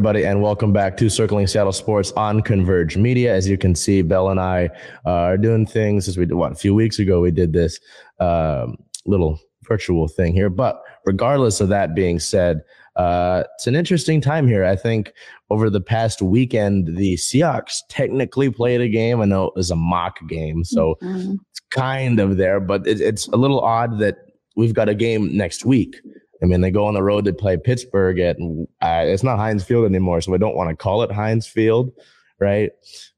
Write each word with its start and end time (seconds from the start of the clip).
Everybody, 0.00 0.24
and 0.24 0.40
welcome 0.40 0.72
back 0.72 0.96
to 0.96 1.10
Circling 1.10 1.46
Seattle 1.46 1.72
Sports 1.72 2.10
on 2.12 2.40
Converge 2.40 2.96
Media. 2.96 3.34
As 3.34 3.46
you 3.46 3.58
can 3.58 3.74
see, 3.74 4.00
Bell 4.00 4.30
and 4.30 4.40
I 4.40 4.70
uh, 5.04 5.10
are 5.10 5.36
doing 5.36 5.66
things 5.66 6.08
as 6.08 6.16
we 6.16 6.24
did 6.24 6.36
what 6.36 6.52
a 6.52 6.54
few 6.54 6.74
weeks 6.74 6.98
ago. 6.98 7.20
We 7.20 7.30
did 7.30 7.52
this 7.52 7.78
um, 8.18 8.78
little 9.04 9.38
virtual 9.64 10.08
thing 10.08 10.32
here, 10.32 10.48
but 10.48 10.82
regardless 11.04 11.60
of 11.60 11.68
that 11.68 11.94
being 11.94 12.18
said, 12.18 12.62
uh, 12.96 13.42
it's 13.56 13.66
an 13.66 13.76
interesting 13.76 14.22
time 14.22 14.48
here. 14.48 14.64
I 14.64 14.74
think 14.74 15.12
over 15.50 15.68
the 15.68 15.82
past 15.82 16.22
weekend, 16.22 16.96
the 16.96 17.16
Seahawks 17.16 17.80
technically 17.90 18.48
played 18.48 18.80
a 18.80 18.88
game. 18.88 19.20
I 19.20 19.26
know 19.26 19.48
it 19.48 19.54
was 19.54 19.70
a 19.70 19.76
mock 19.76 20.26
game, 20.26 20.64
so 20.64 20.96
mm-hmm. 21.02 21.34
it's 21.50 21.60
kind 21.68 22.18
of 22.20 22.38
there, 22.38 22.58
but 22.58 22.86
it, 22.86 23.02
it's 23.02 23.28
a 23.28 23.36
little 23.36 23.60
odd 23.60 23.98
that 23.98 24.16
we've 24.56 24.72
got 24.72 24.88
a 24.88 24.94
game 24.94 25.36
next 25.36 25.66
week. 25.66 26.00
I 26.42 26.46
mean, 26.46 26.60
they 26.60 26.70
go 26.70 26.86
on 26.86 26.94
the 26.94 27.02
road 27.02 27.24
to 27.26 27.32
play 27.32 27.56
Pittsburgh 27.56 28.18
at 28.18 28.36
uh, 28.40 29.04
it's 29.06 29.22
not 29.22 29.38
Heinz 29.38 29.62
Field 29.64 29.84
anymore, 29.84 30.20
so 30.20 30.32
we 30.32 30.38
don't 30.38 30.56
want 30.56 30.70
to 30.70 30.76
call 30.76 31.02
it 31.02 31.12
Heinz 31.12 31.46
Field, 31.46 31.92
right? 32.38 32.70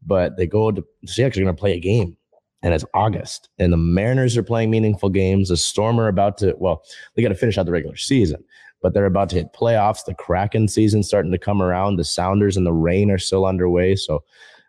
But 0.04 0.36
they 0.36 0.46
go 0.46 0.70
to 0.70 0.84
the 1.02 1.06
Seahawks 1.06 1.36
are 1.36 1.42
going 1.42 1.46
to 1.46 1.60
play 1.60 1.74
a 1.74 1.80
game, 1.80 2.16
and 2.62 2.74
it's 2.74 2.84
August, 2.94 3.48
and 3.58 3.72
the 3.72 3.76
Mariners 3.76 4.36
are 4.36 4.42
playing 4.42 4.70
meaningful 4.70 5.08
games. 5.08 5.48
The 5.48 5.56
Storm 5.56 6.00
are 6.00 6.08
about 6.08 6.38
to 6.38 6.54
well, 6.58 6.82
they 7.14 7.22
got 7.22 7.28
to 7.28 7.34
finish 7.34 7.58
out 7.58 7.66
the 7.66 7.72
regular 7.72 7.96
season, 7.96 8.42
but 8.82 8.92
they're 8.92 9.06
about 9.06 9.28
to 9.30 9.36
hit 9.36 9.52
playoffs. 9.52 10.04
The 10.04 10.14
Kraken 10.14 10.66
season 10.66 11.02
starting 11.02 11.32
to 11.32 11.38
come 11.38 11.62
around. 11.62 11.96
The 11.96 12.04
Sounders 12.04 12.56
and 12.56 12.66
the 12.66 12.72
Rain 12.72 13.10
are 13.10 13.18
still 13.18 13.46
underway, 13.46 13.94
so 13.94 14.24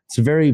it's 0.06 0.20
a 0.20 0.22
very 0.22 0.54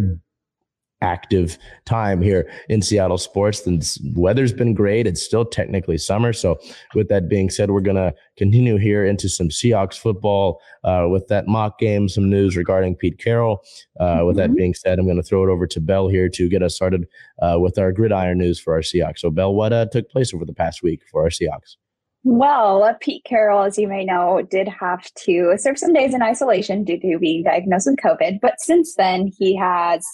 active 1.02 1.58
time 1.86 2.22
here 2.22 2.50
in 2.68 2.82
Seattle 2.82 3.18
sports. 3.18 3.62
The 3.62 4.00
weather's 4.16 4.54
been 4.54 4.74
great. 4.74 5.08
It's 5.08 5.22
still 5.22 5.46
technically 5.46 5.98
summer. 5.98 6.34
So, 6.34 6.60
with 6.96 7.08
that 7.10 7.30
being 7.30 7.50
said, 7.50 7.72
we're 7.72 7.82
going 7.82 7.96
to 7.96 8.14
continue 8.38 8.78
here 8.78 9.06
into 9.06 9.30
some 9.30 9.50
Seahawks 9.50 9.98
football 9.98 10.62
uh, 10.84 11.08
with 11.10 11.28
that 11.28 11.48
mock 11.48 11.80
game, 11.80 12.10
some 12.10 12.30
news 12.30 12.56
regarding 12.58 12.96
Pete 12.96 13.18
Carroll. 13.18 13.62
Uh, 14.00 14.04
mm-hmm. 14.04 14.28
With 14.28 14.36
that 14.38 14.50
mm-hmm. 14.50 14.56
being 14.56 14.74
said, 14.74 15.00
I'm 15.00 15.06
going 15.06 15.18
to 15.18 15.24
throw 15.24 15.44
it 15.44 15.52
over 15.52 15.68
to 15.68 15.80
Bell 15.80 16.08
here 16.08 16.30
to 16.30 16.50
get 16.50 16.64
us 16.64 16.76
started 16.76 17.08
uh, 17.42 17.58
with 17.60 17.78
our 17.78 17.92
gridiron 17.92 18.38
news 18.38 18.60
for 18.60 18.74
our 18.74 18.82
Seahawks. 18.82 19.20
So, 19.20 19.30
Bell, 19.30 19.54
what 19.54 19.74
uh, 19.74 19.86
took 19.92 20.10
place 20.10 20.34
over 20.34 20.46
the 20.46 20.54
past 20.54 20.84
week 20.84 21.02
for 21.12 21.24
our 21.24 21.30
Seahawks? 21.30 21.76
Well, 22.24 22.96
Pete 23.00 23.24
Carroll, 23.24 23.64
as 23.64 23.78
you 23.78 23.88
may 23.88 24.04
know, 24.04 24.42
did 24.42 24.68
have 24.68 25.10
to 25.14 25.54
serve 25.58 25.78
some 25.78 25.94
days 25.94 26.14
in 26.14 26.22
isolation 26.22 26.84
due 26.84 27.00
to 27.00 27.18
being 27.18 27.44
diagnosed 27.44 27.88
with 27.90 28.00
COVID. 28.04 28.40
But 28.42 28.60
since 28.60 28.96
then, 28.96 29.32
he 29.38 29.56
has 29.56 30.06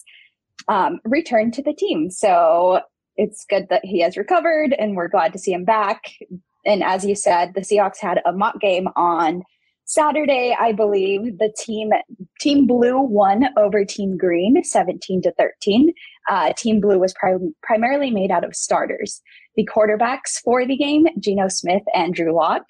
um, 0.67 0.99
returned 1.05 1.53
to 1.55 1.63
the 1.63 1.73
team. 1.73 2.09
So 2.09 2.81
it's 3.17 3.45
good 3.49 3.67
that 3.69 3.85
he 3.85 4.01
has 4.01 4.17
recovered 4.17 4.73
and 4.73 4.95
we're 4.95 5.07
glad 5.07 5.33
to 5.33 5.39
see 5.39 5.53
him 5.53 5.65
back. 5.65 6.01
And 6.65 6.83
as 6.83 7.05
you 7.05 7.15
said, 7.15 7.53
the 7.53 7.61
Seahawks 7.61 7.99
had 7.99 8.21
a 8.25 8.33
mock 8.33 8.59
game 8.59 8.87
on 8.95 9.43
Saturday, 9.85 10.55
I 10.59 10.71
believe. 10.71 11.37
The 11.37 11.53
team 11.57 11.91
Team 12.39 12.65
Blue 12.65 12.99
won 12.99 13.45
over 13.55 13.85
Team 13.85 14.17
Green, 14.17 14.63
17 14.63 15.21
to 15.21 15.31
13. 15.33 15.93
Uh, 16.27 16.53
team 16.57 16.81
Blue 16.81 16.99
was 16.99 17.13
pri- 17.13 17.37
primarily 17.61 18.09
made 18.09 18.31
out 18.31 18.43
of 18.43 18.55
starters. 18.55 19.21
The 19.55 19.67
quarterbacks 19.71 20.41
for 20.43 20.65
the 20.65 20.75
game, 20.75 21.05
Geno 21.19 21.47
Smith 21.47 21.83
and 21.93 22.13
Drew 22.13 22.33
Lock. 22.33 22.65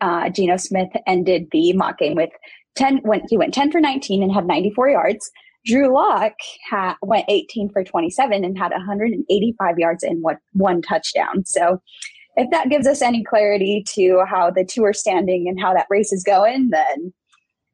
Uh, 0.00 0.30
Geno 0.30 0.56
Smith 0.56 0.90
ended 1.06 1.48
the 1.50 1.72
mock 1.72 1.98
game 1.98 2.14
with 2.14 2.30
10, 2.76 3.02
went, 3.04 3.24
he 3.28 3.36
went 3.36 3.54
10 3.54 3.70
for 3.70 3.80
19 3.80 4.22
and 4.22 4.32
had 4.32 4.46
94 4.46 4.90
yards. 4.90 5.30
Drew 5.64 5.92
Lock 5.92 6.32
ha- 6.68 6.96
went 7.02 7.26
18 7.28 7.70
for 7.70 7.84
27 7.84 8.44
and 8.44 8.58
had 8.58 8.72
185 8.72 9.78
yards 9.78 10.02
and 10.02 10.22
one, 10.22 10.38
one 10.52 10.82
touchdown. 10.82 11.44
So, 11.44 11.80
if 12.36 12.50
that 12.50 12.70
gives 12.70 12.86
us 12.86 13.02
any 13.02 13.22
clarity 13.22 13.84
to 13.90 14.24
how 14.26 14.50
the 14.50 14.64
two 14.64 14.84
are 14.84 14.94
standing 14.94 15.48
and 15.48 15.60
how 15.60 15.74
that 15.74 15.86
race 15.90 16.12
is 16.12 16.24
going, 16.24 16.70
then 16.70 17.12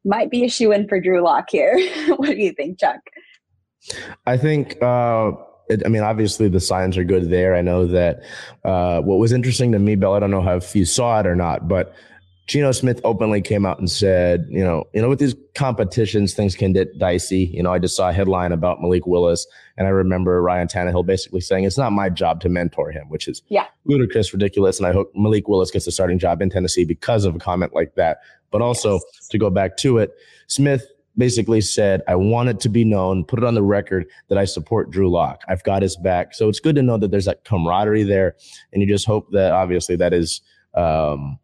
might 0.03 0.29
be 0.29 0.43
a 0.43 0.49
shoe 0.49 0.73
in 0.73 0.87
for 0.87 0.99
Drew 0.99 1.23
Lock 1.23 1.49
here. 1.49 1.79
what 2.17 2.29
do 2.29 2.37
you 2.37 2.51
think, 2.51 2.79
Chuck? 2.79 2.99
I 4.25 4.37
think. 4.37 4.81
Uh 4.81 5.31
I 5.85 5.87
mean, 5.87 6.01
obviously 6.01 6.49
the 6.49 6.59
signs 6.59 6.97
are 6.97 7.03
good 7.03 7.29
there. 7.29 7.55
I 7.55 7.61
know 7.61 7.85
that 7.85 8.23
uh, 8.63 9.01
what 9.01 9.19
was 9.19 9.31
interesting 9.31 9.71
to 9.73 9.79
me, 9.79 9.95
Bill, 9.95 10.13
I 10.13 10.19
don't 10.19 10.31
know 10.31 10.47
if 10.55 10.75
you 10.75 10.85
saw 10.85 11.19
it 11.19 11.27
or 11.27 11.35
not, 11.35 11.67
but 11.67 11.93
Geno 12.49 12.71
Smith 12.71 12.99
openly 13.03 13.41
came 13.43 13.63
out 13.63 13.77
and 13.77 13.91
said, 13.91 14.47
you 14.49 14.63
know, 14.63 14.83
you 14.91 15.03
know, 15.03 15.07
with 15.07 15.19
these 15.19 15.35
competitions, 15.53 16.33
things 16.33 16.55
can 16.55 16.73
get 16.73 16.97
dicey. 16.97 17.51
You 17.53 17.61
know, 17.61 17.71
I 17.71 17.77
just 17.77 17.95
saw 17.95 18.09
a 18.09 18.11
headline 18.11 18.51
about 18.51 18.81
Malik 18.81 19.05
Willis, 19.05 19.45
and 19.77 19.85
I 19.85 19.91
remember 19.91 20.41
Ryan 20.41 20.67
Tannehill 20.67 21.05
basically 21.05 21.41
saying 21.41 21.65
it's 21.65 21.77
not 21.77 21.91
my 21.91 22.09
job 22.09 22.41
to 22.41 22.49
mentor 22.49 22.89
him, 22.89 23.07
which 23.07 23.27
is 23.27 23.43
yeah. 23.49 23.67
ludicrous, 23.85 24.33
ridiculous. 24.33 24.79
And 24.79 24.87
I 24.87 24.93
hope 24.93 25.11
Malik 25.13 25.47
Willis 25.47 25.69
gets 25.69 25.85
a 25.85 25.91
starting 25.91 26.17
job 26.17 26.41
in 26.41 26.49
Tennessee 26.49 26.85
because 26.85 27.23
of 27.23 27.35
a 27.35 27.39
comment 27.39 27.75
like 27.75 27.93
that. 27.95 28.17
But 28.49 28.63
also 28.63 28.93
yes. 28.93 29.27
to 29.27 29.37
go 29.37 29.51
back 29.51 29.77
to 29.77 29.99
it, 29.99 30.15
Smith 30.47 30.87
basically 31.19 31.61
said, 31.61 32.01
I 32.07 32.15
want 32.15 32.49
it 32.49 32.59
to 32.61 32.69
be 32.69 32.83
known, 32.83 33.25
put 33.25 33.37
it 33.37 33.45
on 33.45 33.53
the 33.53 33.61
record 33.61 34.07
that 34.29 34.39
I 34.39 34.45
support 34.45 34.89
Drew 34.89 35.11
Lock. 35.11 35.43
I've 35.47 35.63
got 35.63 35.83
his 35.83 35.95
back. 35.97 36.33
So 36.33 36.49
it's 36.49 36.59
good 36.59 36.73
to 36.77 36.81
know 36.81 36.97
that 36.97 37.11
there's 37.11 37.25
that 37.25 37.45
camaraderie 37.45 38.03
there. 38.05 38.37
And 38.73 38.81
you 38.81 38.87
just 38.87 39.05
hope 39.05 39.29
that 39.33 39.51
obviously 39.51 39.95
that 39.97 40.13
is 40.13 40.41
um, 40.73 41.37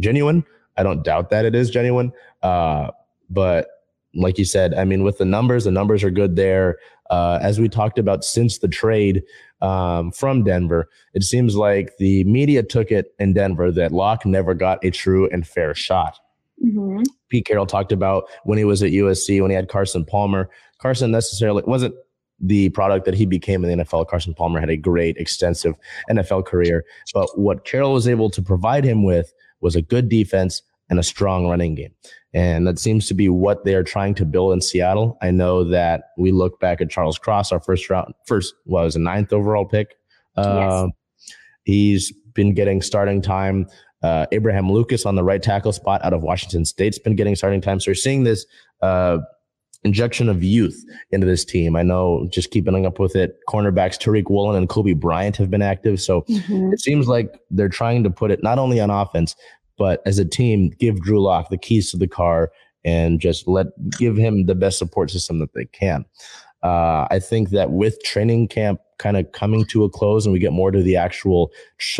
genuine. 0.00 0.44
I 0.76 0.82
don't 0.82 1.04
doubt 1.04 1.30
that 1.30 1.44
it 1.44 1.54
is 1.54 1.70
genuine. 1.70 2.12
Uh, 2.42 2.90
but 3.28 3.68
like 4.14 4.38
you 4.38 4.44
said, 4.44 4.74
I 4.74 4.84
mean, 4.84 5.04
with 5.04 5.18
the 5.18 5.24
numbers, 5.24 5.64
the 5.64 5.70
numbers 5.70 6.02
are 6.02 6.10
good 6.10 6.36
there. 6.36 6.78
Uh, 7.10 7.38
as 7.42 7.60
we 7.60 7.68
talked 7.68 7.98
about 7.98 8.24
since 8.24 8.58
the 8.58 8.68
trade 8.68 9.22
um, 9.62 10.12
from 10.12 10.44
Denver, 10.44 10.88
it 11.14 11.22
seems 11.22 11.56
like 11.56 11.96
the 11.98 12.24
media 12.24 12.62
took 12.62 12.90
it 12.90 13.14
in 13.18 13.32
Denver 13.32 13.70
that 13.72 13.92
Lock 13.92 14.24
never 14.24 14.54
got 14.54 14.84
a 14.84 14.90
true 14.90 15.28
and 15.30 15.46
fair 15.46 15.74
shot. 15.74 16.18
Mm-hmm. 16.64 17.02
Pete 17.28 17.46
Carroll 17.46 17.66
talked 17.66 17.92
about 17.92 18.24
when 18.44 18.58
he 18.58 18.64
was 18.64 18.82
at 18.82 18.90
USC, 18.90 19.40
when 19.40 19.50
he 19.50 19.54
had 19.54 19.68
Carson 19.68 20.04
Palmer. 20.04 20.50
Carson 20.78 21.10
necessarily 21.10 21.62
wasn't 21.66 21.94
the 22.40 22.70
product 22.70 23.04
that 23.04 23.14
he 23.14 23.26
became 23.26 23.64
in 23.64 23.78
the 23.78 23.84
NFL. 23.84 24.08
Carson 24.08 24.34
Palmer 24.34 24.60
had 24.60 24.70
a 24.70 24.76
great, 24.76 25.16
extensive 25.16 25.74
NFL 26.10 26.46
career. 26.46 26.84
But 27.12 27.38
what 27.38 27.64
Carroll 27.64 27.92
was 27.92 28.08
able 28.08 28.30
to 28.30 28.42
provide 28.42 28.84
him 28.84 29.02
with 29.04 29.32
was 29.60 29.76
a 29.76 29.82
good 29.82 30.08
defense 30.08 30.62
and 30.88 30.98
a 30.98 31.02
strong 31.02 31.48
running 31.48 31.74
game. 31.74 31.94
And 32.32 32.66
that 32.66 32.78
seems 32.78 33.06
to 33.08 33.14
be 33.14 33.28
what 33.28 33.64
they're 33.64 33.82
trying 33.82 34.14
to 34.16 34.24
build 34.24 34.52
in 34.52 34.60
Seattle. 34.60 35.18
I 35.22 35.30
know 35.30 35.64
that 35.64 36.04
we 36.18 36.32
look 36.32 36.60
back 36.60 36.80
at 36.80 36.90
Charles 36.90 37.18
Cross, 37.18 37.52
our 37.52 37.60
first 37.60 37.88
round, 37.90 38.14
first 38.26 38.54
well, 38.66 38.84
was 38.84 38.96
a 38.96 39.00
ninth 39.00 39.32
overall 39.32 39.64
pick. 39.64 39.96
Uh, 40.36 40.86
yes. 40.86 41.36
He's 41.64 42.12
been 42.34 42.54
getting 42.54 42.82
starting 42.82 43.20
time. 43.20 43.66
Uh, 44.02 44.26
Abraham 44.32 44.70
Lucas 44.70 45.04
on 45.04 45.14
the 45.14 45.24
right 45.24 45.42
tackle 45.42 45.72
spot 45.72 46.02
out 46.04 46.12
of 46.12 46.22
Washington 46.22 46.64
State's 46.64 46.98
been 46.98 47.16
getting 47.16 47.36
starting 47.36 47.60
time. 47.60 47.80
So 47.80 47.90
you're 47.90 47.94
seeing 47.96 48.24
this 48.24 48.46
uh, 48.80 49.18
injection 49.82 50.28
of 50.28 50.42
youth 50.42 50.84
into 51.10 51.26
this 51.26 51.44
team. 51.44 51.76
I 51.76 51.82
know 51.82 52.28
just 52.30 52.50
keeping 52.50 52.86
up 52.86 52.98
with 52.98 53.16
it, 53.16 53.38
cornerbacks 53.48 53.98
Tariq 53.98 54.30
Woolen 54.30 54.56
and 54.56 54.68
Coby 54.68 54.98
Bryant 54.98 55.36
have 55.36 55.50
been 55.50 55.62
active. 55.62 56.00
So 56.00 56.22
mm-hmm. 56.22 56.72
it 56.72 56.80
seems 56.80 57.08
like 57.08 57.40
they're 57.50 57.68
trying 57.68 58.04
to 58.04 58.10
put 58.10 58.30
it 58.30 58.42
not 58.42 58.58
only 58.58 58.80
on 58.80 58.90
offense, 58.90 59.34
but 59.78 60.02
as 60.04 60.18
a 60.18 60.24
team, 60.24 60.70
give 60.78 61.00
Drew 61.00 61.22
Lock 61.22 61.48
the 61.48 61.56
keys 61.56 61.90
to 61.90 61.96
the 61.96 62.06
car 62.06 62.52
and 62.84 63.20
just 63.20 63.48
let 63.48 63.66
give 63.98 64.16
him 64.16 64.46
the 64.46 64.54
best 64.54 64.78
support 64.78 65.10
system 65.10 65.38
that 65.38 65.54
they 65.54 65.66
can. 65.66 66.04
Uh, 66.62 67.06
I 67.10 67.18
think 67.18 67.50
that 67.50 67.70
with 67.70 68.02
training 68.02 68.48
camp 68.48 68.80
kind 68.98 69.16
of 69.16 69.32
coming 69.32 69.64
to 69.66 69.84
a 69.84 69.88
close 69.88 70.26
and 70.26 70.32
we 70.32 70.38
get 70.38 70.52
more 70.52 70.70
to 70.70 70.82
the 70.82 70.96
actual 70.96 71.50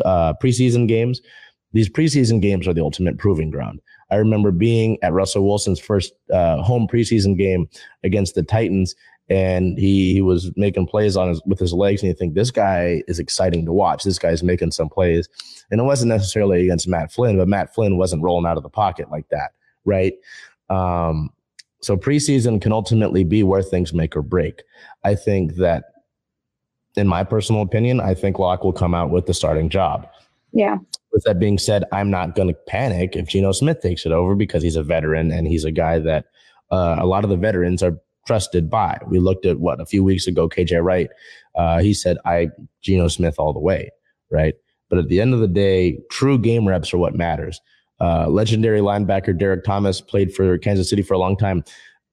uh, 0.05 0.35
preseason 0.43 0.87
games, 0.87 1.21
these 1.73 1.89
preseason 1.89 2.43
games 2.43 2.69
are 2.69 2.75
the 2.75 2.83
ultimate 2.83 3.17
proving 3.17 3.51
ground. 3.51 3.81
I 4.11 4.17
remember 4.17 4.51
being 4.51 4.99
at 5.03 5.13
Russell 5.13 5.47
Wilson's 5.47 5.81
first 5.81 6.13
uh, 6.33 6.63
home 6.63 6.89
preseason 6.89 7.37
game 7.37 7.69
against 8.03 8.35
the 8.35 8.43
Titans, 8.43 8.95
and 9.29 9.79
he 9.79 10.13
he 10.13 10.21
was 10.21 10.51
making 10.57 10.87
plays 10.87 11.17
on 11.17 11.29
his 11.29 11.43
with 11.47 11.59
his 11.59 11.73
legs, 11.73 12.03
and 12.03 12.09
you 12.09 12.15
think 12.15 12.35
this 12.35 12.51
guy 12.51 13.03
is 13.07 13.19
exciting 13.19 13.65
to 13.67 13.73
watch. 13.73 14.05
This 14.05 14.19
guy's 14.19 14.43
making 14.43 14.73
some 14.73 14.89
plays, 14.89 15.29
and 15.71 15.81
it 15.81 15.85
wasn't 15.85 16.09
necessarily 16.09 16.63
against 16.65 16.89
Matt 16.89 17.13
Flynn, 17.13 17.39
but 17.39 17.49
Matt 17.49 17.75
Flynn 17.75 17.97
wasn't 17.97 18.23
rolling 18.23 18.51
out 18.51 18.57
of 18.57 18.63
the 18.63 18.69
pocket 18.69 19.11
like 19.11 19.29
that, 19.31 19.53
right? 19.85 20.15
Um, 20.69 21.31
so 21.81 21.97
preseason 21.97 22.61
can 22.61 22.73
ultimately 22.73 23.25
be 23.25 23.43
where 23.43 23.63
things 23.63 23.93
make 23.93 24.17
or 24.17 24.23
break. 24.23 24.63
I 25.05 25.15
think 25.15 25.55
that, 25.57 25.85
in 26.97 27.09
my 27.09 27.25
personal 27.25 27.63
opinion, 27.63 28.01
I 28.01 28.15
think 28.15 28.39
Lock 28.39 28.65
will 28.65 28.73
come 28.73 28.95
out 28.95 29.11
with 29.11 29.27
the 29.27 29.35
starting 29.35 29.69
job. 29.69 30.09
Yeah. 30.53 30.79
With 31.13 31.25
that 31.25 31.39
being 31.39 31.59
said, 31.59 31.85
I'm 31.93 32.11
not 32.11 32.35
going 32.35 32.49
to 32.49 32.55
panic 32.67 33.17
if 33.17 33.29
Geno 33.29 33.53
Smith 33.53 33.81
takes 33.81 34.07
it 34.07 34.13
over 34.13 34.35
because 34.35 34.63
he's 34.63 34.77
a 34.77 34.83
veteran 34.83 35.33
and 35.33 35.47
he's 35.47 35.65
a 35.65 35.73
guy 35.73 35.99
that 35.99 36.27
uh, 36.71 36.97
a 36.99 37.07
lot 37.07 37.25
of 37.25 37.31
the 37.31 37.37
veterans 37.37 37.83
are 37.83 37.99
trusted 38.27 38.71
by. 38.71 38.99
We 39.09 39.19
looked 39.19 39.47
at 39.47 39.59
what 39.59 39.81
a 39.81 39.87
few 39.87 40.05
weeks 40.05 40.27
ago, 40.27 40.49
KJ 40.49 40.83
Wright. 40.85 41.11
Uh, 41.55 41.81
he 41.81 41.95
said, 41.95 42.17
"I 42.25 42.49
Geno 42.81 43.09
Smith 43.09 43.37
all 43.39 43.53
the 43.53 43.61
way," 43.61 43.91
right? 44.31 44.55
But 44.89 44.99
at 44.99 45.09
the 45.09 45.21
end 45.21 45.35
of 45.35 45.41
the 45.41 45.49
day, 45.49 45.99
true 46.11 46.39
game 46.39 46.67
reps 46.67 46.93
are 46.95 46.99
what 46.99 47.15
matters. 47.15 47.61
Uh, 48.01 48.29
legendary 48.29 48.81
linebacker 48.81 49.37
Derrick 49.37 49.65
Thomas 49.65 50.01
played 50.01 50.35
for 50.35 50.59
Kansas 50.59 50.89
City 50.89 51.03
for 51.03 51.15
a 51.15 51.19
long 51.19 51.37
time. 51.37 51.65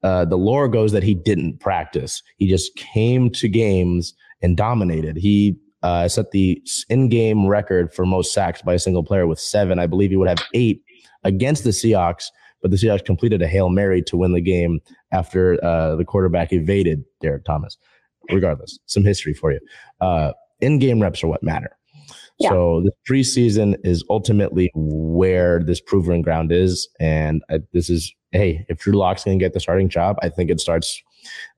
Uh, 0.03 0.25
the 0.25 0.37
lore 0.37 0.67
goes 0.67 0.91
that 0.91 1.03
he 1.03 1.15
didn't 1.15 1.59
practice. 1.59 2.21
He 2.37 2.47
just 2.47 2.75
came 2.75 3.29
to 3.31 3.47
games 3.47 4.13
and 4.41 4.55
dominated. 4.55 5.17
He 5.17 5.57
uh, 5.83 6.07
set 6.07 6.31
the 6.31 6.61
in-game 6.89 7.47
record 7.47 7.93
for 7.93 8.05
most 8.05 8.33
sacks 8.33 8.61
by 8.61 8.73
a 8.73 8.79
single 8.79 9.03
player 9.03 9.27
with 9.27 9.39
seven. 9.39 9.79
I 9.79 9.87
believe 9.87 10.09
he 10.09 10.17
would 10.17 10.27
have 10.27 10.43
eight 10.53 10.81
against 11.23 11.63
the 11.63 11.71
Seahawks, 11.71 12.25
but 12.61 12.71
the 12.71 12.77
Seahawks 12.77 13.05
completed 13.05 13.41
a 13.41 13.47
hail 13.47 13.69
mary 13.69 14.01
to 14.03 14.17
win 14.17 14.33
the 14.33 14.41
game 14.41 14.79
after 15.11 15.63
uh, 15.63 15.95
the 15.95 16.05
quarterback 16.05 16.51
evaded 16.51 17.03
Derrick 17.21 17.45
Thomas. 17.45 17.77
Regardless, 18.29 18.77
some 18.87 19.05
history 19.05 19.33
for 19.33 19.53
you. 19.53 19.59
Uh, 20.01 20.33
in-game 20.59 21.01
reps 21.01 21.23
are 21.23 21.27
what 21.27 21.43
matter. 21.43 21.77
Yeah. 22.39 22.49
So 22.49 22.83
the 22.83 22.91
preseason 23.09 23.77
is 23.83 24.03
ultimately 24.09 24.69
where 24.75 25.63
this 25.63 25.79
proven 25.79 26.21
ground 26.21 26.51
is, 26.51 26.89
and 26.99 27.41
I, 27.49 27.59
this 27.73 27.89
is 27.89 28.13
hey, 28.31 28.65
if 28.69 28.79
Drew 28.79 28.93
Lock's 28.93 29.23
going 29.23 29.39
to 29.39 29.43
get 29.43 29.53
the 29.53 29.59
starting 29.59 29.89
job, 29.89 30.17
I 30.21 30.29
think 30.29 30.49
it 30.49 30.59
starts 30.59 31.01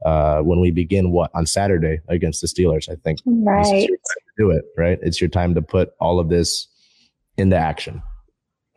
uh, 0.06 0.40
when 0.42 0.60
we 0.60 0.72
begin 0.72 1.12
what 1.12 1.32
on 1.34 1.46
Saturday 1.46 2.00
against 2.08 2.42
the 2.42 2.48
Steelers. 2.48 2.90
I 2.90 2.96
think 2.96 3.20
right 3.26 3.90
do 4.40 4.50
it 4.50 4.66
right. 4.78 4.98
It's 5.02 5.22
your 5.22 5.30
time 5.30 5.54
to 5.56 5.62
put 5.62 5.92
all 6.00 6.20
of 6.20 6.30
this 6.30 6.68
into 7.38 7.58
action. 7.58 8.02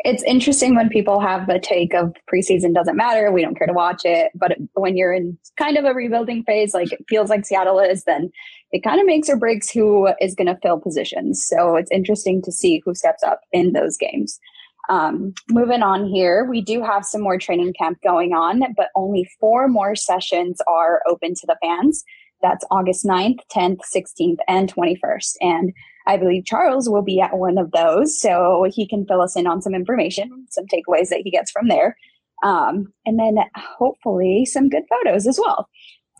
It's 0.05 0.25
interesting 0.25 0.75
when 0.75 0.89
people 0.89 1.21
have 1.21 1.47
the 1.47 1.61
take 1.61 1.94
of 1.94 2.12
preseason 2.33 2.75
doesn't 2.75 2.97
matter. 2.97 3.31
We 3.31 3.41
don't 3.41 3.56
care 3.56 3.69
to 3.69 3.73
watch 3.73 4.03
it. 4.05 4.33
But 4.35 4.56
when 4.75 4.97
you're 4.97 5.12
in 5.12 5.39
kind 5.56 5.77
of 5.77 5.85
a 5.85 5.94
rebuilding 5.94 6.43
phase, 6.43 6.75
like 6.75 6.93
it 6.93 7.05
feels 7.09 7.31
like 7.31 7.47
Seattle 7.47 7.79
is, 7.79 8.03
then 8.03 8.33
it 8.73 8.83
kind 8.83 9.00
of 9.00 9.06
makes 9.06 9.29
or 9.29 9.37
breaks 9.37 9.71
who 9.71 10.09
is 10.21 10.35
going 10.35 10.49
to 10.49 10.59
fill 10.61 10.81
positions. 10.81 11.47
So 11.47 11.77
it's 11.77 11.91
interesting 11.93 12.43
to 12.43 12.50
see 12.50 12.83
who 12.85 12.97
steps 12.97 13.23
up 13.23 13.43
in 13.53 13.75
those 13.75 13.97
games. 13.97 14.41
Um, 14.88 15.34
moving 15.49 15.82
on 15.82 16.06
here, 16.06 16.44
we 16.44 16.61
do 16.61 16.82
have 16.82 17.05
some 17.05 17.23
more 17.23 17.38
training 17.38 17.75
camp 17.79 17.99
going 18.02 18.32
on, 18.32 18.62
but 18.76 18.88
only 18.96 19.29
four 19.38 19.69
more 19.69 19.94
sessions 19.94 20.61
are 20.69 21.02
open 21.08 21.34
to 21.34 21.46
the 21.46 21.56
fans. 21.62 22.05
That's 22.43 22.64
August 22.70 23.05
9th, 23.05 23.38
10th, 23.55 23.81
16th, 23.94 24.38
and 24.49 24.73
21st. 24.73 25.37
And 25.40 25.73
I 26.06 26.17
believe 26.17 26.44
Charles 26.44 26.88
will 26.88 27.02
be 27.02 27.20
at 27.20 27.38
one 27.38 27.58
of 27.58 27.70
those, 27.70 28.19
so 28.19 28.67
he 28.69 28.88
can 28.88 29.06
fill 29.06 29.23
us 29.23 29.37
in 29.37 29.46
on 29.46 29.62
some 29.62 29.75
information, 29.75 30.46
some 30.50 30.67
takeaways 30.67 31.08
that 31.11 31.20
he 31.23 31.31
gets 31.31 31.52
from 31.52 31.69
there. 31.69 31.96
Um, 32.43 32.93
and 33.06 33.20
then 33.20 33.37
hopefully 33.55 34.44
some 34.44 34.69
good 34.69 34.82
photos 34.90 35.29
as 35.29 35.38
well 35.38 35.69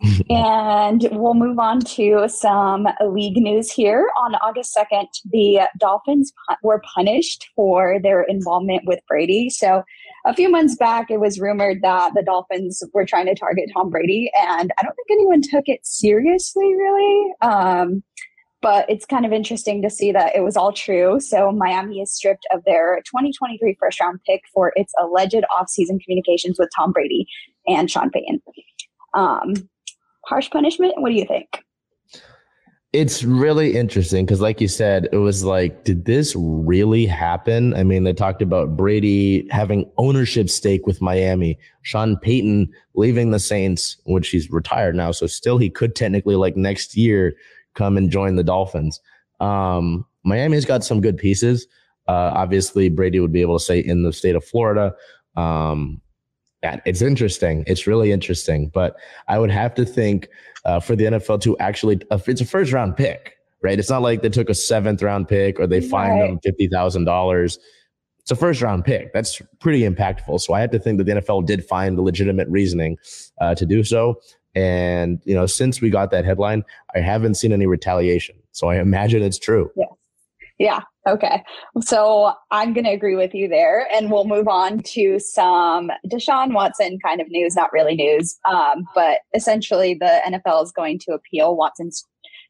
and 0.29 1.07
we'll 1.11 1.33
move 1.33 1.59
on 1.59 1.79
to 1.79 2.27
some 2.27 2.87
league 3.05 3.37
news 3.37 3.71
here. 3.71 4.09
On 4.17 4.35
August 4.35 4.77
2nd, 4.77 5.07
the 5.31 5.69
Dolphins 5.79 6.33
were 6.61 6.81
punished 6.93 7.49
for 7.55 7.99
their 8.01 8.23
involvement 8.23 8.83
with 8.85 8.99
Brady. 9.07 9.49
So, 9.49 9.83
a 10.25 10.33
few 10.33 10.49
months 10.49 10.77
back, 10.77 11.11
it 11.11 11.19
was 11.19 11.39
rumored 11.39 11.81
that 11.81 12.13
the 12.15 12.23
Dolphins 12.23 12.81
were 12.93 13.05
trying 13.05 13.25
to 13.25 13.35
target 13.35 13.69
Tom 13.73 13.89
Brady, 13.89 14.31
and 14.39 14.71
I 14.77 14.83
don't 14.83 14.95
think 14.95 15.11
anyone 15.11 15.41
took 15.41 15.65
it 15.67 15.85
seriously, 15.85 16.73
really. 16.75 17.33
Um, 17.41 18.03
but 18.61 18.89
it's 18.89 19.05
kind 19.05 19.25
of 19.25 19.33
interesting 19.33 19.81
to 19.81 19.89
see 19.89 20.13
that 20.13 20.33
it 20.33 20.39
was 20.39 20.55
all 20.55 20.71
true. 20.71 21.19
So 21.19 21.51
Miami 21.51 21.99
is 21.99 22.13
stripped 22.13 22.47
of 22.53 22.63
their 22.65 23.01
2023 23.05 23.75
first 23.77 23.99
round 23.99 24.21
pick 24.25 24.41
for 24.53 24.71
its 24.77 24.93
alleged 25.01 25.43
offseason 25.53 26.01
communications 26.01 26.57
with 26.57 26.69
Tom 26.73 26.93
Brady 26.93 27.27
and 27.67 27.91
Sean 27.91 28.09
Payton. 28.09 28.41
Um, 29.13 29.53
harsh 30.25 30.49
punishment? 30.49 30.93
What 30.97 31.09
do 31.09 31.15
you 31.15 31.25
think? 31.25 31.63
It's 32.93 33.23
really 33.23 33.75
interesting 33.75 34.23
because, 34.23 34.39
like 34.39 34.61
you 34.61 34.67
said, 34.67 35.09
it 35.11 35.17
was 35.17 35.43
like, 35.43 35.83
did 35.83 36.05
this 36.05 36.35
really 36.37 37.07
happen? 37.07 37.73
I 37.73 37.83
mean, 37.83 38.03
they 38.03 38.13
talked 38.13 38.43
about 38.43 38.77
Brady 38.77 39.47
having 39.49 39.89
ownership 39.97 40.47
stake 40.47 40.85
with 40.85 41.01
Miami, 41.01 41.57
Sean 41.81 42.17
Payton 42.17 42.71
leaving 42.93 43.31
the 43.31 43.39
Saints, 43.39 43.97
which 44.05 44.29
he's 44.29 44.51
retired 44.51 44.95
now. 44.95 45.11
So, 45.11 45.25
still, 45.25 45.57
he 45.57 45.71
could 45.71 45.95
technically, 45.95 46.35
like 46.35 46.55
next 46.55 46.95
year, 46.95 47.35
come 47.73 47.97
and 47.97 48.11
join 48.11 48.35
the 48.35 48.43
Dolphins. 48.43 49.01
Um, 49.39 50.05
Miami's 50.23 50.65
got 50.65 50.83
some 50.83 51.01
good 51.01 51.17
pieces. 51.17 51.65
Uh, 52.07 52.31
obviously, 52.35 52.89
Brady 52.89 53.19
would 53.19 53.33
be 53.33 53.41
able 53.41 53.57
to 53.57 53.63
stay 53.63 53.79
in 53.79 54.03
the 54.03 54.13
state 54.13 54.35
of 54.35 54.45
Florida. 54.45 54.93
Um, 55.35 55.99
it's 56.63 57.01
interesting. 57.01 57.63
It's 57.67 57.87
really 57.87 58.11
interesting. 58.11 58.69
But 58.69 58.95
I 59.27 59.39
would 59.39 59.51
have 59.51 59.73
to 59.75 59.85
think 59.85 60.29
uh, 60.65 60.79
for 60.79 60.95
the 60.95 61.05
NFL 61.05 61.41
to 61.41 61.57
actually, 61.59 62.01
uh, 62.09 62.19
it's 62.27 62.41
a 62.41 62.45
first 62.45 62.71
round 62.71 62.95
pick, 62.95 63.37
right? 63.61 63.77
It's 63.77 63.89
not 63.89 64.01
like 64.01 64.21
they 64.21 64.29
took 64.29 64.49
a 64.49 64.55
seventh 64.55 65.01
round 65.01 65.27
pick 65.27 65.59
or 65.59 65.67
they 65.67 65.81
fined 65.81 66.19
right. 66.19 66.27
them 66.27 66.39
fifty 66.43 66.67
thousand 66.67 67.05
dollars. 67.05 67.59
It's 68.19 68.31
a 68.31 68.35
first 68.35 68.61
round 68.61 68.85
pick. 68.85 69.11
That's 69.13 69.41
pretty 69.59 69.81
impactful. 69.81 70.39
So 70.39 70.53
I 70.53 70.61
have 70.61 70.71
to 70.71 70.79
think 70.79 70.97
that 70.97 71.03
the 71.03 71.13
NFL 71.13 71.45
did 71.45 71.65
find 71.65 71.97
the 71.97 72.01
legitimate 72.01 72.47
reasoning 72.47 72.97
uh, 73.41 73.53
to 73.55 73.65
do 73.65 73.83
so. 73.83 74.21
And 74.55 75.19
you 75.25 75.35
know, 75.35 75.45
since 75.45 75.81
we 75.81 75.89
got 75.89 76.11
that 76.11 76.23
headline, 76.23 76.63
I 76.95 76.99
haven't 76.99 77.35
seen 77.35 77.51
any 77.51 77.65
retaliation. 77.65 78.35
So 78.51 78.67
I 78.67 78.79
imagine 78.79 79.21
it's 79.23 79.39
true. 79.39 79.69
Yeah. 79.75 79.85
Yeah. 80.59 80.81
Okay. 81.07 81.43
So 81.81 82.33
I'm 82.51 82.73
going 82.73 82.85
to 82.85 82.91
agree 82.91 83.15
with 83.15 83.33
you 83.33 83.47
there. 83.47 83.87
And 83.93 84.11
we'll 84.11 84.25
move 84.25 84.47
on 84.47 84.79
to 84.83 85.19
some 85.19 85.91
Deshaun 86.07 86.53
Watson 86.53 86.99
kind 87.05 87.19
of 87.19 87.27
news, 87.29 87.55
not 87.55 87.73
really 87.73 87.95
news. 87.95 88.37
Um, 88.49 88.85
but 88.95 89.19
essentially, 89.35 89.95
the 89.95 90.21
NFL 90.25 90.63
is 90.63 90.71
going 90.71 90.99
to 90.99 91.13
appeal 91.13 91.55
Watson's 91.55 92.05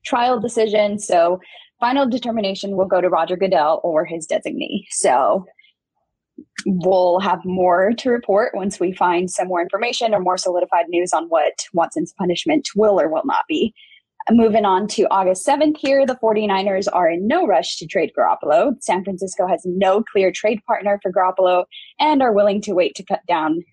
trial 0.05 0.39
decision. 0.39 0.99
So 0.99 1.39
final 1.79 2.07
determination 2.07 2.75
will 2.75 2.85
go 2.85 3.01
to 3.01 3.09
Roger 3.09 3.37
Goodell 3.37 3.81
or 3.83 4.05
his 4.05 4.27
designee. 4.27 4.83
So 4.89 5.45
we'll 6.65 7.19
have 7.19 7.43
more 7.45 7.93
to 7.97 8.09
report 8.09 8.53
once 8.53 8.79
we 8.79 8.93
find 8.93 9.29
some 9.29 9.47
more 9.47 9.61
information 9.61 10.13
or 10.13 10.19
more 10.19 10.37
solidified 10.37 10.85
news 10.89 11.13
on 11.13 11.25
what 11.27 11.53
Watson's 11.73 12.13
punishment 12.17 12.67
will 12.75 12.99
or 12.99 13.09
will 13.09 13.25
not 13.25 13.43
be. 13.47 13.73
Moving 14.31 14.63
on 14.63 14.87
to 14.89 15.03
August 15.11 15.45
7th 15.45 15.77
here, 15.77 16.05
the 16.05 16.15
49ers 16.15 16.87
are 16.91 17.09
in 17.09 17.27
no 17.27 17.45
rush 17.45 17.77
to 17.77 17.87
trade 17.87 18.11
Garoppolo. 18.17 18.73
San 18.81 19.03
Francisco 19.03 19.47
has 19.47 19.61
no 19.65 20.01
clear 20.01 20.31
trade 20.31 20.61
partner 20.65 20.99
for 21.03 21.11
Garoppolo 21.11 21.65
and 21.99 22.21
are 22.21 22.31
willing 22.31 22.61
to 22.61 22.73
wait 22.73 22.95
to 22.95 23.03
cut 23.03 23.19
down 23.27 23.63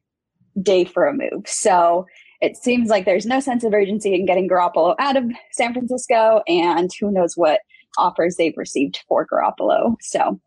day 0.60 0.84
for 0.84 1.06
a 1.06 1.14
move. 1.14 1.46
So 1.46 2.06
it 2.40 2.56
seems 2.56 2.88
like 2.88 3.04
there's 3.04 3.26
no 3.26 3.38
sense 3.38 3.62
of 3.64 3.72
urgency 3.72 4.14
in 4.14 4.26
getting 4.26 4.48
Garoppolo 4.48 4.96
out 4.98 5.16
of 5.16 5.24
San 5.52 5.72
Francisco, 5.72 6.42
and 6.48 6.90
who 6.98 7.12
knows 7.12 7.36
what 7.36 7.60
offers 7.98 8.36
they've 8.36 8.56
received 8.56 9.04
for 9.06 9.26
Garoppolo. 9.26 9.94
So 10.00 10.40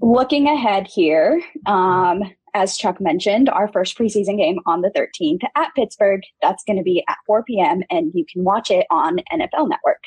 looking 0.00 0.48
ahead 0.48 0.86
here, 0.86 1.42
um, 1.66 2.22
as 2.54 2.76
Chuck 2.76 3.00
mentioned, 3.00 3.48
our 3.48 3.68
first 3.68 3.96
preseason 3.96 4.36
game 4.36 4.58
on 4.66 4.82
the 4.82 4.90
13th 4.90 5.42
at 5.56 5.74
Pittsburgh. 5.74 6.20
That's 6.42 6.64
going 6.64 6.76
to 6.76 6.82
be 6.82 7.04
at 7.08 7.16
4 7.26 7.44
p.m. 7.44 7.82
and 7.90 8.12
you 8.14 8.24
can 8.30 8.44
watch 8.44 8.70
it 8.70 8.86
on 8.90 9.18
NFL 9.32 9.68
Network. 9.68 10.02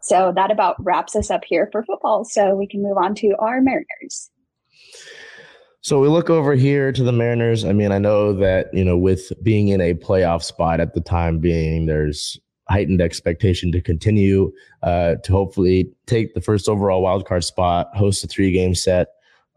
So 0.00 0.32
that 0.36 0.50
about 0.50 0.76
wraps 0.82 1.16
us 1.16 1.30
up 1.30 1.42
here 1.46 1.68
for 1.72 1.84
football. 1.84 2.24
So 2.24 2.54
we 2.54 2.66
can 2.66 2.82
move 2.82 2.96
on 2.96 3.14
to 3.16 3.34
our 3.38 3.60
Mariners. 3.60 4.30
So 5.80 6.00
we 6.00 6.08
look 6.08 6.28
over 6.28 6.54
here 6.54 6.92
to 6.92 7.02
the 7.02 7.12
Mariners. 7.12 7.64
I 7.64 7.72
mean, 7.72 7.92
I 7.92 7.98
know 7.98 8.32
that, 8.34 8.72
you 8.74 8.84
know, 8.84 8.96
with 8.96 9.32
being 9.42 9.68
in 9.68 9.80
a 9.80 9.94
playoff 9.94 10.42
spot 10.42 10.80
at 10.80 10.94
the 10.94 11.00
time 11.00 11.38
being, 11.38 11.86
there's 11.86 12.38
heightened 12.68 13.00
expectation 13.00 13.72
to 13.72 13.80
continue 13.80 14.52
uh, 14.82 15.14
to 15.24 15.32
hopefully 15.32 15.90
take 16.06 16.34
the 16.34 16.40
first 16.40 16.68
overall 16.68 17.02
wildcard 17.02 17.44
spot, 17.44 17.88
host 17.94 18.24
a 18.24 18.26
three 18.26 18.52
game 18.52 18.74
set 18.74 19.08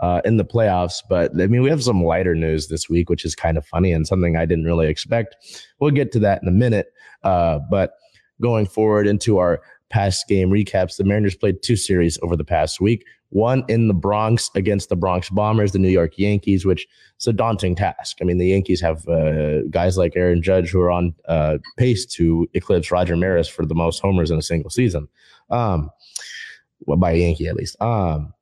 uh, 0.02 0.22
in 0.26 0.38
the 0.38 0.46
playoffs. 0.46 1.02
But 1.08 1.32
I 1.40 1.48
mean, 1.48 1.62
we 1.62 1.70
have 1.70 1.84
some 1.84 2.04
lighter 2.04 2.36
news 2.36 2.68
this 2.68 2.90
week, 2.90 3.10
which 3.10 3.24
is 3.24 3.36
kind 3.36 3.58
of 3.58 3.66
funny 3.66 3.94
and 3.94 4.06
something 4.06 4.36
I 4.36 4.46
didn't 4.46 4.66
really 4.66 4.88
expect. 4.88 5.36
We'll 5.80 5.92
get 5.92 6.12
to 6.14 6.20
that 6.20 6.42
in 6.42 6.48
a 6.48 6.52
minute. 6.52 6.88
Uh, 7.24 7.60
but 7.70 7.94
going 8.42 8.66
forward 8.66 9.08
into 9.08 9.38
our 9.38 9.62
past 9.90 10.28
game 10.28 10.50
recaps, 10.50 10.98
the 10.98 11.04
Mariners 11.04 11.36
played 11.36 11.62
two 11.62 11.76
series 11.76 12.18
over 12.24 12.36
the 12.36 12.44
past 12.44 12.82
week. 12.82 13.06
One 13.30 13.64
in 13.70 13.88
the 13.88 13.94
Bronx 13.94 14.50
against 14.56 14.90
the 14.90 14.96
Bronx 14.98 15.30
Bombers, 15.30 15.72
the 15.72 15.80
New 15.80 15.90
York 15.90 16.18
Yankees, 16.18 16.66
which 16.66 16.86
is 17.18 17.28
a 17.28 17.34
daunting 17.34 17.76
task. 17.76 18.18
I 18.22 18.26
mean, 18.26 18.40
the 18.40 18.48
Yankees 18.48 18.82
have 18.82 19.08
uh, 19.08 19.62
guys 19.70 19.98
like 19.98 20.18
Aaron 20.18 20.42
Judge 20.42 20.70
who 20.70 20.82
are 20.82 20.92
on 20.92 21.16
uh, 21.30 21.60
pace 21.78 22.06
to 22.08 22.50
eclipse 22.54 22.92
Roger 22.92 23.16
Maris 23.16 23.48
for 23.48 23.66
the 23.66 23.76
most 23.76 24.00
homers 24.00 24.32
in 24.32 24.40
a 24.40 24.42
single 24.42 24.70
season, 24.70 25.08
um, 25.50 25.90
well, 26.82 26.98
by 26.98 27.12
a 27.12 27.16
Yankee 27.16 27.48
at 27.48 27.56
least. 27.56 27.82
Um, 27.82 28.34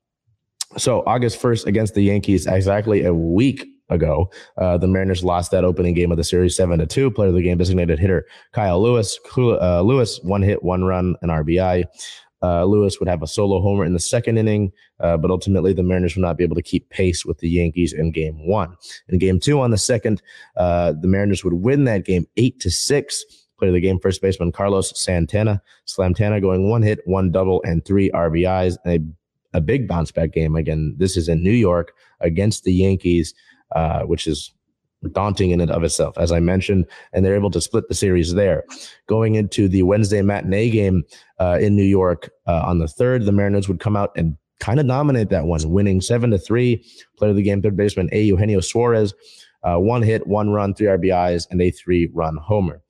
so 0.77 1.03
August 1.05 1.41
1st 1.41 1.65
against 1.65 1.95
the 1.95 2.01
Yankees, 2.01 2.45
exactly 2.45 3.05
a 3.05 3.13
week 3.13 3.65
ago, 3.89 4.31
uh, 4.57 4.77
the 4.77 4.87
Mariners 4.87 5.23
lost 5.23 5.51
that 5.51 5.63
opening 5.63 5.93
game 5.93 6.11
of 6.11 6.17
the 6.17 6.23
series 6.23 6.55
seven 6.55 6.79
to 6.79 6.85
two. 6.85 7.09
Player 7.09 7.29
of 7.29 7.35
the 7.35 7.41
game 7.41 7.57
designated 7.57 7.99
hitter 7.99 8.25
Kyle 8.53 8.81
Lewis. 8.81 9.19
Uh, 9.37 9.81
Lewis 9.81 10.19
one 10.23 10.41
hit, 10.41 10.63
one 10.63 10.83
run, 10.83 11.15
an 11.21 11.29
RBI. 11.29 11.85
Uh, 12.41 12.63
Lewis 12.63 12.99
would 12.99 13.09
have 13.09 13.21
a 13.21 13.27
solo 13.27 13.61
homer 13.61 13.83
in 13.83 13.93
the 13.93 13.99
second 13.99 14.37
inning, 14.37 14.71
uh, 15.01 15.17
but 15.17 15.29
ultimately 15.29 15.73
the 15.73 15.83
Mariners 15.83 16.15
would 16.15 16.21
not 16.21 16.37
be 16.37 16.43
able 16.43 16.55
to 16.55 16.61
keep 16.61 16.89
pace 16.89 17.25
with 17.25 17.39
the 17.39 17.49
Yankees 17.49 17.91
in 17.91 18.11
game 18.11 18.47
one. 18.47 18.75
In 19.09 19.19
game 19.19 19.39
two 19.39 19.59
on 19.59 19.71
the 19.71 19.77
second, 19.77 20.21
uh, 20.55 20.93
the 21.01 21.07
Mariners 21.07 21.43
would 21.43 21.55
win 21.55 21.83
that 21.85 22.05
game 22.05 22.27
eight 22.37 22.59
to 22.61 22.69
six. 22.69 23.25
Player 23.57 23.71
of 23.71 23.73
the 23.73 23.81
game, 23.81 23.99
first 23.99 24.21
baseman 24.21 24.53
Carlos 24.53 24.93
Santana. 24.95 25.61
Slamtana 25.85 26.41
going 26.41 26.69
one 26.69 26.81
hit, 26.81 26.99
one 27.03 27.29
double, 27.29 27.61
and 27.63 27.83
three 27.83 28.09
RBIs. 28.11 28.77
And 28.85 28.93
a, 28.93 28.99
a 29.53 29.61
big 29.61 29.87
bounce 29.87 30.11
back 30.11 30.31
game. 30.31 30.55
Again, 30.55 30.95
this 30.97 31.17
is 31.17 31.29
in 31.29 31.43
New 31.43 31.51
York 31.51 31.93
against 32.19 32.63
the 32.63 32.73
Yankees, 32.73 33.33
uh, 33.75 34.01
which 34.03 34.27
is 34.27 34.53
daunting 35.11 35.51
in 35.51 35.61
and 35.61 35.71
of 35.71 35.83
itself, 35.83 36.17
as 36.17 36.31
I 36.31 36.39
mentioned, 36.39 36.85
and 37.13 37.23
they're 37.23 37.35
able 37.35 37.51
to 37.51 37.61
split 37.61 37.87
the 37.87 37.95
series 37.95 38.33
there. 38.33 38.63
Going 39.07 39.35
into 39.35 39.67
the 39.67 39.83
Wednesday 39.83 40.21
matinee 40.21 40.69
game 40.69 41.03
uh, 41.39 41.57
in 41.59 41.75
New 41.75 41.83
York 41.83 42.29
uh, 42.47 42.63
on 42.65 42.79
the 42.79 42.87
third, 42.87 43.25
the 43.25 43.31
Mariners 43.31 43.67
would 43.67 43.79
come 43.79 43.95
out 43.95 44.11
and 44.15 44.35
kind 44.59 44.79
of 44.79 44.87
dominate 44.87 45.29
that 45.29 45.45
one, 45.45 45.69
winning 45.69 46.01
seven 46.01 46.31
to 46.31 46.37
three. 46.37 46.85
Player 47.17 47.31
of 47.31 47.37
the 47.37 47.43
game, 47.43 47.61
third 47.61 47.77
baseman 47.77 48.09
A. 48.11 48.21
Eugenio 48.23 48.59
Suarez, 48.59 49.13
uh, 49.63 49.77
one 49.77 50.01
hit, 50.01 50.27
one 50.27 50.49
run, 50.49 50.73
three 50.73 50.87
RBIs, 50.87 51.47
and 51.49 51.61
a 51.61 51.71
three-run 51.71 52.37
homer. 52.37 52.81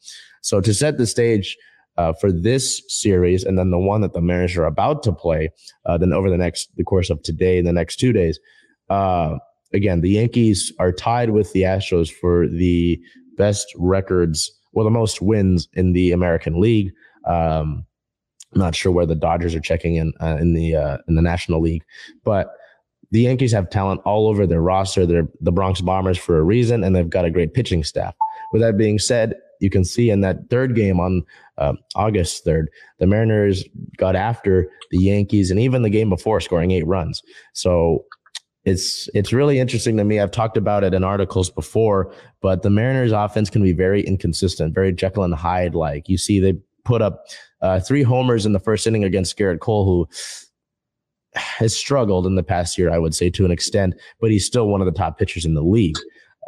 So 0.42 0.62
to 0.62 0.74
set 0.74 0.98
the 0.98 1.08
stage. 1.08 1.58
Uh, 2.00 2.14
for 2.14 2.32
this 2.32 2.82
series, 2.88 3.44
and 3.44 3.58
then 3.60 3.72
the 3.72 3.78
one 3.78 4.00
that 4.00 4.14
the 4.14 4.22
Mariners 4.22 4.56
are 4.56 4.64
about 4.64 5.04
to 5.04 5.12
play, 5.12 5.50
uh, 5.86 5.98
then 5.98 6.14
over 6.14 6.30
the 6.30 6.38
next 6.38 6.70
the 6.78 6.84
course 6.86 7.10
of 7.10 7.22
today 7.24 7.58
and 7.58 7.68
the 7.68 7.74
next 7.74 7.98
two 7.98 8.14
days, 8.14 8.40
uh, 8.90 9.36
again, 9.74 10.00
the 10.00 10.12
Yankees 10.12 10.72
are 10.80 10.94
tied 10.94 11.32
with 11.32 11.52
the 11.52 11.64
Astros 11.64 12.10
for 12.10 12.48
the 12.48 12.98
best 13.36 13.68
records, 13.76 14.50
well, 14.72 14.86
the 14.86 14.92
most 14.92 15.22
wins 15.22 15.68
in 15.74 15.92
the 15.92 16.14
American 16.14 16.62
League. 16.62 16.94
Um, 17.26 17.86
not 18.56 18.76
sure 18.76 18.94
where 18.94 19.06
the 19.06 19.14
Dodgers 19.14 19.54
are 19.54 19.60
checking 19.60 19.96
in 19.96 20.14
uh, 20.22 20.38
in 20.40 20.54
the 20.54 20.78
uh, 20.78 20.98
in 21.10 21.16
the 21.16 21.22
National 21.22 21.60
League, 21.60 21.84
but 22.24 22.54
the 23.12 23.24
Yankees 23.24 23.52
have 23.52 23.70
talent 23.70 24.00
all 24.06 24.30
over 24.30 24.48
their 24.48 24.62
roster. 24.62 25.06
They're 25.06 25.28
the 25.42 25.52
Bronx 25.52 25.82
Bombers 25.82 26.18
for 26.18 26.38
a 26.38 26.44
reason, 26.44 26.82
and 26.86 26.96
they've 26.96 27.10
got 27.10 27.26
a 27.26 27.30
great 27.30 27.54
pitching 27.54 27.84
staff. 27.84 28.16
With 28.54 28.62
that 28.62 28.78
being 28.78 29.00
said, 29.00 29.34
you 29.60 29.70
can 29.70 29.84
see 29.84 30.10
in 30.10 30.22
that 30.22 30.50
third 30.50 30.76
game 30.76 31.00
on 31.00 31.24
uh, 31.58 31.74
August 31.96 32.46
3rd, 32.46 32.66
the 32.98 33.08
Mariners 33.08 33.64
got 33.98 34.16
after 34.16 34.70
the 34.92 34.98
Yankees 34.98 35.52
and 35.52 35.60
even 35.60 35.82
the 35.82 35.90
game 35.90 36.10
before 36.10 36.40
scoring 36.40 36.72
eight 36.72 36.88
runs. 36.88 37.22
So 37.54 38.06
it's 38.66 39.10
it's 39.14 39.32
really 39.32 39.60
interesting 39.60 39.98
to 39.98 40.04
me. 40.04 40.20
I've 40.20 40.32
talked 40.32 40.58
about 40.58 40.84
it 40.84 40.94
in 40.94 41.04
articles 41.04 41.50
before, 41.50 42.14
but 42.42 42.62
the 42.62 42.70
Mariners 42.70 43.12
offense 43.12 43.50
can 43.50 43.64
be 43.64 43.72
very 43.72 44.02
inconsistent, 44.02 44.76
very 44.76 44.92
Jekyll 44.92 45.24
and 45.24 45.34
Hyde 45.34 45.76
like. 45.76 46.10
You 46.10 46.18
see 46.18 46.40
they 46.40 46.58
put 46.84 47.02
up 47.02 47.26
uh, 47.62 47.80
three 47.80 48.04
homers 48.04 48.46
in 48.46 48.54
the 48.54 48.60
first 48.60 48.86
inning 48.86 49.04
against 49.04 49.38
Gerrit 49.38 49.60
Cole, 49.60 49.86
who 49.86 50.08
has 51.36 51.76
struggled 51.76 52.26
in 52.26 52.36
the 52.36 52.44
past 52.44 52.78
year, 52.78 52.92
I 52.92 52.98
would 52.98 53.16
say, 53.16 53.30
to 53.30 53.46
an 53.46 53.52
extent, 53.52 53.96
but 54.20 54.32
he's 54.32 54.46
still 54.46 54.68
one 54.68 54.82
of 54.82 54.86
the 54.86 54.98
top 54.98 55.18
pitchers 55.18 55.46
in 55.46 55.54
the 55.54 55.62
league. 55.62 55.98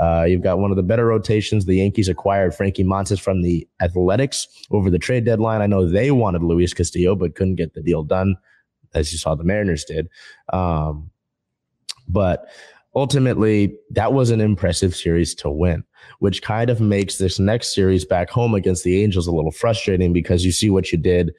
Uh, 0.02 0.24
you've 0.24 0.42
got 0.42 0.58
one 0.58 0.72
of 0.72 0.78
the 0.78 0.84
better 0.84 1.06
rotations. 1.06 1.66
The 1.66 1.76
Yankees 1.76 2.10
acquired 2.10 2.56
Frankie 2.56 2.84
Montas 2.84 3.22
from 3.22 3.44
the 3.44 3.68
Athletics 3.80 4.48
over 4.72 4.90
the 4.90 4.98
trade 4.98 5.26
deadline. 5.26 5.62
I 5.62 5.68
know 5.68 5.88
they 5.88 6.10
wanted 6.10 6.42
Luis 6.42 6.74
Castillo, 6.74 7.16
but 7.16 7.36
couldn't 7.36 7.56
get 7.56 7.76
the 7.76 7.84
deal 7.84 8.04
done, 8.04 8.36
as 8.96 9.12
you 9.12 9.20
saw 9.20 9.36
the 9.36 9.44
Mariners 9.44 9.86
did. 9.86 10.10
Um, 10.52 11.12
but 12.08 12.48
ultimately, 12.96 13.78
that 13.92 14.12
was 14.12 14.32
an 14.32 14.42
impressive 14.42 14.96
series 14.96 15.36
to 15.36 15.52
win, 15.52 15.84
which 16.18 16.42
kind 16.42 16.72
of 16.72 16.82
makes 16.82 17.20
this 17.20 17.38
next 17.38 17.76
series 17.76 18.04
back 18.04 18.32
home 18.32 18.56
against 18.56 18.84
the 18.84 19.04
Angels 19.04 19.28
a 19.28 19.32
little 19.32 19.52
frustrating 19.52 20.14
because 20.14 20.44
you 20.44 20.52
see 20.52 20.72
what 20.72 20.92
you 20.92 20.98
did 20.98 21.32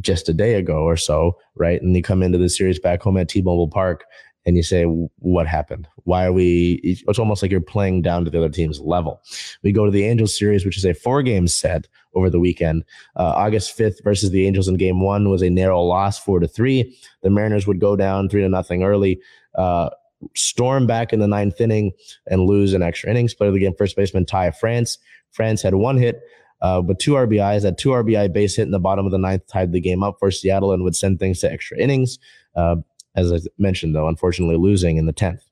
just 0.00 0.30
a 0.30 0.32
day 0.32 0.54
ago 0.54 0.78
or 0.78 0.96
so, 0.96 1.36
right? 1.56 1.82
And 1.82 1.94
you 1.94 2.02
come 2.02 2.22
into 2.22 2.38
the 2.38 2.48
series 2.48 2.78
back 2.78 3.02
home 3.02 3.18
at 3.18 3.28
T-Mobile 3.28 3.68
Park 3.68 4.06
and 4.44 4.56
you 4.56 4.62
say, 4.62 4.84
what 4.84 5.46
happened? 5.46 5.86
Why 6.04 6.26
are 6.26 6.32
we? 6.32 6.80
It's 6.82 7.18
almost 7.18 7.42
like 7.42 7.50
you're 7.50 7.60
playing 7.60 8.02
down 8.02 8.24
to 8.24 8.30
the 8.30 8.38
other 8.38 8.48
team's 8.48 8.80
level. 8.80 9.22
We 9.62 9.72
go 9.72 9.84
to 9.84 9.90
the 9.90 10.04
Angels 10.04 10.36
series, 10.36 10.64
which 10.64 10.76
is 10.76 10.84
a 10.84 10.94
four 10.94 11.22
game 11.22 11.46
set 11.46 11.86
over 12.14 12.28
the 12.28 12.40
weekend. 12.40 12.84
Uh, 13.16 13.32
August 13.36 13.78
5th 13.78 14.02
versus 14.02 14.30
the 14.30 14.46
Angels 14.46 14.68
in 14.68 14.76
game 14.76 15.00
one 15.00 15.30
was 15.30 15.42
a 15.42 15.50
narrow 15.50 15.82
loss, 15.82 16.18
four 16.18 16.40
to 16.40 16.48
three. 16.48 16.96
The 17.22 17.30
Mariners 17.30 17.66
would 17.66 17.80
go 17.80 17.96
down 17.96 18.28
three 18.28 18.42
to 18.42 18.48
nothing 18.48 18.82
early 18.82 19.20
uh, 19.54 19.90
storm 20.34 20.86
back 20.86 21.12
in 21.12 21.20
the 21.20 21.28
ninth 21.28 21.60
inning 21.60 21.92
and 22.26 22.42
lose 22.42 22.74
an 22.74 22.82
extra 22.82 23.10
innings. 23.10 23.34
Player 23.34 23.48
of 23.48 23.54
the 23.54 23.60
game, 23.60 23.74
first 23.76 23.96
baseman 23.96 24.26
Ty 24.26 24.52
France. 24.52 24.98
France 25.30 25.62
had 25.62 25.74
one 25.74 25.96
hit, 25.96 26.20
uh, 26.60 26.82
but 26.82 26.98
two 26.98 27.12
RBIs. 27.12 27.62
That 27.62 27.78
two 27.78 27.90
RBI 27.90 28.32
base 28.32 28.56
hit 28.56 28.62
in 28.62 28.70
the 28.70 28.78
bottom 28.78 29.06
of 29.06 29.12
the 29.12 29.18
ninth 29.18 29.46
tied 29.46 29.72
the 29.72 29.80
game 29.80 30.02
up 30.02 30.16
for 30.18 30.30
Seattle 30.30 30.72
and 30.72 30.84
would 30.84 30.96
send 30.96 31.18
things 31.18 31.40
to 31.40 31.50
extra 31.50 31.78
innings. 31.78 32.18
Uh, 32.54 32.76
as 33.16 33.32
I 33.32 33.38
mentioned, 33.58 33.94
though, 33.94 34.08
unfortunately 34.08 34.56
losing 34.56 34.96
in 34.96 35.06
the 35.06 35.12
10th. 35.12 35.42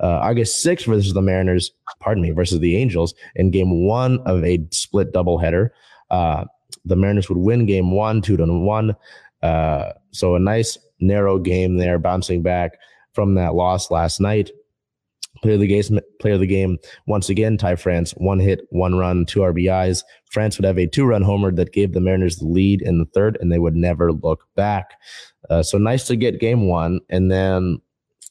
Uh, 0.00 0.18
August 0.22 0.64
6th 0.64 0.86
versus 0.86 1.12
the 1.12 1.22
Mariners, 1.22 1.72
pardon 2.00 2.22
me, 2.22 2.30
versus 2.30 2.60
the 2.60 2.76
Angels 2.76 3.14
in 3.36 3.50
game 3.50 3.86
one 3.86 4.18
of 4.20 4.44
a 4.44 4.66
split 4.70 5.12
doubleheader. 5.12 5.70
Uh, 6.10 6.44
the 6.84 6.96
Mariners 6.96 7.28
would 7.28 7.38
win 7.38 7.66
game 7.66 7.92
one, 7.92 8.22
two 8.22 8.36
to 8.36 8.46
one. 8.46 8.96
Uh, 9.42 9.92
so 10.10 10.34
a 10.34 10.40
nice 10.40 10.78
narrow 11.00 11.38
game 11.38 11.76
there, 11.76 11.98
bouncing 11.98 12.42
back 12.42 12.78
from 13.12 13.34
that 13.34 13.54
loss 13.54 13.90
last 13.90 14.20
night. 14.20 14.50
Player 15.42 15.54
of 15.54 15.60
the 15.60 15.66
game, 15.66 16.00
player 16.20 16.34
of 16.34 16.40
the 16.40 16.46
game 16.46 16.78
once 17.06 17.28
again. 17.28 17.56
Ty 17.56 17.76
France, 17.76 18.12
one 18.12 18.38
hit, 18.38 18.66
one 18.70 18.96
run, 18.96 19.26
two 19.26 19.40
RBIs. 19.40 20.02
France 20.30 20.58
would 20.58 20.64
have 20.64 20.78
a 20.78 20.86
two-run 20.86 21.22
homer 21.22 21.50
that 21.52 21.72
gave 21.72 21.92
the 21.92 22.00
Mariners 22.00 22.36
the 22.36 22.46
lead 22.46 22.82
in 22.82 22.98
the 22.98 23.06
third, 23.06 23.38
and 23.40 23.52
they 23.52 23.58
would 23.58 23.76
never 23.76 24.12
look 24.12 24.44
back. 24.56 24.94
Uh, 25.48 25.62
so 25.62 25.78
nice 25.78 26.06
to 26.06 26.16
get 26.16 26.40
game 26.40 26.68
one, 26.68 27.00
and 27.08 27.30
then 27.30 27.80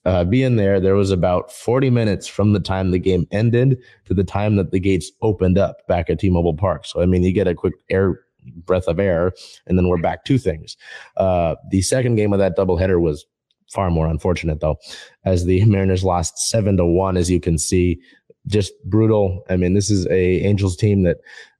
uh, 0.05 0.23
being 0.23 0.55
there, 0.55 0.79
there 0.79 0.95
was 0.95 1.11
about 1.11 1.51
40 1.51 1.89
minutes 1.89 2.27
from 2.27 2.53
the 2.53 2.59
time 2.59 2.91
the 2.91 2.99
game 2.99 3.27
ended 3.31 3.77
to 4.05 4.13
the 4.13 4.23
time 4.23 4.55
that 4.55 4.71
the 4.71 4.79
gates 4.79 5.11
opened 5.21 5.57
up 5.57 5.85
back 5.87 6.09
at 6.09 6.19
T-Mobile 6.19 6.55
Park. 6.55 6.85
So 6.85 7.01
I 7.01 7.05
mean, 7.05 7.23
you 7.23 7.33
get 7.33 7.47
a 7.47 7.53
quick 7.55 7.73
air 7.89 8.21
breath 8.65 8.87
of 8.87 8.99
air, 8.99 9.33
and 9.65 9.77
then 9.77 9.87
we're 9.87 9.97
back 9.97 10.23
to 10.25 10.37
things. 10.37 10.77
Uh, 11.17 11.55
the 11.69 11.81
second 11.81 12.15
game 12.15 12.31
of 12.31 12.39
that 12.39 12.55
doubleheader 12.55 13.01
was 13.01 13.25
far 13.73 13.89
more 13.89 14.07
unfortunate 14.07 14.59
though, 14.59 14.77
as 15.25 15.45
the 15.45 15.63
Mariners 15.65 16.03
lost 16.03 16.37
seven 16.49 16.77
to 16.77 16.85
one, 16.85 17.17
as 17.17 17.29
you 17.29 17.39
can 17.39 17.57
see, 17.57 17.99
just 18.47 18.71
brutal. 18.85 19.43
I 19.49 19.57
mean, 19.57 19.73
this 19.73 19.89
is 19.89 20.07
a 20.07 20.45
Angels 20.45 20.77
team 20.77 21.03
that 21.03 21.17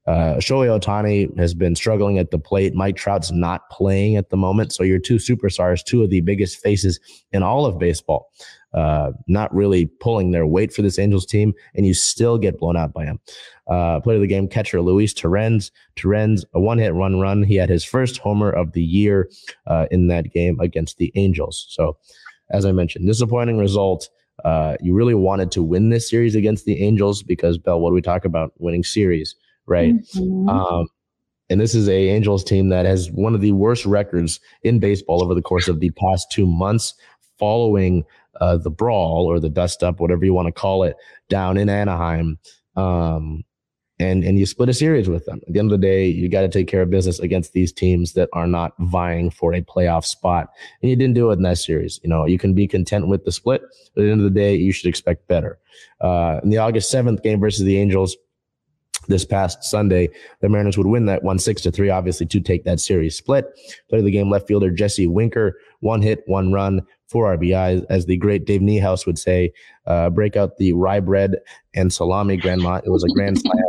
uh, 0.08 0.36
Shohei 0.36 0.80
Ohtani 0.80 1.38
has 1.38 1.54
been 1.54 1.76
struggling 1.76 2.18
at 2.18 2.32
the 2.32 2.40
plate. 2.40 2.74
Mike 2.74 2.96
Trout's 2.96 3.32
not 3.32 3.70
playing 3.70 4.16
at 4.16 4.30
the 4.30 4.38
moment. 4.38 4.72
So 4.72 4.84
your 4.84 5.00
two 5.00 5.18
superstars, 5.18 5.84
two 5.84 6.02
of 6.02 6.10
the 6.10 6.22
biggest 6.22 6.60
faces 6.60 7.00
in 7.34 7.44
all 7.44 7.66
of 7.66 7.78
baseball, 7.78 8.32
uh, 8.74 9.12
not 9.28 9.54
really 9.54 9.86
pulling 9.86 10.32
their 10.32 10.48
weight 10.48 10.74
for 10.74 10.82
this 10.82 10.98
Angels 10.98 11.26
team, 11.26 11.54
and 11.76 11.86
you 11.86 11.94
still 11.94 12.38
get 12.38 12.58
blown 12.58 12.78
out 12.78 12.94
by 12.94 13.04
him. 13.04 13.20
Uh, 13.68 14.00
player 14.00 14.16
of 14.16 14.22
the 14.22 14.28
game 14.28 14.48
catcher 14.48 14.82
Luis 14.82 15.14
Torrens. 15.14 15.72
Torrens, 15.98 16.46
a 16.54 16.60
one 16.60 16.78
hit 16.78 16.94
run 16.94 17.20
run. 17.20 17.44
He 17.44 17.56
had 17.56 17.70
his 17.70 17.84
first 17.84 18.18
homer 18.18 18.50
of 18.50 18.72
the 18.72 18.84
year 18.84 19.30
uh, 19.66 19.88
in 19.92 20.08
that 20.08 20.32
game 20.32 20.58
against 20.62 20.98
the 21.00 21.12
Angels. 21.16 21.66
So, 21.70 21.98
as 22.50 22.66
I 22.66 22.72
mentioned, 22.72 23.08
disappointing 23.08 23.58
result. 23.58 24.10
Uh, 24.46 24.78
you 24.82 24.94
really 24.94 25.16
wanted 25.16 25.52
to 25.52 25.64
win 25.64 25.90
this 25.90 26.08
series 26.08 26.36
against 26.36 26.66
the 26.66 26.80
Angels 26.84 27.24
because 27.24 27.58
Bell, 27.58 27.80
what 27.80 27.90
do 27.90 27.96
we 27.96 28.04
talk 28.04 28.24
about? 28.24 28.54
Winning 28.60 28.84
series, 28.84 29.34
right? 29.68 29.94
Mm-hmm. 29.96 30.50
Um, 30.50 30.88
and 31.50 31.62
this 31.62 31.76
is 31.76 31.88
a 31.88 32.10
Angels 32.10 32.44
team 32.44 32.70
that 32.70 32.86
has 32.86 33.12
one 33.12 33.34
of 33.34 33.42
the 33.42 33.54
worst 33.54 33.86
records 33.86 34.40
in 34.64 34.80
baseball 34.80 35.24
over 35.24 35.34
the 35.34 35.42
course 35.42 35.68
of 35.68 35.80
the 35.80 35.92
past 35.92 36.32
two 36.32 36.46
months, 36.46 36.94
following 37.38 38.04
uh, 38.42 38.58
the 38.58 38.70
brawl 38.70 39.26
or 39.26 39.40
the 39.40 39.50
dust 39.50 39.84
up, 39.84 40.00
whatever 40.00 40.26
you 40.26 40.34
want 40.34 40.48
to 40.48 40.52
call 40.52 40.84
it, 40.84 40.96
down 41.30 41.58
in 41.58 41.70
Anaheim. 41.70 42.38
Um, 42.76 43.44
and 44.00 44.24
and 44.24 44.38
you 44.38 44.46
split 44.46 44.70
a 44.70 44.74
series 44.74 45.10
with 45.10 45.26
them. 45.26 45.42
At 45.48 45.54
the 45.54 45.60
end 45.60 45.72
of 45.72 45.80
the 45.80 45.88
day, 45.88 46.06
you 46.06 46.30
got 46.30 46.42
to 46.42 46.50
take 46.50 46.68
care 46.68 46.84
of 46.84 46.90
business 46.90 47.20
against 47.20 47.54
these 47.54 47.72
teams 47.72 48.14
that 48.14 48.30
are 48.34 48.46
not 48.46 48.74
vying 48.80 49.32
for 49.32 49.54
a 49.54 49.62
playoff 49.62 50.06
spot. 50.06 50.50
And 50.82 50.90
you 50.90 50.96
didn't 50.96 51.16
do 51.16 51.32
it 51.32 51.38
in 51.38 51.44
that 51.44 51.58
series. 51.58 52.00
You 52.04 52.10
know, 52.10 52.26
you 52.26 52.38
can 52.38 52.54
be 52.54 52.68
content 52.68 53.08
with 53.08 53.26
the 53.26 53.32
split, 53.32 53.64
but 53.96 54.02
at 54.02 54.06
the 54.06 54.12
end 54.12 54.22
of 54.22 54.32
the 54.32 54.40
day, 54.40 54.56
you 54.56 54.72
should 54.72 54.88
expect 54.88 55.28
better. 55.28 55.58
Uh, 56.00 56.40
in 56.44 56.50
the 56.50 56.60
August 56.60 56.92
seventh 56.92 57.24
game 57.24 57.40
versus 57.40 57.66
the 57.66 57.80
Angels, 57.80 58.16
this 59.08 59.26
past 59.26 59.64
Sunday, 59.64 60.10
the 60.42 60.50
Mariners 60.50 60.78
would 60.78 60.88
win 60.88 61.06
that 61.06 61.24
one 61.24 61.40
six 61.40 61.62
to 61.62 61.72
three, 61.72 61.90
obviously 61.90 62.26
to 62.28 62.40
take 62.40 62.64
that 62.66 62.80
series 62.80 63.16
split. 63.16 63.46
Play 63.90 64.02
the 64.02 64.12
game 64.12 64.30
left 64.30 64.48
fielder 64.48 64.70
Jesse 64.72 65.08
Winker, 65.08 65.58
one 65.80 66.02
hit, 66.02 66.24
one 66.26 66.52
run, 66.52 66.82
four 67.08 67.36
RBIs, 67.38 67.86
as 67.90 68.06
the 68.06 68.18
great 68.18 68.46
Dave 68.46 68.62
Niehaus 68.62 69.06
would 69.06 69.18
say, 69.18 69.54
uh, 69.86 70.10
break 70.10 70.36
out 70.36 70.58
the 70.58 70.74
rye 70.74 71.00
bread 71.00 71.36
and 71.74 71.92
salami 71.92 72.38
grandma. 72.38 72.82
It 72.84 72.90
was 72.90 73.04
a 73.04 73.14
grand 73.14 73.40
slam. 73.40 73.64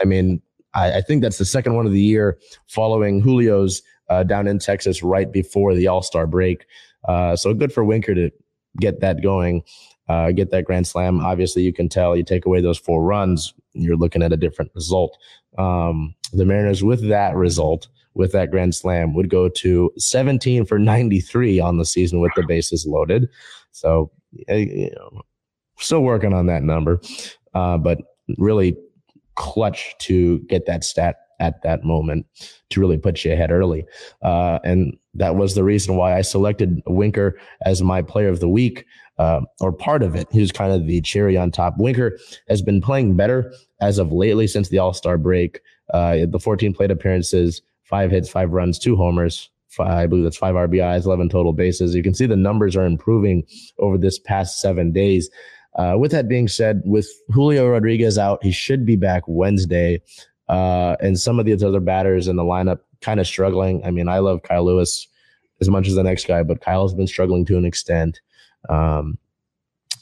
I 0.00 0.04
mean, 0.04 0.42
I, 0.74 0.98
I, 0.98 1.00
think 1.00 1.22
that's 1.22 1.38
the 1.38 1.44
second 1.44 1.74
one 1.74 1.86
of 1.86 1.92
the 1.92 2.00
year 2.00 2.38
following 2.68 3.22
Julio's 3.22 3.82
uh, 4.08 4.22
down 4.22 4.46
in 4.46 4.58
Texas 4.58 5.02
right 5.02 5.30
before 5.30 5.74
the 5.74 5.86
All 5.86 6.02
Star 6.02 6.26
break. 6.26 6.66
Uh, 7.06 7.36
so 7.36 7.54
good 7.54 7.72
for 7.72 7.84
Winker 7.84 8.14
to 8.14 8.30
get 8.78 9.00
that 9.00 9.22
going, 9.22 9.62
uh, 10.10 10.32
get 10.32 10.50
that 10.50 10.64
grand 10.64 10.88
slam. 10.88 11.20
Obviously, 11.20 11.62
you 11.62 11.72
can 11.72 11.88
tell 11.88 12.16
you 12.16 12.24
take 12.24 12.44
away 12.44 12.60
those 12.60 12.78
four 12.78 13.04
runs, 13.04 13.54
you're 13.74 13.96
looking 13.96 14.22
at 14.22 14.32
a 14.32 14.36
different 14.36 14.72
result. 14.74 15.16
Um, 15.56 16.16
the 16.32 16.44
Mariners, 16.44 16.82
with 16.82 17.08
that 17.08 17.36
result, 17.36 17.86
with 18.14 18.32
that 18.32 18.50
grand 18.50 18.74
slam 18.74 19.14
would 19.14 19.30
go 19.30 19.48
to 19.48 19.92
17 19.98 20.66
for 20.66 20.80
93 20.80 21.60
on 21.60 21.78
the 21.78 21.84
season 21.84 22.20
with 22.20 22.32
the 22.34 22.44
bases 22.44 22.84
loaded. 22.86 23.28
So, 23.70 24.10
you 24.48 24.90
know, 24.96 25.22
still 25.78 26.02
working 26.02 26.32
on 26.32 26.46
that 26.46 26.64
number, 26.64 27.00
uh, 27.54 27.78
but 27.78 27.98
really 28.36 28.76
clutch 29.36 29.94
to 30.00 30.40
get 30.40 30.66
that 30.66 30.82
stat 30.82 31.18
at 31.40 31.62
that 31.62 31.84
moment 31.84 32.26
to 32.70 32.80
really 32.80 32.98
put 32.98 33.24
you 33.24 33.32
ahead 33.32 33.50
early. 33.50 33.84
Uh, 34.22 34.58
and 34.62 34.96
that 35.14 35.36
was 35.36 35.54
the 35.54 35.64
reason 35.64 35.96
why 35.96 36.16
I 36.16 36.22
selected 36.22 36.80
Winker 36.86 37.38
as 37.64 37.82
my 37.82 38.02
player 38.02 38.28
of 38.28 38.40
the 38.40 38.48
week. 38.48 38.86
Uh, 39.18 39.42
or 39.60 39.70
part 39.70 40.02
of 40.02 40.16
it. 40.16 40.26
He 40.30 40.40
was 40.40 40.50
kind 40.50 40.72
of 40.72 40.86
the 40.86 41.02
cherry 41.02 41.36
on 41.36 41.50
top. 41.50 41.74
Winker 41.76 42.18
has 42.48 42.62
been 42.62 42.80
playing 42.80 43.16
better 43.16 43.52
as 43.82 43.98
of 43.98 44.12
lately 44.12 44.46
since 44.46 44.70
the 44.70 44.78
All 44.78 44.94
Star 44.94 45.18
break. 45.18 45.60
Uh, 45.92 46.24
the 46.26 46.38
14 46.38 46.72
plate 46.72 46.90
appearances, 46.90 47.60
five 47.82 48.10
hits, 48.10 48.30
five 48.30 48.52
runs, 48.52 48.78
two 48.78 48.96
homers. 48.96 49.50
Five, 49.68 49.88
I 49.88 50.06
believe 50.06 50.24
that's 50.24 50.38
five 50.38 50.54
RBIs, 50.54 51.04
11 51.04 51.28
total 51.28 51.52
bases. 51.52 51.94
You 51.94 52.02
can 52.02 52.14
see 52.14 52.24
the 52.24 52.34
numbers 52.34 52.76
are 52.76 52.86
improving 52.86 53.44
over 53.78 53.98
this 53.98 54.18
past 54.18 54.58
seven 54.58 54.90
days. 54.90 55.28
Uh, 55.76 55.96
with 55.98 56.10
that 56.12 56.28
being 56.28 56.48
said, 56.48 56.82
with 56.84 57.08
Julio 57.28 57.68
Rodriguez 57.68 58.18
out, 58.18 58.42
he 58.42 58.50
should 58.50 58.84
be 58.84 58.96
back 58.96 59.22
Wednesday. 59.26 60.00
Uh, 60.50 60.96
and 61.00 61.18
some 61.18 61.38
of 61.38 61.46
these 61.46 61.62
other 61.62 61.78
batters 61.78 62.26
in 62.26 62.34
the 62.34 62.42
lineup 62.42 62.80
kind 63.00 63.20
of 63.20 63.26
struggling. 63.26 63.84
I 63.84 63.92
mean, 63.92 64.08
I 64.08 64.18
love 64.18 64.42
Kyle 64.42 64.64
Lewis 64.64 65.06
as 65.60 65.68
much 65.68 65.86
as 65.86 65.94
the 65.94 66.02
next 66.02 66.26
guy, 66.26 66.42
but 66.42 66.60
Kyle's 66.60 66.92
been 66.92 67.06
struggling 67.06 67.44
to 67.46 67.56
an 67.56 67.64
extent. 67.64 68.20
Um, 68.68 69.16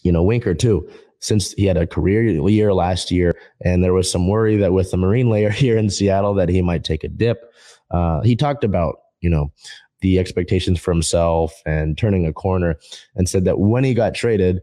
you 0.03 0.11
know, 0.11 0.23
Winker 0.23 0.55
too, 0.55 0.89
since 1.21 1.53
he 1.53 1.67
had 1.67 1.77
a 1.77 1.87
career 1.87 2.23
year 2.23 2.73
last 2.73 3.11
year, 3.11 3.37
and 3.61 3.85
there 3.85 3.93
was 3.93 4.11
some 4.11 4.27
worry 4.27 4.57
that 4.57 4.73
with 4.73 4.91
the 4.91 4.97
Marine 4.97 5.29
layer 5.29 5.51
here 5.65 5.77
in 5.77 5.91
Seattle 5.91 6.33
that 6.35 6.49
he 6.49 6.63
might 6.63 6.83
take 6.83 7.05
a 7.05 7.09
dip. 7.09 7.53
Uh, 7.91 8.23
he 8.23 8.35
talked 8.35 8.65
about, 8.65 9.01
you 9.21 9.29
know, 9.29 9.53
the 10.01 10.19
expectations 10.19 10.81
for 10.81 10.93
himself 10.93 11.61
and 11.67 11.99
turning 11.99 12.25
a 12.25 12.33
corner, 12.33 12.79
and 13.17 13.29
said 13.29 13.45
that 13.45 13.59
when 13.59 13.85
he 13.85 13.93
got 13.93 14.15
traded, 14.15 14.63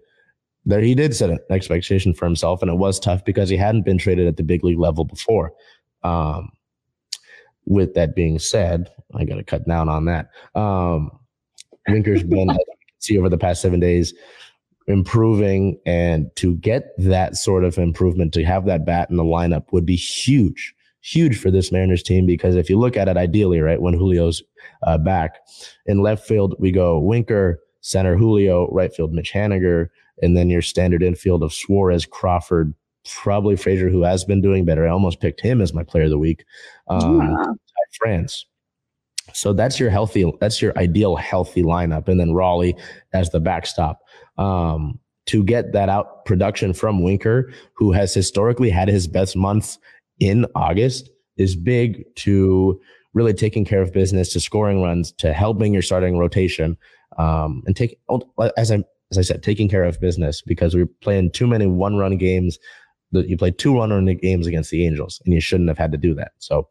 that 0.65 0.81
he 0.81 0.95
did 0.95 1.15
set 1.15 1.29
an 1.29 1.39
expectation 1.51 2.13
for 2.13 2.25
himself, 2.25 2.63
and 2.63 2.71
it 2.71 2.77
was 2.77 2.99
tough 2.99 3.23
because 3.23 3.49
he 3.49 3.57
hadn't 3.57 3.83
been 3.83 3.99
traded 3.99 4.27
at 4.27 4.37
the 4.37 4.43
big 4.43 4.63
league 4.63 4.79
level 4.79 5.05
before. 5.05 5.53
Um, 6.05 6.51
with 7.65 7.95
that 7.95 8.15
being 8.15 8.37
said, 8.37 8.91
I 9.15 9.25
got 9.25 9.35
to 9.35 9.43
cut 9.43 9.67
down 9.67 9.89
on 9.89 10.05
that. 10.05 10.29
Um, 10.53 11.19
Winker's 11.87 12.23
been 12.35 12.49
see 12.99 13.17
over 13.17 13.29
the 13.29 13.37
past 13.37 13.61
seven 13.61 13.79
days 13.79 14.13
improving 14.87 15.79
and 15.85 16.29
to 16.35 16.55
get 16.57 16.91
that 16.97 17.35
sort 17.35 17.63
of 17.63 17.77
improvement 17.77 18.33
to 18.33 18.43
have 18.43 18.65
that 18.65 18.85
bat 18.85 19.09
in 19.09 19.17
the 19.17 19.23
lineup 19.23 19.65
would 19.71 19.85
be 19.85 19.95
huge 19.95 20.75
huge 21.01 21.39
for 21.39 21.49
this 21.49 21.71
mariners 21.71 22.03
team 22.03 22.25
because 22.25 22.55
if 22.55 22.69
you 22.69 22.77
look 22.77 22.95
at 22.95 23.07
it 23.07 23.17
ideally 23.17 23.59
right 23.59 23.81
when 23.81 23.95
julio's 23.95 24.43
uh, 24.83 24.97
back 24.97 25.39
in 25.87 26.01
left 26.01 26.27
field 26.27 26.55
we 26.59 26.71
go 26.71 26.99
winker 26.99 27.59
center 27.81 28.15
julio 28.15 28.67
right 28.71 28.93
field 28.93 29.11
mitch 29.11 29.33
haniger 29.33 29.89
and 30.21 30.37
then 30.37 30.49
your 30.49 30.61
standard 30.61 31.01
infield 31.01 31.41
of 31.41 31.53
suarez 31.53 32.05
crawford 32.05 32.73
probably 33.05 33.55
frazier 33.55 33.89
who 33.89 34.03
has 34.03 34.23
been 34.25 34.41
doing 34.41 34.65
better 34.65 34.87
i 34.87 34.91
almost 34.91 35.19
picked 35.19 35.41
him 35.41 35.61
as 35.61 35.73
my 35.73 35.83
player 35.83 36.05
of 36.05 36.09
the 36.09 36.17
week 36.17 36.43
um, 36.87 37.21
yeah. 37.21 37.45
france 37.99 38.45
so 39.33 39.53
that's 39.53 39.79
your 39.79 39.89
healthy, 39.89 40.31
that's 40.39 40.61
your 40.61 40.77
ideal 40.77 41.15
healthy 41.15 41.63
lineup. 41.63 42.07
And 42.07 42.19
then 42.19 42.33
Raleigh 42.33 42.75
as 43.13 43.29
the 43.31 43.39
backstop. 43.39 43.99
Um, 44.37 44.99
to 45.27 45.43
get 45.43 45.71
that 45.71 45.89
out 45.89 46.23
production 46.25 46.71
from 46.71 47.01
Winker, 47.01 47.51
who 47.73 47.91
has 47.91 48.13
historically 48.13 48.69
had 48.69 48.87
his 48.87 49.07
best 49.07 49.35
month 49.35 49.77
in 50.19 50.45
August, 50.53 51.09
is 51.37 51.55
big 51.55 52.03
to 52.17 52.79
really 53.13 53.33
taking 53.33 53.65
care 53.65 53.81
of 53.81 53.91
business, 53.91 54.31
to 54.33 54.39
scoring 54.39 54.83
runs, 54.83 55.11
to 55.13 55.33
helping 55.33 55.73
your 55.73 55.81
starting 55.81 56.19
rotation, 56.19 56.77
um, 57.17 57.63
and 57.65 57.75
take 57.75 57.97
as 58.55 58.71
I 58.71 58.83
as 59.11 59.17
I 59.17 59.21
said, 59.21 59.41
taking 59.41 59.67
care 59.67 59.83
of 59.83 59.99
business 59.99 60.41
because 60.41 60.75
we're 60.75 60.89
playing 61.01 61.31
too 61.31 61.47
many 61.47 61.65
one 61.65 61.97
run 61.97 62.17
games. 62.17 62.59
You 63.11 63.37
played 63.37 63.57
two 63.57 63.75
run 63.77 63.91
run 63.91 64.05
games 64.05 64.47
against 64.47 64.71
the 64.71 64.85
Angels, 64.85 65.21
and 65.25 65.33
you 65.33 65.39
shouldn't 65.39 65.69
have 65.69 65.77
had 65.77 65.91
to 65.91 65.97
do 65.97 66.13
that. 66.15 66.31
So 66.39 66.67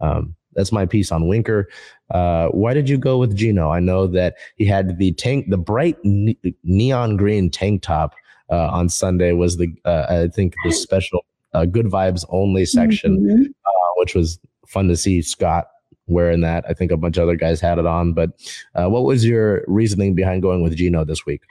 um, 0.00 0.34
that's 0.54 0.72
my 0.72 0.86
piece 0.86 1.12
on 1.12 1.28
Winker. 1.28 1.68
Uh, 2.10 2.48
why 2.48 2.74
did 2.74 2.88
you 2.88 2.98
go 2.98 3.18
with 3.18 3.36
Geno? 3.36 3.70
I 3.70 3.80
know 3.80 4.06
that 4.06 4.36
he 4.56 4.64
had 4.64 4.98
the 4.98 5.12
tank, 5.12 5.46
the 5.48 5.58
bright 5.58 5.96
ne- 6.04 6.38
neon 6.64 7.16
green 7.16 7.50
tank 7.50 7.82
top 7.82 8.14
uh, 8.50 8.68
on 8.68 8.88
Sunday 8.88 9.32
was 9.32 9.56
the 9.56 9.68
uh, 9.84 10.06
I 10.08 10.28
think 10.28 10.54
the 10.64 10.72
special 10.72 11.24
uh, 11.54 11.64
good 11.64 11.86
vibes 11.86 12.24
only 12.30 12.64
section, 12.64 13.20
mm-hmm. 13.20 13.42
Uh, 13.44 13.92
which 13.96 14.14
was 14.14 14.38
fun 14.66 14.88
to 14.88 14.96
see 14.96 15.22
Scott 15.22 15.68
wearing 16.06 16.40
that. 16.40 16.64
I 16.68 16.72
think 16.72 16.90
a 16.90 16.96
bunch 16.96 17.16
of 17.18 17.24
other 17.24 17.36
guys 17.36 17.60
had 17.60 17.78
it 17.78 17.86
on. 17.86 18.12
But 18.14 18.30
uh, 18.74 18.88
what 18.88 19.04
was 19.04 19.24
your 19.24 19.64
reasoning 19.66 20.14
behind 20.14 20.42
going 20.42 20.62
with 20.62 20.76
Geno 20.76 21.04
this 21.04 21.26
week? 21.26 21.42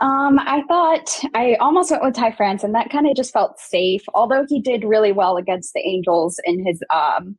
Um, 0.00 0.38
I 0.38 0.62
thought 0.68 1.08
I 1.34 1.54
almost 1.60 1.90
went 1.90 2.04
with 2.04 2.14
Ty 2.14 2.32
France, 2.32 2.62
and 2.62 2.74
that 2.74 2.90
kind 2.90 3.06
of 3.08 3.16
just 3.16 3.32
felt 3.32 3.58
safe. 3.58 4.02
Although 4.14 4.46
he 4.48 4.60
did 4.60 4.84
really 4.84 5.12
well 5.12 5.36
against 5.36 5.72
the 5.74 5.80
Angels 5.80 6.40
in 6.44 6.64
his 6.64 6.82
um, 6.94 7.36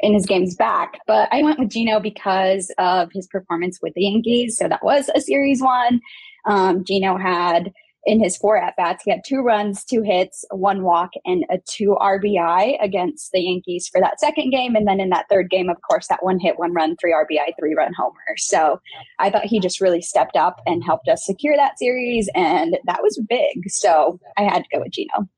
in 0.00 0.14
his 0.14 0.26
games 0.26 0.56
back. 0.56 0.98
But 1.06 1.28
I 1.30 1.42
went 1.42 1.58
with 1.58 1.70
Geno 1.70 2.00
because 2.00 2.72
of 2.78 3.10
his 3.12 3.26
performance 3.26 3.78
with 3.82 3.94
the 3.94 4.02
Yankees. 4.02 4.56
So 4.56 4.68
that 4.68 4.82
was 4.82 5.10
a 5.14 5.20
series 5.20 5.62
one. 5.62 6.00
Um, 6.46 6.84
Geno 6.84 7.18
had 7.18 7.72
in 8.04 8.22
his 8.22 8.36
four 8.36 8.56
at 8.56 8.76
bats, 8.76 9.04
he 9.04 9.10
had 9.10 9.20
two 9.26 9.40
runs, 9.40 9.84
two 9.84 10.02
hits, 10.02 10.44
one 10.50 10.82
walk, 10.82 11.10
and 11.24 11.44
a 11.50 11.58
two 11.68 11.96
RBI 12.00 12.82
against 12.82 13.30
the 13.32 13.40
Yankees 13.40 13.88
for 13.88 14.00
that 14.00 14.20
second 14.20 14.50
game. 14.50 14.74
And 14.74 14.86
then 14.86 15.00
in 15.00 15.10
that 15.10 15.26
third 15.28 15.50
game, 15.50 15.68
of 15.68 15.76
course, 15.88 16.08
that 16.08 16.22
one 16.22 16.38
hit, 16.38 16.58
one 16.58 16.72
run, 16.72 16.96
three 16.96 17.12
RBI, 17.12 17.52
three 17.58 17.74
run 17.74 17.92
homer. 17.92 18.36
So 18.36 18.80
I 19.18 19.30
thought 19.30 19.44
he 19.44 19.60
just 19.60 19.80
really 19.80 20.00
stepped 20.00 20.36
up 20.36 20.60
and 20.66 20.82
helped 20.82 21.08
us 21.08 21.26
secure 21.26 21.56
that 21.56 21.78
series. 21.78 22.28
And 22.34 22.78
that 22.86 23.02
was 23.02 23.22
big. 23.28 23.68
So 23.68 24.18
I 24.38 24.44
had 24.44 24.64
to 24.64 24.68
go 24.72 24.80
with 24.80 24.92
Geno. 24.92 25.28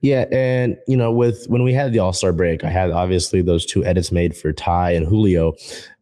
Yeah, 0.00 0.26
and 0.30 0.76
you 0.86 0.98
know, 0.98 1.10
with 1.10 1.46
when 1.46 1.62
we 1.62 1.72
had 1.72 1.92
the 1.92 1.98
All 2.00 2.12
Star 2.12 2.32
break, 2.32 2.62
I 2.62 2.68
had 2.68 2.90
obviously 2.90 3.40
those 3.40 3.64
two 3.64 3.82
edits 3.86 4.12
made 4.12 4.36
for 4.36 4.52
Ty 4.52 4.90
and 4.90 5.06
Julio, 5.06 5.54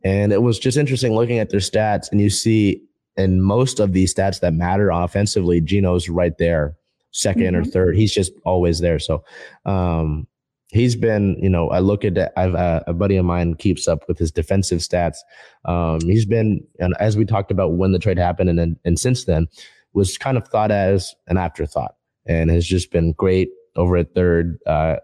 and 0.03 0.33
it 0.33 0.43
was 0.43 0.59
just 0.59 0.77
interesting 0.77 1.15
looking 1.15 1.39
at 1.39 1.51
their 1.51 1.61
stats, 1.61 2.11
and 2.11 2.21
you 2.21 2.29
see 2.29 2.83
in 3.16 3.42
most 3.42 3.81
of 3.81 3.92
these 3.92 4.14
stats 4.14 4.40
that 4.40 4.55
matter 4.55 4.90
offensively, 4.90 5.61
Geno's 5.61 6.09
right 6.09 6.37
there, 6.38 6.77
2nd 7.12 7.37
mm-hmm. 7.37 7.57
or 7.57 7.64
third. 7.64 7.96
He's 7.96 8.12
just 8.12 8.33
always 8.44 8.81
there. 8.81 8.98
So, 8.98 9.25
um, 9.66 10.27
he's 10.72 10.96
been, 10.96 11.37
you 11.40 11.48
know, 11.48 11.68
I 11.68 11.79
look 11.81 12.05
at 12.05 12.14
that. 12.14 12.33
I've 12.37 12.55
uh, 12.55 12.83
a 12.87 12.94
buddy 12.94 13.16
of 13.16 13.25
mine 13.25 13.55
keeps 13.55 13.87
up 13.87 14.05
with 14.09 14.18
his 14.18 14.33
defensive 14.33 14.81
stats. 14.81 15.18
Um, 15.64 16.01
he's 16.01 16.27
been, 16.27 16.64
and 16.81 16.94
as 16.98 17.16
we 17.16 17.25
talked 17.25 17.51
about 17.51 17.75
when 17.75 17.92
the 17.92 17.98
trade 17.98 18.18
happened, 18.18 18.51
and 18.51 18.59
then 18.59 18.77
and 18.85 18.98
since 18.98 19.25
then, 19.25 19.46
was 19.92 20.18
kind 20.18 20.37
of 20.37 20.48
thought 20.48 20.70
as 20.70 21.14
an 21.29 21.37
afterthought, 21.37 21.94
and 22.27 22.51
has 22.51 22.66
just 22.66 22.90
been 22.90 23.12
great 23.12 23.51
over 23.77 23.96
at 23.96 24.14
third 24.14 24.59
uh, 24.66 24.96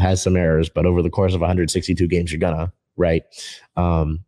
has 0.00 0.22
some 0.22 0.36
errors, 0.36 0.68
but 0.68 0.86
over 0.86 1.02
the 1.02 1.10
course 1.10 1.34
of 1.34 1.40
162 1.40 2.06
games, 2.08 2.32
you're 2.32 2.40
gonna 2.40 2.72
right. 2.96 3.22
Um, 3.76 4.24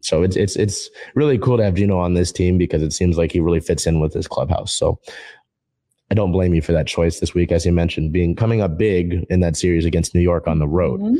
so 0.00 0.22
it's 0.22 0.36
it's 0.36 0.56
it's 0.56 0.90
really 1.14 1.38
cool 1.38 1.56
to 1.56 1.64
have 1.64 1.74
Geno 1.74 1.98
on 1.98 2.14
this 2.14 2.32
team 2.32 2.58
because 2.58 2.82
it 2.82 2.92
seems 2.92 3.18
like 3.18 3.32
he 3.32 3.40
really 3.40 3.60
fits 3.60 3.86
in 3.86 4.00
with 4.00 4.12
this 4.12 4.28
clubhouse. 4.28 4.74
So 4.74 4.98
I 6.10 6.14
don't 6.14 6.32
blame 6.32 6.54
you 6.54 6.62
for 6.62 6.72
that 6.72 6.86
choice 6.86 7.20
this 7.20 7.34
week, 7.34 7.52
as 7.52 7.66
you 7.66 7.72
mentioned, 7.72 8.12
being 8.12 8.34
coming 8.34 8.60
up 8.60 8.78
big 8.78 9.26
in 9.28 9.40
that 9.40 9.56
series 9.56 9.84
against 9.84 10.14
New 10.14 10.20
York 10.20 10.46
on 10.46 10.58
the 10.58 10.68
road. 10.68 11.00
Mm-hmm. 11.00 11.16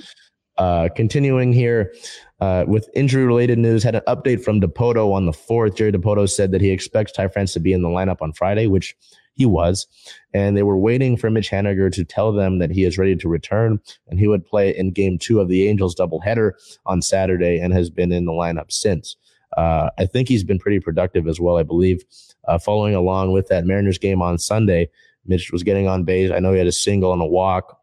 Uh, 0.57 0.89
continuing 0.97 1.53
here 1.53 1.95
uh, 2.41 2.65
with 2.67 2.89
injury 2.95 3.25
related 3.25 3.59
news, 3.59 3.85
had 3.85 3.95
an 3.95 4.03
update 4.09 4.43
from 4.43 4.61
Dipoto 4.61 5.13
on 5.13 5.25
the 5.25 5.33
fourth. 5.33 5.77
Jerry 5.77 5.93
Dipoto 5.93 6.29
said 6.29 6.51
that 6.51 6.61
he 6.61 6.71
expects 6.71 7.13
Ty 7.13 7.29
France 7.29 7.53
to 7.53 7.61
be 7.61 7.73
in 7.73 7.83
the 7.83 7.89
lineup 7.89 8.21
on 8.21 8.33
Friday, 8.33 8.67
which 8.67 8.97
he 9.39 9.47
was. 9.47 9.87
And 10.35 10.57
they 10.57 10.65
were 10.65 10.77
waiting 10.77 11.17
for 11.17 11.31
Mitch 11.31 11.49
Haniger 11.49 11.91
to 11.93 12.05
tell 12.05 12.33
them 12.33 12.59
that 12.59 12.71
he 12.71 12.85
is 12.85 12.99
ready 12.99 13.17
to 13.17 13.29
return 13.29 13.81
and 14.09 14.19
he 14.19 14.27
would 14.27 14.45
play 14.45 14.77
in 14.77 14.91
game 14.91 15.17
two 15.17 15.41
of 15.41 15.49
the 15.49 15.69
Angels 15.69 15.95
doubleheader 15.95 16.53
on 16.85 17.01
Saturday 17.01 17.59
and 17.61 17.73
has 17.73 17.89
been 17.89 18.13
in 18.13 18.27
the 18.27 18.33
lineup 18.33 18.71
since. 18.71 19.17
Uh, 19.57 19.91
I 19.97 20.07
think 20.07 20.29
he's 20.29 20.45
been 20.45 20.59
pretty 20.59 20.81
productive 20.81 21.27
as 21.29 21.41
well, 21.41 21.57
I 21.57 21.63
believe. 21.63 22.05
Uh, 22.47 22.59
following 22.59 22.95
along 22.95 23.33
with 23.33 23.49
that 23.49 23.65
Mariners 23.65 23.99
game 23.99 24.21
on 24.21 24.39
Sunday, 24.39 24.91
Mitch 25.25 25.53
was 25.53 25.63
getting 25.63 25.87
on 25.87 26.05
base. 26.05 26.31
I 26.31 26.41
know 26.41 26.53
he 26.53 26.59
had 26.59 26.67
a 26.67 26.73
single 26.73 27.13
and 27.13 27.23
a 27.23 27.27
walk. 27.27 27.81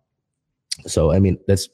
So, 0.86 1.12
I 1.12 1.20
mean, 1.20 1.40
that's 1.48 1.70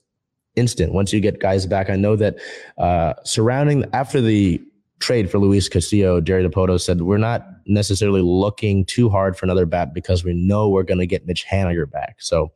instant 0.56 0.94
once 0.94 1.12
you 1.12 1.20
get 1.20 1.40
guys 1.40 1.66
back. 1.66 1.90
I 1.90 1.96
know 1.96 2.16
that 2.18 2.38
uh, 2.78 3.14
surrounding 3.24 3.86
after 3.94 4.22
the 4.22 4.62
trade 5.02 5.30
for 5.30 5.40
Luis 5.40 5.68
Castillo, 5.68 6.22
Jerry 6.22 6.48
Dipoto 6.48 6.80
said, 6.80 7.02
we're 7.02 7.18
not 7.18 7.46
necessarily 7.66 8.22
looking 8.22 8.86
too 8.86 9.10
hard 9.10 9.36
for 9.36 9.46
another 9.46 9.66
bat 9.66 9.94
because 9.94 10.24
we 10.24 10.34
know 10.34 10.70
we're 10.70 10.84
going 10.84 11.00
to 11.00 11.08
get 11.08 11.26
Mitch 11.26 11.46
Haniger 11.46 11.90
back. 11.90 12.18
So 12.20 12.52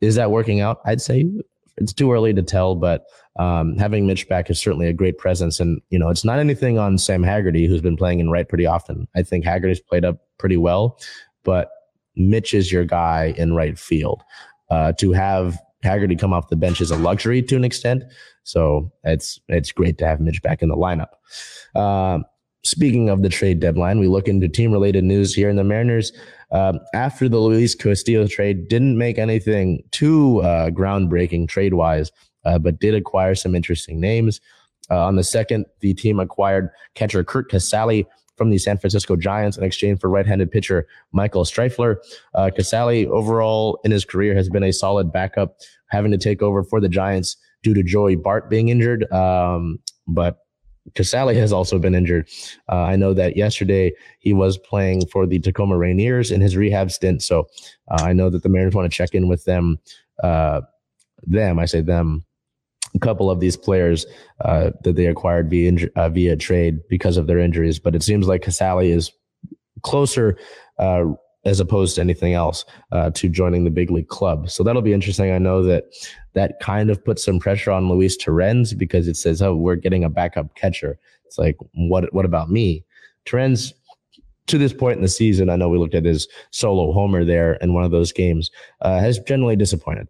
is 0.00 0.14
that 0.14 0.30
working 0.30 0.60
out? 0.60 0.80
I'd 0.86 1.00
say 1.00 1.26
it's 1.76 1.92
too 1.92 2.12
early 2.12 2.32
to 2.34 2.42
tell, 2.42 2.74
but 2.74 3.04
um, 3.38 3.76
having 3.76 4.06
Mitch 4.06 4.28
back 4.28 4.48
is 4.50 4.60
certainly 4.60 4.86
a 4.86 4.92
great 4.92 5.18
presence. 5.18 5.60
And, 5.60 5.80
you 5.90 5.98
know, 5.98 6.08
it's 6.08 6.24
not 6.24 6.38
anything 6.38 6.78
on 6.78 6.98
Sam 6.98 7.22
Haggerty, 7.22 7.66
who's 7.66 7.80
been 7.80 7.96
playing 7.96 8.20
in 8.20 8.30
right 8.30 8.48
pretty 8.48 8.66
often. 8.66 9.06
I 9.14 9.22
think 9.22 9.44
Haggerty's 9.44 9.80
played 9.80 10.04
up 10.04 10.18
pretty 10.38 10.56
well, 10.56 10.98
but 11.44 11.70
Mitch 12.16 12.54
is 12.54 12.72
your 12.72 12.84
guy 12.84 13.34
in 13.36 13.54
right 13.54 13.78
field. 13.78 14.22
Uh, 14.70 14.92
to 14.92 15.12
have 15.12 15.58
Haggerty 15.82 16.16
come 16.16 16.32
off 16.32 16.48
the 16.48 16.56
bench 16.56 16.80
is 16.80 16.90
a 16.90 16.96
luxury 16.96 17.42
to 17.42 17.56
an 17.56 17.64
extent. 17.64 18.02
So 18.42 18.90
it's 19.04 19.38
it's 19.48 19.72
great 19.72 19.98
to 19.98 20.06
have 20.06 20.20
Mitch 20.20 20.42
back 20.42 20.62
in 20.62 20.68
the 20.68 20.76
lineup. 20.76 21.10
Uh, 21.74 22.24
speaking 22.64 23.08
of 23.08 23.22
the 23.22 23.28
trade 23.28 23.60
deadline, 23.60 23.98
we 23.98 24.08
look 24.08 24.28
into 24.28 24.48
team 24.48 24.72
related 24.72 25.04
news 25.04 25.34
here. 25.34 25.48
And 25.48 25.58
the 25.58 25.64
Mariners, 25.64 26.12
uh, 26.50 26.74
after 26.94 27.28
the 27.28 27.38
Luis 27.38 27.74
Castillo 27.74 28.26
trade, 28.26 28.68
didn't 28.68 28.98
make 28.98 29.18
anything 29.18 29.82
too 29.90 30.40
uh, 30.42 30.70
groundbreaking 30.70 31.48
trade 31.48 31.74
wise, 31.74 32.10
uh, 32.44 32.58
but 32.58 32.80
did 32.80 32.94
acquire 32.94 33.34
some 33.34 33.54
interesting 33.54 34.00
names. 34.00 34.40
Uh, 34.90 35.04
on 35.04 35.16
the 35.16 35.24
second, 35.24 35.66
the 35.80 35.94
team 35.94 36.18
acquired 36.18 36.70
catcher 36.94 37.22
Curt 37.22 37.50
Casali 37.50 38.06
from 38.38 38.50
the 38.50 38.58
San 38.58 38.78
Francisco 38.78 39.16
Giants 39.16 39.58
in 39.58 39.64
exchange 39.64 40.00
for 40.00 40.08
right-handed 40.08 40.50
pitcher 40.50 40.86
Michael 41.12 41.44
Stryffeler. 41.44 41.96
Uh, 42.34 42.50
Casali 42.56 43.06
overall 43.06 43.78
in 43.84 43.90
his 43.90 44.04
career 44.04 44.34
has 44.34 44.48
been 44.48 44.62
a 44.62 44.72
solid 44.72 45.12
backup, 45.12 45.58
having 45.88 46.12
to 46.12 46.18
take 46.18 46.40
over 46.40 46.62
for 46.64 46.80
the 46.80 46.88
Giants 46.88 47.36
due 47.62 47.74
to 47.74 47.82
Joey 47.82 48.16
Bart 48.16 48.48
being 48.48 48.68
injured. 48.68 49.10
Um, 49.12 49.80
but 50.06 50.38
Casali 50.94 51.34
has 51.34 51.52
also 51.52 51.78
been 51.78 51.94
injured. 51.94 52.28
Uh, 52.70 52.82
I 52.82 52.96
know 52.96 53.12
that 53.14 53.36
yesterday 53.36 53.92
he 54.20 54.32
was 54.32 54.56
playing 54.56 55.06
for 55.06 55.26
the 55.26 55.38
Tacoma 55.38 55.74
Rainiers 55.74 56.32
in 56.32 56.40
his 56.40 56.56
rehab 56.56 56.90
stint. 56.90 57.22
So 57.22 57.46
uh, 57.90 58.02
I 58.02 58.12
know 58.12 58.30
that 58.30 58.42
the 58.42 58.48
Mariners 58.48 58.74
want 58.74 58.90
to 58.90 58.96
check 58.96 59.14
in 59.14 59.28
with 59.28 59.44
them. 59.44 59.78
Uh, 60.22 60.62
them, 61.24 61.58
I 61.58 61.66
say 61.66 61.80
them, 61.80 62.24
a 62.94 62.98
couple 62.98 63.30
of 63.30 63.40
these 63.40 63.56
players 63.56 64.06
uh, 64.40 64.70
that 64.84 64.96
they 64.96 65.06
acquired 65.06 65.50
via 65.50 65.88
uh, 65.96 66.08
via 66.08 66.36
trade 66.36 66.80
because 66.88 67.16
of 67.16 67.26
their 67.26 67.38
injuries. 67.38 67.78
But 67.78 67.94
it 67.94 68.02
seems 68.02 68.26
like 68.26 68.42
Casali 68.42 68.90
is 68.94 69.12
closer 69.82 70.38
uh, 70.78 71.04
as 71.44 71.60
opposed 71.60 71.94
to 71.94 72.00
anything 72.00 72.34
else 72.34 72.64
uh, 72.92 73.10
to 73.10 73.28
joining 73.28 73.64
the 73.64 73.70
big 73.70 73.90
league 73.90 74.08
club. 74.08 74.50
So 74.50 74.62
that'll 74.62 74.82
be 74.82 74.92
interesting. 74.92 75.32
I 75.32 75.38
know 75.38 75.62
that 75.62 75.84
that 76.34 76.60
kind 76.60 76.90
of 76.90 77.04
puts 77.04 77.24
some 77.24 77.38
pressure 77.38 77.70
on 77.70 77.88
Luis 77.88 78.16
Torrens 78.16 78.74
because 78.74 79.08
it 79.08 79.16
says, 79.16 79.42
"Oh, 79.42 79.54
we're 79.54 79.76
getting 79.76 80.04
a 80.04 80.10
backup 80.10 80.54
catcher." 80.54 80.98
It's 81.26 81.38
like, 81.38 81.56
what 81.74 82.12
what 82.12 82.24
about 82.24 82.50
me? 82.50 82.84
Torrens 83.24 83.74
to 84.48 84.58
this 84.58 84.72
point 84.72 84.96
in 84.96 85.02
the 85.02 85.08
season, 85.08 85.50
I 85.50 85.56
know 85.56 85.68
we 85.68 85.78
looked 85.78 85.94
at 85.94 86.04
his 86.04 86.26
solo 86.50 86.92
homer 86.92 87.24
there 87.24 87.54
in 87.54 87.74
one 87.74 87.84
of 87.84 87.90
those 87.90 88.12
games, 88.12 88.50
uh, 88.80 88.98
has 88.98 89.18
generally 89.20 89.56
disappointed. 89.56 90.08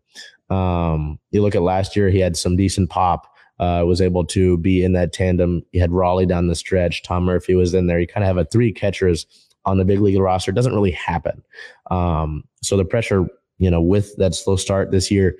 Um, 0.51 1.19
you 1.31 1.43
look 1.43 1.55
at 1.55 1.63
last 1.63 1.97
year, 1.97 2.09
he 2.09 2.19
had 2.19 2.37
some 2.37 2.57
decent 2.57 2.91
pop. 2.91 3.27
Uh, 3.61 3.83
was 3.85 4.01
able 4.01 4.25
to 4.25 4.57
be 4.59 4.85
in 4.85 4.93
that 4.93 5.13
tandem. 5.13 5.65
He 5.73 5.81
had 5.81 5.91
Raleigh 5.91 6.27
down 6.27 6.47
the 6.47 6.55
stretch. 6.55 7.03
Tom 7.03 7.25
Murphy 7.25 7.57
was 7.57 7.75
in 7.75 7.89
there. 7.89 7.99
You 7.99 8.07
kind 8.07 8.23
of 8.23 8.29
have 8.29 8.37
a 8.37 8.45
three 8.45 8.71
catchers 8.71 9.27
on 9.65 9.79
the 9.79 9.85
big 9.85 10.01
league 10.01 10.17
roster. 10.17 10.53
It 10.53 10.55
doesn't 10.55 10.75
really 10.75 10.93
happen. 10.93 11.43
Um, 11.91 12.45
so 12.63 12.77
the 12.77 12.85
pressure, 12.85 13.27
you 13.59 13.69
know, 13.69 13.81
with 13.81 14.15
that 14.17 14.37
slow 14.37 14.55
start 14.55 14.93
this 14.93 15.11
year 15.11 15.37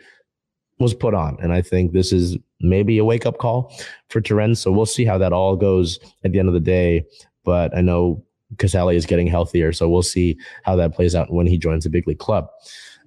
was 0.81 0.94
put 0.94 1.14
on. 1.14 1.37
And 1.40 1.53
I 1.53 1.62
think 1.62 1.92
this 1.92 2.12
is 2.12 2.37
maybe 2.61 2.99
a 2.99 3.05
wake 3.05 3.25
up 3.25 3.38
call 3.38 3.73
for 4.09 4.21
Torrens. 4.21 4.61
So 4.61 4.73
we'll 4.73 4.85
see 4.87 5.05
how 5.05 5.18
that 5.18 5.33
all 5.33 5.55
goes 5.55 6.01
at 6.25 6.33
the 6.33 6.40
end 6.40 6.49
of 6.49 6.55
the 6.55 6.61
day. 6.61 7.07
But 7.44 7.77
I 7.77 7.81
know 7.81 8.25
Casali 8.57 8.94
is 8.97 9.07
getting 9.07 9.27
healthier. 9.27 9.73
So 9.73 9.88
we'll 9.88 10.03
see 10.03 10.38
how 10.64 10.77
that 10.77 10.94
plays 10.94 11.14
out 11.14 11.33
when 11.33 11.47
he 11.47 11.57
joins 11.57 11.85
the 11.85 11.90
big 11.90 12.07
league 12.07 12.18
club. 12.18 12.49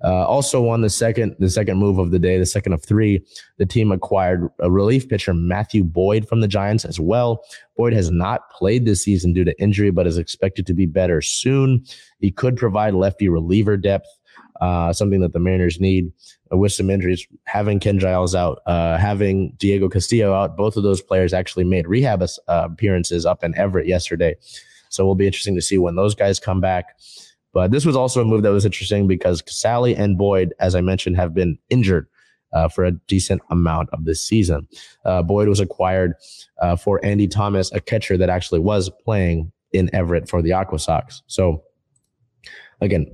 Uh, 0.04 0.26
also 0.26 0.68
on 0.68 0.82
the 0.82 0.90
second, 0.90 1.36
the 1.40 1.50
second 1.50 1.78
move 1.78 1.98
of 1.98 2.12
the 2.12 2.20
day, 2.20 2.38
the 2.38 2.46
second 2.46 2.74
of 2.74 2.84
three, 2.84 3.24
the 3.58 3.66
team 3.66 3.92
acquired 3.92 4.50
a 4.60 4.72
relief 4.72 5.08
pitcher, 5.08 5.34
Matthew 5.34 5.84
Boyd 5.84 6.28
from 6.28 6.42
the 6.42 6.48
Giants 6.48 6.86
as 6.86 7.00
well. 7.00 7.44
Boyd 7.78 7.94
has 7.94 8.10
not 8.10 8.50
played 8.52 8.86
this 8.86 9.04
season 9.04 9.34
due 9.34 9.44
to 9.44 9.62
injury, 9.62 9.92
but 9.92 10.08
is 10.08 10.18
expected 10.18 10.66
to 10.68 10.74
be 10.74 10.86
better 10.86 11.22
soon. 11.22 11.84
He 12.20 12.32
could 12.32 12.58
provide 12.58 12.94
lefty 12.94 13.30
reliever 13.30 13.78
depth, 13.78 14.08
uh, 14.60 14.94
something 14.94 15.22
that 15.22 15.34
the 15.34 15.40
Mariners 15.40 15.80
need 15.80 16.12
uh, 16.52 16.58
with 16.58 16.72
some 16.72 16.90
injuries. 16.90 17.26
Having 17.46 17.80
Ken 17.80 18.00
Giles 18.00 18.36
out, 18.36 18.62
uh, 18.66 18.98
having 18.98 19.54
Diego 19.58 19.90
Castillo 19.90 20.34
out, 20.34 20.58
both 20.58 20.78
of 20.78 20.84
those 20.84 21.02
players 21.02 21.34
actually 21.34 21.64
made 21.64 21.88
rehab 21.88 22.22
uh, 22.22 22.28
appearances 22.48 23.26
up 23.26 23.44
in 23.44 23.58
Everett 23.58 23.88
yesterday. 23.88 24.36
So 24.90 25.04
it'll 25.04 25.16
be 25.16 25.26
interesting 25.26 25.56
to 25.56 25.62
see 25.62 25.78
when 25.78 25.96
those 25.96 26.16
guys 26.16 26.40
come 26.40 26.60
back. 26.60 26.98
But 27.54 27.72
this 27.72 27.86
was 27.86 27.96
also 27.96 28.22
a 28.22 28.26
move 28.26 28.44
that 28.44 28.52
was 28.52 28.66
interesting 28.66 29.08
because 29.08 29.44
Sally 29.48 29.96
and 29.96 30.18
Boyd, 30.18 30.54
as 30.60 30.76
I 30.76 30.82
mentioned, 30.82 31.18
have 31.18 31.34
been 31.34 31.58
injured 31.70 32.08
uh, 32.54 32.68
for 32.68 32.86
a 32.86 32.92
decent 32.92 33.42
amount 33.50 33.90
of 33.92 34.06
this 34.06 34.24
season. 34.24 34.68
Uh, 35.06 35.22
Boyd 35.22 35.48
was 35.48 35.60
acquired 35.60 36.14
uh, 36.62 36.76
for 36.76 37.04
Andy 37.04 37.28
Thomas, 37.28 37.72
a 37.72 37.80
catcher 37.80 38.18
that 38.18 38.30
actually 38.30 38.60
was 38.60 38.90
playing 39.04 39.52
in 39.72 39.94
Everett 39.94 40.30
for 40.30 40.42
the 40.42 40.54
Aqua 40.54 40.80
Sox. 40.80 41.22
So, 41.28 41.64
again, 42.82 43.08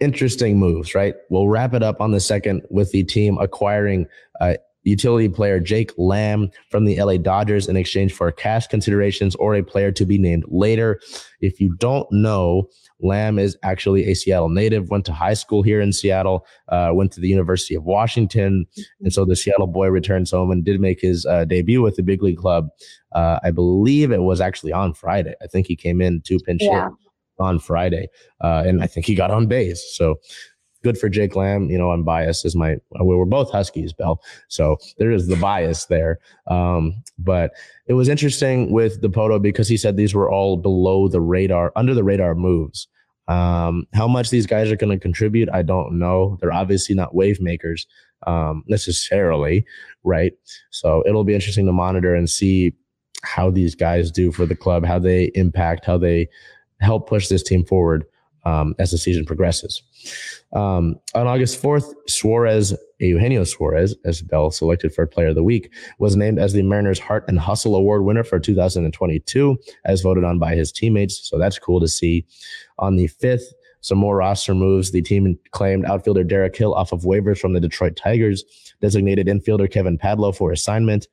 interesting 0.00 0.58
moves, 0.58 0.94
right? 0.94 1.14
We'll 1.28 1.48
wrap 1.48 1.74
it 1.74 1.82
up 1.82 2.00
on 2.00 2.10
the 2.10 2.20
second 2.20 2.62
with 2.70 2.90
the 2.90 3.04
team 3.04 3.38
acquiring 3.38 4.06
uh, 4.40 4.54
utility 4.82 5.28
player 5.28 5.60
Jake 5.60 5.92
Lamb 5.98 6.50
from 6.70 6.86
the 6.86 7.00
LA 7.00 7.18
Dodgers 7.18 7.68
in 7.68 7.76
exchange 7.76 8.12
for 8.12 8.32
cash 8.32 8.66
considerations 8.66 9.34
or 9.36 9.54
a 9.54 9.62
player 9.62 9.92
to 9.92 10.06
be 10.06 10.18
named 10.18 10.44
later. 10.48 11.00
If 11.40 11.60
you 11.60 11.76
don't 11.76 12.10
know, 12.10 12.68
Lamb 13.02 13.38
is 13.38 13.56
actually 13.62 14.10
a 14.10 14.14
Seattle 14.14 14.48
native, 14.48 14.90
went 14.90 15.04
to 15.06 15.12
high 15.12 15.34
school 15.34 15.62
here 15.62 15.80
in 15.80 15.92
Seattle, 15.92 16.46
uh, 16.68 16.90
went 16.92 17.12
to 17.12 17.20
the 17.20 17.28
University 17.28 17.74
of 17.74 17.84
Washington. 17.84 18.66
And 19.00 19.12
so 19.12 19.24
the 19.24 19.36
Seattle 19.36 19.66
boy 19.66 19.88
returns 19.88 20.30
home 20.30 20.50
and 20.50 20.64
did 20.64 20.80
make 20.80 21.00
his 21.00 21.26
uh, 21.26 21.44
debut 21.44 21.82
with 21.82 21.96
the 21.96 22.02
big 22.02 22.22
league 22.22 22.38
club. 22.38 22.68
Uh, 23.12 23.38
I 23.42 23.50
believe 23.50 24.10
it 24.12 24.22
was 24.22 24.40
actually 24.40 24.72
on 24.72 24.94
Friday. 24.94 25.34
I 25.42 25.46
think 25.46 25.66
he 25.66 25.76
came 25.76 26.00
in 26.00 26.20
to 26.22 26.38
pinch 26.40 26.62
yeah. 26.62 26.84
hit 26.84 26.92
on 27.38 27.58
Friday. 27.58 28.08
Uh, 28.40 28.62
and 28.66 28.82
I 28.82 28.86
think 28.86 29.06
he 29.06 29.14
got 29.14 29.30
on 29.30 29.46
base. 29.46 29.82
So 29.96 30.20
good 30.82 30.98
for 30.98 31.08
Jake 31.08 31.36
Lamb. 31.36 31.70
You 31.70 31.78
know, 31.78 31.90
I'm 31.90 32.04
biased 32.04 32.44
as 32.44 32.56
my 32.56 32.76
we 33.00 33.14
were 33.14 33.26
both 33.26 33.50
Huskies, 33.50 33.92
Bell. 33.92 34.22
So 34.48 34.78
there 34.98 35.10
is 35.10 35.26
the 35.26 35.36
bias 35.36 35.86
there. 35.86 36.18
Um, 36.46 37.02
but 37.18 37.52
it 37.86 37.94
was 37.94 38.08
interesting 38.08 38.70
with 38.72 39.02
Dipoto 39.02 39.40
because 39.40 39.68
he 39.68 39.76
said 39.76 39.96
these 39.96 40.14
were 40.14 40.30
all 40.30 40.56
below 40.56 41.08
the 41.08 41.20
radar, 41.20 41.72
under 41.76 41.94
the 41.94 42.04
radar 42.04 42.34
moves. 42.34 42.88
Um, 43.28 43.86
how 43.94 44.08
much 44.08 44.30
these 44.30 44.46
guys 44.46 44.72
are 44.72 44.76
going 44.76 44.90
to 44.90 45.00
contribute, 45.00 45.48
I 45.52 45.62
don't 45.62 45.98
know. 45.98 46.36
They're 46.40 46.52
obviously 46.52 46.96
not 46.96 47.14
wave 47.14 47.40
makers 47.40 47.86
um, 48.26 48.64
necessarily, 48.66 49.64
right? 50.02 50.32
So 50.70 51.04
it'll 51.06 51.24
be 51.24 51.34
interesting 51.34 51.66
to 51.66 51.72
monitor 51.72 52.14
and 52.14 52.28
see 52.28 52.74
how 53.22 53.50
these 53.50 53.74
guys 53.74 54.10
do 54.10 54.32
for 54.32 54.46
the 54.46 54.56
club, 54.56 54.84
how 54.84 54.98
they 54.98 55.30
impact, 55.34 55.84
how 55.84 55.96
they 55.96 56.28
help 56.80 57.08
push 57.08 57.28
this 57.28 57.42
team 57.42 57.64
forward 57.64 58.04
um, 58.44 58.74
as 58.78 58.90
the 58.90 58.98
season 58.98 59.24
progresses. 59.24 59.82
Um, 60.52 60.96
on 61.14 61.26
August 61.26 61.62
4th, 61.62 61.92
Suarez, 62.08 62.76
Eugenio 62.98 63.44
Suarez, 63.44 63.94
as 64.04 64.22
Bell 64.22 64.50
selected 64.50 64.92
for 64.94 65.06
Player 65.06 65.28
of 65.28 65.34
the 65.34 65.42
Week, 65.42 65.72
was 65.98 66.16
named 66.16 66.38
as 66.38 66.52
the 66.52 66.62
Mariners 66.62 66.98
Heart 66.98 67.24
and 67.28 67.38
Hustle 67.38 67.76
Award 67.76 68.04
winner 68.04 68.24
for 68.24 68.40
2022, 68.40 69.58
as 69.84 70.02
voted 70.02 70.24
on 70.24 70.38
by 70.38 70.54
his 70.54 70.72
teammates. 70.72 71.28
So 71.28 71.38
that's 71.38 71.58
cool 71.58 71.80
to 71.80 71.88
see. 71.88 72.26
On 72.78 72.96
the 72.96 73.08
5th, 73.08 73.44
some 73.80 73.98
more 73.98 74.16
roster 74.16 74.54
moves. 74.54 74.90
The 74.90 75.02
team 75.02 75.38
claimed 75.52 75.84
outfielder 75.84 76.24
Derek 76.24 76.56
Hill 76.56 76.74
off 76.74 76.92
of 76.92 77.02
waivers 77.02 77.38
from 77.38 77.52
the 77.52 77.60
Detroit 77.60 77.96
Tigers, 77.96 78.44
designated 78.80 79.26
infielder 79.26 79.70
Kevin 79.70 79.98
Padlo 79.98 80.34
for 80.34 80.52
assignment. 80.52 81.08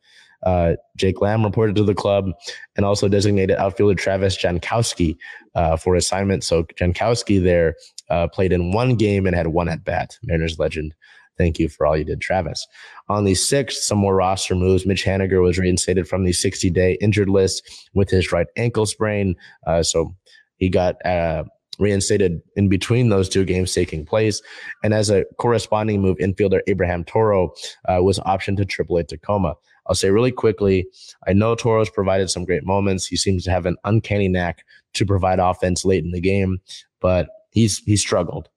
Uh, 0.48 0.78
Jake 0.96 1.20
Lamb 1.20 1.44
reported 1.44 1.76
to 1.76 1.84
the 1.84 1.94
club 1.94 2.32
and 2.78 2.86
also 2.86 3.10
designated 3.10 3.58
outfielder 3.58 3.96
Travis 3.96 4.38
Jankowski 4.38 5.18
uh, 5.56 5.76
for 5.76 5.94
assignment. 5.96 6.42
So 6.46 6.64
Jankowski 6.64 7.44
there 7.44 7.76
uh, 8.10 8.30
played 8.30 8.54
in 8.54 8.72
one 8.72 8.96
game 8.96 9.28
and 9.28 9.36
had 9.36 9.48
one 9.48 9.68
at 9.68 9.84
bat. 9.84 10.18
Mariners 10.24 10.58
legend. 10.58 10.96
Thank 11.38 11.60
you 11.60 11.68
for 11.68 11.86
all 11.86 11.98
you 11.98 12.06
did, 12.06 12.22
Travis. 12.22 12.66
On 13.10 13.26
the 13.26 13.36
sixth, 13.36 13.84
some 13.84 13.98
more 13.98 14.16
roster 14.16 14.56
moves. 14.56 14.86
Mitch 14.86 15.04
Haniger 15.04 15.44
was 15.44 15.60
reinstated 15.60 16.08
from 16.08 16.24
the 16.24 16.32
60 16.32 16.70
day 16.70 16.98
injured 17.02 17.30
list 17.30 17.90
with 17.94 18.10
his 18.10 18.32
right 18.32 18.48
ankle 18.56 18.86
sprain. 18.86 19.36
Uh, 19.66 19.84
so 19.84 20.16
he 20.56 20.70
got 20.70 21.06
uh, 21.06 21.44
reinstated 21.78 22.42
in 22.56 22.70
between 22.70 23.10
those 23.10 23.28
two 23.28 23.44
games 23.44 23.74
taking 23.74 24.06
place. 24.06 24.42
And 24.82 24.94
as 24.94 25.10
a 25.10 25.26
corresponding 25.40 26.02
move, 26.02 26.18
infielder 26.20 26.62
Abraham 26.68 27.04
Toro 27.04 27.52
uh, 27.90 28.00
was 28.02 28.18
optioned 28.20 28.58
to 28.58 28.66
AAA 28.66 29.10
Tacoma. 29.10 29.56
I'll 29.88 29.96
say 29.96 30.10
really 30.10 30.32
quickly, 30.32 30.88
I 31.28 31.34
know 31.34 31.56
Toro's 31.56 31.90
provided 31.90 32.30
some 32.30 32.46
great 32.46 32.66
moments. 32.66 33.08
He 33.08 33.16
seems 33.16 33.44
to 33.46 33.52
have 33.52 33.66
an 33.66 33.78
uncanny 33.84 34.28
knack 34.28 34.66
to 34.94 35.06
provide 35.06 35.40
offense 35.40 35.86
late 35.86 36.04
in 36.04 36.12
the 36.12 36.22
game, 36.22 36.60
but 37.00 37.30
he's 37.52 37.80
he 37.80 37.98
struggled 37.98 38.50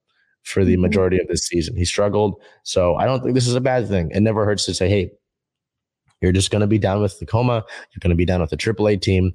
for 0.43 0.65
the 0.65 0.73
mm-hmm. 0.73 0.83
majority 0.83 1.21
of 1.21 1.29
this 1.29 1.47
season. 1.47 1.77
He 1.77 1.85
struggled. 1.85 2.41
So 2.63 2.97
I 2.97 3.05
don't 3.05 3.23
think 3.23 3.35
this 3.35 3.47
is 3.47 3.55
a 3.55 3.61
bad 3.61 3.89
thing. 3.89 4.11
It 4.11 4.21
never 4.21 4.45
hurts 4.45 4.65
to 4.67 4.75
say, 4.75 4.89
hey, 4.89 5.11
you're 6.21 6.33
just 6.33 6.51
going 6.51 6.61
to 6.61 6.67
be 6.67 6.79
down 6.79 7.01
with 7.01 7.19
Tacoma. 7.19 7.65
You're 7.93 8.01
going 8.01 8.11
to 8.11 8.17
be 8.17 8.27
down 8.27 8.41
with 8.41 8.51
the 8.51 8.57
AAA 8.57 9.01
team 9.01 9.35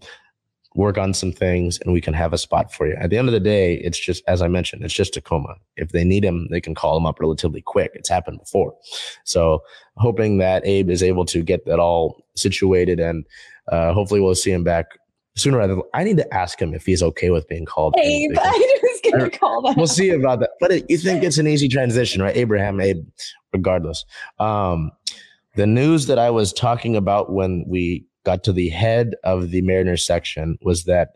work 0.76 0.98
on 0.98 1.14
some 1.14 1.32
things 1.32 1.80
and 1.80 1.94
we 1.94 2.02
can 2.02 2.14
have 2.14 2.34
a 2.34 2.38
spot 2.38 2.72
for 2.74 2.86
you. 2.86 2.96
At 2.96 3.10
the 3.10 3.18
end 3.18 3.28
of 3.28 3.34
the 3.34 3.40
day, 3.40 3.76
it's 3.76 3.98
just, 3.98 4.24
as 4.28 4.42
I 4.42 4.48
mentioned, 4.48 4.84
it's 4.84 4.94
just 4.94 5.14
Tacoma. 5.14 5.56
If 5.78 5.92
they 5.92 6.04
need 6.04 6.24
him, 6.24 6.48
they 6.52 6.62
can 6.62 6.76
call 6.76 6.98
him 6.98 7.06
up 7.06 7.20
relatively 7.20 7.62
quick. 7.62 7.92
It's 7.94 8.10
happened 8.10 8.40
before. 8.40 8.76
So 9.24 9.64
hoping 9.96 10.38
that 10.40 10.66
Abe 10.66 10.90
is 10.90 11.02
able 11.02 11.26
to 11.26 11.42
get 11.42 11.66
that 11.66 11.80
all 11.80 12.26
situated 12.36 13.00
and 13.00 13.26
uh, 13.72 13.94
hopefully 13.94 14.20
we'll 14.20 14.36
see 14.36 14.52
him 14.52 14.64
back 14.64 15.00
sooner 15.36 15.58
rather. 15.58 15.78
I 15.94 16.04
need 16.04 16.18
to 16.18 16.34
ask 16.34 16.62
him 16.62 16.74
if 16.74 16.86
he's 16.86 17.02
okay 17.02 17.30
with 17.30 17.48
being 17.48 17.66
called. 17.66 17.96
Abe, 17.98 18.32
I 18.38 18.80
was 18.84 19.12
going 19.12 19.32
to 19.32 19.38
call 19.38 19.62
that. 19.64 19.78
We'll 19.78 19.88
see 19.88 20.10
about 20.10 20.42
that. 20.42 20.52
But 20.60 20.72
it, 20.72 20.86
you 20.90 20.98
think 20.98 21.24
it's 21.24 21.38
an 21.38 21.48
easy 21.48 21.68
transition, 21.68 22.22
right? 22.22 22.36
Abraham, 22.36 22.80
Abe, 22.82 23.06
regardless. 23.54 24.06
Um, 24.40 24.92
the 25.56 25.66
news 25.66 26.08
that 26.08 26.20
I 26.20 26.30
was 26.30 26.52
talking 26.52 26.96
about 26.96 27.32
when 27.32 27.64
we 27.66 28.06
got 28.26 28.44
to 28.44 28.52
the 28.52 28.70
head 28.70 29.16
of 29.24 29.52
the 29.52 29.62
Mariners 29.62 30.06
section 30.06 30.58
was 30.62 30.84
that 30.84 31.10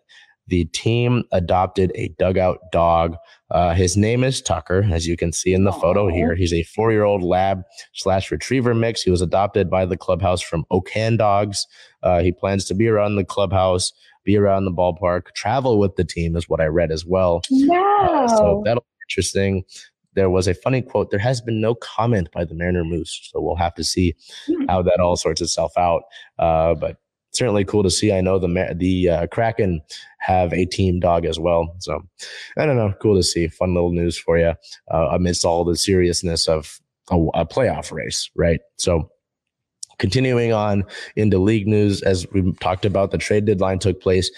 the 0.50 0.65
team 0.65 1.24
adopted 1.32 1.91
a 1.95 2.10
dugout 2.19 2.60
dog. 2.72 3.15
Uh, 3.52 3.74
his 3.74 3.95
name 3.95 4.24
is 4.24 4.41
Tucker, 4.41 4.84
as 4.91 5.08
you 5.08 5.15
can 5.15 5.32
see 5.32 5.54
in 5.54 5.63
the 5.63 5.72
photo 5.72 6.08
here. 6.08 6.36
He's 6.36 6.54
a 6.54 6.63
four 6.63 6.91
year 6.91 7.04
old 7.04 7.24
lab 7.24 7.62
slash 7.93 8.32
retriever 8.32 8.74
mix. 8.74 9.02
He 9.02 9.12
was 9.12 9.22
adopted 9.22 9.69
by 9.69 9.86
the 9.86 9.98
clubhouse 9.98 10.41
from 10.41 10.65
Okan 10.72 11.17
Dogs. 11.17 11.67
Uh, 12.02 12.22
he 12.22 12.32
plans 12.32 12.65
to 12.65 12.74
be 12.74 12.88
around 12.88 13.15
the 13.15 13.26
clubhouse, 13.26 13.93
be 14.24 14.38
around 14.38 14.65
the 14.65 14.72
ballpark, 14.72 15.34
travel 15.36 15.78
with 15.78 15.95
the 15.95 16.04
team, 16.04 16.36
is 16.36 16.50
what 16.50 16.62
I 16.62 16.65
read 16.65 16.91
as 16.91 17.06
well. 17.06 17.41
Wow. 17.52 18.26
Uh, 18.26 18.28
so 18.28 18.62
that'll 18.65 18.82
be 18.82 19.04
interesting 19.08 19.63
there 20.13 20.30
was 20.30 20.48
a 20.48 20.54
funny 20.54 20.82
quote. 20.82 21.12
There 21.12 21.19
has 21.19 21.41
been 21.41 21.62
no 21.62 21.76
comment 21.76 22.30
by 22.32 22.45
the 22.45 22.56
Mariner 22.56 22.84
Moose, 22.84 23.30
so 23.32 23.41
we'll 23.41 23.56
have 23.56 23.76
to 23.76 23.84
see 23.84 24.15
hmm. 24.48 24.65
how 24.67 24.82
that 24.82 25.00
all 25.00 25.15
sorts 25.15 25.41
itself 25.41 25.78
out. 25.78 26.04
Uh, 26.38 26.74
but 26.76 26.98
certainly 27.32 27.63
cool 27.63 27.84
to 27.84 27.91
see. 27.91 28.12
I 28.12 28.22
know 28.22 28.39
the 28.39 28.74
the 28.76 29.10
uh, 29.10 29.28
Kraken 29.28 29.82
have 30.19 30.54
a 30.54 30.65
team 30.65 31.00
dog 31.00 31.26
as 31.26 31.39
well, 31.39 31.76
so 31.80 32.02
I 32.58 32.65
don't 32.65 32.76
know. 32.76 32.93
Cool 33.02 33.15
to 33.15 33.24
see. 33.24 33.48
Fun 33.48 33.74
little 33.74 33.91
news 33.91 34.17
for 34.17 34.38
you 34.38 34.54
uh, 34.91 35.08
amidst 35.12 35.45
all 35.45 35.63
the 35.63 35.78
seriousness 35.78 36.48
of 36.48 36.80
a, 37.12 37.17
a 37.34 37.45
playoff 37.45 37.91
race, 37.91 38.30
right? 38.36 38.60
So. 38.78 39.10
Continuing 39.98 40.54
on 40.54 40.86
into 41.17 41.39
league 41.39 41.67
news, 41.67 42.02
as 42.04 42.26
we 42.32 42.54
talked 42.62 42.86
about, 42.86 43.12
the 43.12 43.17
trade 43.17 43.43
deadline 43.43 43.80
took 43.80 44.00
place. 44.00 44.32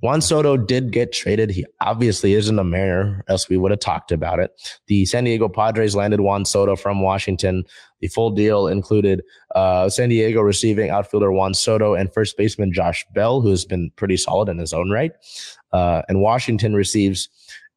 Juan 0.00 0.20
Soto 0.20 0.56
did 0.56 0.92
get 0.92 1.12
traded. 1.12 1.50
He 1.50 1.66
obviously 1.80 2.34
isn't 2.34 2.58
a 2.58 2.64
Mariner, 2.64 3.24
else 3.28 3.48
we 3.48 3.56
would 3.56 3.72
have 3.72 3.80
talked 3.80 4.12
about 4.12 4.38
it. 4.38 4.52
The 4.86 5.04
San 5.06 5.24
Diego 5.24 5.48
Padres 5.48 5.96
landed 5.96 6.20
Juan 6.20 6.44
Soto 6.44 6.76
from 6.76 7.02
Washington. 7.02 7.64
The 8.00 8.08
full 8.08 8.30
deal 8.30 8.68
included 8.68 9.22
uh, 9.56 9.88
San 9.88 10.08
Diego 10.10 10.40
receiving 10.40 10.90
outfielder 10.90 11.32
Juan 11.32 11.52
Soto 11.52 11.94
and 11.94 12.12
first 12.12 12.36
baseman 12.36 12.72
Josh 12.72 13.04
Bell, 13.12 13.40
who's 13.40 13.64
been 13.64 13.90
pretty 13.96 14.16
solid 14.16 14.48
in 14.48 14.58
his 14.58 14.72
own 14.72 14.90
right. 14.90 15.12
Uh, 15.72 16.02
and 16.08 16.20
Washington 16.20 16.74
receives 16.74 17.28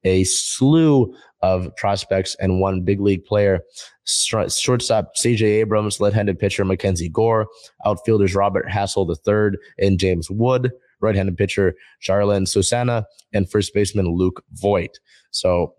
a 0.03 0.23
slew 0.25 1.15
of 1.41 1.75
prospects 1.75 2.35
and 2.39 2.59
one 2.59 2.81
big 2.81 3.01
league 3.01 3.25
player. 3.25 3.61
Shortstop 4.05 5.15
CJ 5.15 5.41
Abrams, 5.41 5.99
left-handed 5.99 6.37
pitcher 6.37 6.65
Mackenzie 6.65 7.09
Gore, 7.09 7.47
outfielders 7.85 8.35
Robert 8.35 8.67
Hassell 8.67 9.07
III 9.09 9.57
and 9.79 9.99
James 9.99 10.29
Wood, 10.29 10.71
right-handed 11.01 11.37
pitcher 11.37 11.73
Jarlin 12.01 12.47
Susana, 12.47 13.05
and 13.33 13.49
first 13.49 13.73
baseman 13.73 14.07
Luke 14.07 14.43
Voit. 14.53 14.99
So 15.31 15.73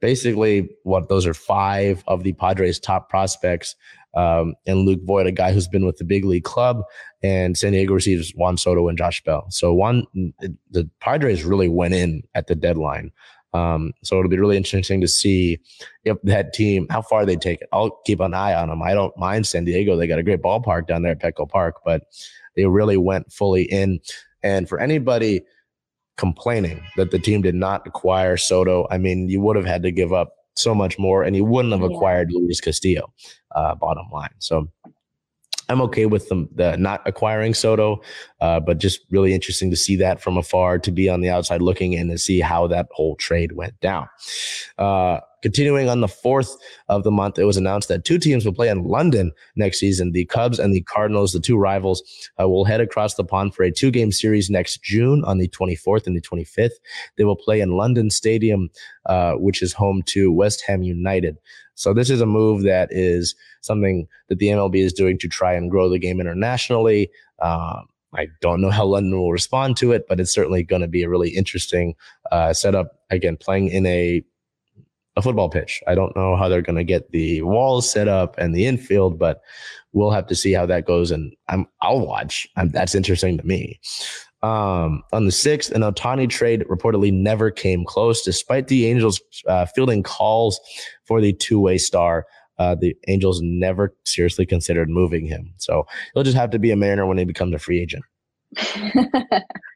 basically, 0.00 0.68
what 0.82 1.08
those 1.08 1.26
are 1.26 1.34
five 1.34 2.02
of 2.06 2.22
the 2.22 2.32
Padres' 2.32 2.78
top 2.78 3.08
prospects. 3.08 3.76
Um, 4.14 4.54
and 4.66 4.80
Luke 4.80 5.00
Voit, 5.04 5.26
a 5.26 5.32
guy 5.32 5.52
who's 5.52 5.68
been 5.68 5.86
with 5.86 5.96
the 5.96 6.04
big 6.04 6.24
league 6.26 6.44
club, 6.44 6.82
and 7.22 7.56
San 7.56 7.72
Diego 7.72 7.94
receives 7.94 8.32
Juan 8.32 8.58
Soto 8.58 8.88
and 8.88 8.98
Josh 8.98 9.22
Bell. 9.24 9.46
So 9.48 9.72
one, 9.72 10.06
the 10.70 10.90
Padres 11.00 11.44
really 11.44 11.68
went 11.68 11.94
in 11.94 12.22
at 12.34 12.46
the 12.46 12.54
deadline. 12.54 13.10
Um, 13.54 13.92
so 14.02 14.18
it'll 14.18 14.30
be 14.30 14.38
really 14.38 14.56
interesting 14.56 15.00
to 15.00 15.08
see 15.08 15.60
if 16.04 16.16
that 16.24 16.52
team, 16.52 16.86
how 16.90 17.02
far 17.02 17.26
they 17.26 17.36
take 17.36 17.60
it. 17.60 17.68
I'll 17.72 17.90
keep 18.06 18.20
an 18.20 18.34
eye 18.34 18.54
on 18.54 18.68
them. 18.68 18.82
I 18.82 18.94
don't 18.94 19.16
mind 19.16 19.46
San 19.46 19.64
Diego. 19.64 19.96
They 19.96 20.06
got 20.06 20.18
a 20.18 20.22
great 20.22 20.42
ballpark 20.42 20.86
down 20.86 21.02
there 21.02 21.12
at 21.12 21.20
Petco 21.20 21.48
Park, 21.48 21.76
but 21.84 22.02
they 22.56 22.66
really 22.66 22.96
went 22.96 23.32
fully 23.32 23.64
in. 23.64 24.00
And 24.42 24.68
for 24.68 24.80
anybody 24.80 25.42
complaining 26.16 26.82
that 26.96 27.10
the 27.10 27.18
team 27.18 27.42
did 27.42 27.54
not 27.54 27.86
acquire 27.86 28.36
Soto, 28.36 28.86
I 28.90 28.98
mean, 28.98 29.28
you 29.28 29.40
would 29.40 29.56
have 29.56 29.66
had 29.66 29.82
to 29.82 29.90
give 29.90 30.12
up 30.12 30.34
so 30.54 30.74
much 30.74 30.98
more 30.98 31.22
and 31.22 31.34
you 31.34 31.44
wouldn't 31.44 31.72
have 31.72 31.82
acquired 31.82 32.30
Luis 32.30 32.60
Castillo, 32.60 33.12
uh, 33.54 33.74
bottom 33.74 34.06
line. 34.12 34.30
So 34.38 34.68
I'm 35.68 35.80
okay 35.82 36.06
with 36.06 36.28
them 36.28 36.48
the 36.54 36.76
not 36.76 37.00
acquiring 37.06 37.54
Soto, 37.54 38.02
uh, 38.40 38.60
but 38.60 38.78
just 38.78 39.00
really 39.10 39.32
interesting 39.32 39.70
to 39.70 39.76
see 39.76 39.96
that 39.96 40.20
from 40.20 40.36
afar, 40.36 40.78
to 40.80 40.90
be 40.90 41.08
on 41.08 41.20
the 41.20 41.30
outside 41.30 41.62
looking 41.62 41.94
in 41.94 42.02
and 42.02 42.10
to 42.10 42.18
see 42.18 42.40
how 42.40 42.66
that 42.66 42.88
whole 42.90 43.16
trade 43.16 43.52
went 43.52 43.80
down. 43.80 44.08
Uh, 44.76 45.20
Continuing 45.42 45.88
on 45.88 46.00
the 46.00 46.08
fourth 46.08 46.56
of 46.88 47.02
the 47.02 47.10
month, 47.10 47.38
it 47.38 47.44
was 47.44 47.56
announced 47.56 47.88
that 47.88 48.04
two 48.04 48.18
teams 48.18 48.44
will 48.44 48.52
play 48.52 48.68
in 48.68 48.84
London 48.84 49.32
next 49.56 49.80
season. 49.80 50.12
The 50.12 50.24
Cubs 50.26 50.58
and 50.58 50.72
the 50.72 50.82
Cardinals, 50.82 51.32
the 51.32 51.40
two 51.40 51.56
rivals, 51.58 52.02
uh, 52.40 52.48
will 52.48 52.64
head 52.64 52.80
across 52.80 53.14
the 53.14 53.24
pond 53.24 53.54
for 53.54 53.64
a 53.64 53.70
two 53.72 53.90
game 53.90 54.12
series 54.12 54.48
next 54.48 54.82
June 54.82 55.24
on 55.24 55.38
the 55.38 55.48
24th 55.48 56.06
and 56.06 56.16
the 56.16 56.20
25th. 56.20 56.78
They 57.16 57.24
will 57.24 57.36
play 57.36 57.60
in 57.60 57.76
London 57.76 58.10
Stadium, 58.10 58.70
uh, 59.06 59.32
which 59.34 59.62
is 59.62 59.72
home 59.72 60.02
to 60.06 60.32
West 60.32 60.62
Ham 60.66 60.82
United. 60.82 61.38
So 61.74 61.92
this 61.92 62.10
is 62.10 62.20
a 62.20 62.26
move 62.26 62.62
that 62.62 62.88
is 62.92 63.34
something 63.60 64.06
that 64.28 64.38
the 64.38 64.48
MLB 64.48 64.76
is 64.76 64.92
doing 64.92 65.18
to 65.18 65.28
try 65.28 65.54
and 65.54 65.70
grow 65.70 65.88
the 65.88 65.98
game 65.98 66.20
internationally. 66.20 67.10
Um, 67.40 67.88
I 68.14 68.28
don't 68.40 68.60
know 68.60 68.70
how 68.70 68.84
London 68.84 69.18
will 69.18 69.32
respond 69.32 69.76
to 69.78 69.92
it, 69.92 70.06
but 70.08 70.20
it's 70.20 70.32
certainly 70.32 70.62
going 70.62 70.82
to 70.82 70.88
be 70.88 71.02
a 71.02 71.08
really 71.08 71.30
interesting 71.30 71.94
uh, 72.30 72.52
setup. 72.52 72.98
Again, 73.10 73.36
playing 73.38 73.68
in 73.68 73.86
a 73.86 74.22
a 75.16 75.22
football 75.22 75.48
pitch. 75.48 75.82
I 75.86 75.94
don't 75.94 76.16
know 76.16 76.36
how 76.36 76.48
they're 76.48 76.62
going 76.62 76.76
to 76.76 76.84
get 76.84 77.10
the 77.10 77.42
walls 77.42 77.90
set 77.90 78.08
up 78.08 78.36
and 78.38 78.54
the 78.54 78.66
infield, 78.66 79.18
but 79.18 79.40
we'll 79.92 80.10
have 80.10 80.26
to 80.28 80.34
see 80.34 80.52
how 80.52 80.66
that 80.66 80.86
goes. 80.86 81.10
And 81.10 81.34
I'm, 81.48 81.66
I'll 81.80 82.00
watch. 82.00 82.46
I'm, 82.56 82.70
that's 82.70 82.94
interesting 82.94 83.36
to 83.38 83.44
me. 83.44 83.78
Um, 84.42 85.02
on 85.12 85.26
the 85.26 85.32
sixth, 85.32 85.70
an 85.70 85.82
Ohtani 85.82 86.28
trade 86.28 86.64
reportedly 86.68 87.12
never 87.12 87.50
came 87.50 87.84
close, 87.84 88.22
despite 88.22 88.68
the 88.68 88.86
Angels 88.86 89.20
uh, 89.46 89.66
fielding 89.66 90.02
calls 90.02 90.58
for 91.04 91.20
the 91.20 91.32
two-way 91.32 91.78
star. 91.78 92.26
Uh, 92.58 92.74
the 92.74 92.96
Angels 93.08 93.40
never 93.42 93.94
seriously 94.04 94.44
considered 94.44 94.88
moving 94.88 95.26
him, 95.26 95.52
so 95.58 95.86
he'll 96.12 96.22
just 96.22 96.36
have 96.36 96.50
to 96.50 96.58
be 96.58 96.70
a 96.70 96.76
Mariner 96.76 97.06
when 97.06 97.18
he 97.18 97.24
becomes 97.24 97.54
a 97.54 97.58
free 97.58 97.80
agent. 97.80 98.04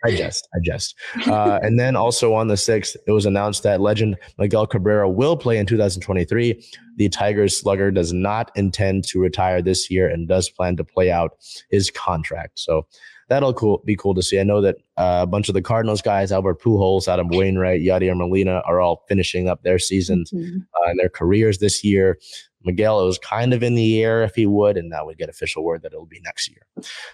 I 0.04 0.10
jest, 0.10 0.48
I 0.54 0.58
jest. 0.62 0.94
Uh, 1.26 1.58
and 1.62 1.78
then 1.78 1.96
also 1.96 2.34
on 2.34 2.48
the 2.48 2.54
6th, 2.54 2.96
it 3.06 3.12
was 3.12 3.26
announced 3.26 3.62
that 3.62 3.80
legend 3.80 4.16
Miguel 4.38 4.66
Cabrera 4.66 5.08
will 5.08 5.36
play 5.36 5.58
in 5.58 5.66
2023. 5.66 6.62
The 6.96 7.08
Tigers 7.08 7.58
slugger 7.58 7.90
does 7.90 8.12
not 8.12 8.50
intend 8.54 9.04
to 9.08 9.20
retire 9.20 9.62
this 9.62 9.90
year 9.90 10.08
and 10.08 10.28
does 10.28 10.48
plan 10.48 10.76
to 10.76 10.84
play 10.84 11.10
out 11.10 11.38
his 11.70 11.90
contract. 11.90 12.58
So 12.58 12.86
that'll 13.28 13.54
cool, 13.54 13.82
be 13.84 13.96
cool 13.96 14.14
to 14.14 14.22
see. 14.22 14.38
I 14.38 14.44
know 14.44 14.60
that 14.60 14.76
uh, 14.96 15.20
a 15.22 15.26
bunch 15.26 15.48
of 15.48 15.54
the 15.54 15.62
Cardinals 15.62 16.02
guys, 16.02 16.32
Albert 16.32 16.60
Pujols, 16.60 17.08
Adam 17.08 17.28
Wainwright, 17.28 17.82
Yadier 17.82 18.16
Molina, 18.16 18.62
are 18.66 18.80
all 18.80 19.04
finishing 19.08 19.48
up 19.48 19.62
their 19.62 19.78
seasons 19.78 20.30
mm-hmm. 20.30 20.58
uh, 20.58 20.90
and 20.90 20.98
their 20.98 21.08
careers 21.08 21.58
this 21.58 21.82
year. 21.82 22.18
Miguel, 22.66 23.00
it 23.00 23.06
was 23.06 23.18
kind 23.18 23.54
of 23.54 23.62
in 23.62 23.74
the 23.74 24.02
air 24.02 24.22
if 24.22 24.34
he 24.34 24.44
would, 24.44 24.76
and 24.76 24.90
now 24.90 25.06
we 25.06 25.14
get 25.14 25.28
official 25.28 25.64
word 25.64 25.82
that 25.82 25.92
it'll 25.92 26.04
be 26.04 26.20
next 26.24 26.50
year. 26.50 26.66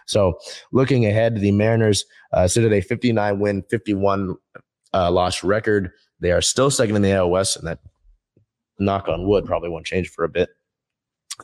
So 0.06 0.38
looking 0.72 1.06
ahead, 1.06 1.36
the 1.36 1.52
Mariners 1.52 2.04
uh, 2.32 2.48
sit 2.48 2.64
at 2.64 2.72
a 2.72 2.80
59 2.80 3.38
win, 3.38 3.62
51 3.70 4.34
uh, 4.94 5.10
loss 5.10 5.44
record. 5.44 5.90
They 6.20 6.32
are 6.32 6.42
still 6.42 6.70
second 6.70 6.96
in 6.96 7.02
the 7.02 7.12
AL 7.12 7.30
West, 7.30 7.56
and 7.56 7.66
that 7.66 7.80
knock 8.78 9.08
on 9.08 9.28
wood 9.28 9.44
probably 9.44 9.68
won't 9.68 9.86
change 9.86 10.08
for 10.08 10.24
a 10.24 10.28
bit. 10.28 10.50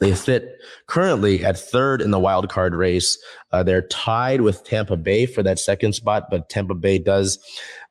They 0.00 0.14
fit 0.14 0.60
currently 0.86 1.44
at 1.44 1.58
third 1.58 2.00
in 2.00 2.10
the 2.10 2.20
wild 2.20 2.48
card 2.48 2.74
race. 2.74 3.18
Uh, 3.52 3.62
they're 3.62 3.82
tied 3.82 4.42
with 4.42 4.62
Tampa 4.64 4.96
Bay 4.96 5.26
for 5.26 5.42
that 5.42 5.58
second 5.58 5.94
spot, 5.94 6.28
but 6.30 6.48
Tampa 6.48 6.74
Bay 6.74 6.98
does 6.98 7.38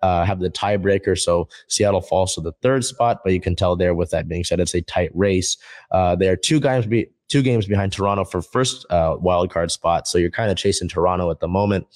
uh, 0.02 0.24
have 0.24 0.40
the 0.40 0.50
tiebreaker. 0.50 1.18
So 1.18 1.50
Seattle 1.68 2.02
falls 2.02 2.36
to 2.36 2.42
the 2.42 2.54
third 2.62 2.86
spot, 2.86 3.22
but 3.24 3.34
you 3.34 3.42
can 3.42 3.56
tell 3.56 3.76
there 3.76 3.94
with 3.94 4.12
that 4.12 4.28
being 4.28 4.44
said, 4.44 4.60
it's 4.60 4.76
a 4.76 4.82
tight 4.82 5.12
race. 5.14 5.58
Uh, 5.92 6.16
they 6.16 6.30
are 6.30 6.38
two 6.38 6.60
games 6.60 6.86
be- 6.86 7.10
two 7.28 7.42
games 7.42 7.66
behind 7.66 7.92
Toronto 7.92 8.24
for 8.24 8.42
first 8.42 8.86
uh, 8.90 9.18
wild 9.20 9.52
card 9.52 9.70
spot. 9.70 10.08
So 10.08 10.18
you're 10.18 10.32
kind 10.32 10.50
of 10.50 10.58
chasing 10.58 10.88
Toronto 10.88 11.30
at 11.30 11.42
the 11.42 11.48
moment. 11.48 11.88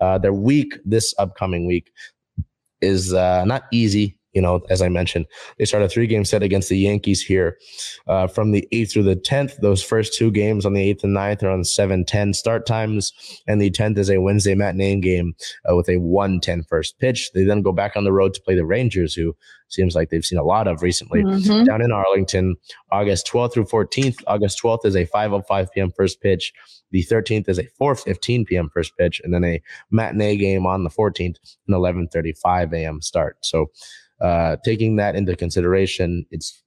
Uh, 0.00 0.18
their 0.18 0.32
week 0.34 0.74
this 0.84 1.14
upcoming 1.18 1.66
week 1.66 1.92
is 2.80 3.14
uh, 3.14 3.44
not 3.44 3.64
easy 3.70 4.18
you 4.32 4.40
know, 4.40 4.60
as 4.70 4.80
I 4.80 4.88
mentioned, 4.88 5.26
they 5.58 5.64
start 5.64 5.82
a 5.82 5.88
three 5.88 6.06
game 6.06 6.24
set 6.24 6.42
against 6.42 6.68
the 6.68 6.78
Yankees 6.78 7.22
here 7.22 7.58
uh, 8.06 8.26
from 8.26 8.52
the 8.52 8.66
8th 8.72 8.92
through 8.92 9.02
the 9.04 9.16
10th. 9.16 9.56
Those 9.60 9.82
first 9.82 10.14
two 10.14 10.30
games 10.30 10.64
on 10.64 10.74
the 10.74 10.94
8th 10.94 11.04
and 11.04 11.16
9th 11.16 11.42
are 11.42 11.50
on 11.50 11.64
7 11.64 12.04
10 12.04 12.34
start 12.34 12.66
times. 12.66 13.12
And 13.46 13.60
the 13.60 13.70
10th 13.70 13.98
is 13.98 14.10
a 14.10 14.20
Wednesday 14.20 14.54
matinee 14.54 15.00
game 15.00 15.34
uh, 15.68 15.76
with 15.76 15.88
a 15.88 15.98
1 15.98 16.40
10 16.40 16.64
first 16.64 16.98
pitch. 16.98 17.30
They 17.32 17.44
then 17.44 17.62
go 17.62 17.72
back 17.72 17.96
on 17.96 18.04
the 18.04 18.12
road 18.12 18.34
to 18.34 18.40
play 18.40 18.54
the 18.54 18.64
Rangers, 18.64 19.14
who 19.14 19.36
seems 19.68 19.94
like 19.94 20.10
they've 20.10 20.24
seen 20.24 20.38
a 20.38 20.44
lot 20.44 20.68
of 20.68 20.82
recently 20.82 21.22
mm-hmm. 21.22 21.64
down 21.64 21.82
in 21.82 21.92
Arlington, 21.92 22.56
August 22.90 23.26
12th 23.26 23.54
through 23.54 23.64
14th. 23.64 24.22
August 24.26 24.60
12th 24.62 24.84
is 24.84 24.96
a 24.96 25.06
5.05 25.06 25.68
p.m. 25.72 25.90
first 25.90 26.20
pitch. 26.20 26.52
The 26.90 27.02
13th 27.04 27.48
is 27.48 27.58
a 27.58 27.64
4:15 27.80 28.46
p.m. 28.46 28.68
first 28.68 28.96
pitch, 28.98 29.20
and 29.24 29.32
then 29.32 29.44
a 29.44 29.62
matinee 29.90 30.36
game 30.36 30.66
on 30.66 30.84
the 30.84 30.90
14th, 30.90 31.36
an 31.66 31.74
11:35 31.74 32.74
a.m. 32.74 33.00
start. 33.00 33.38
So 33.40 33.70
uh, 34.22 34.56
taking 34.64 34.96
that 34.96 35.16
into 35.16 35.36
consideration, 35.36 36.24
it's 36.30 36.62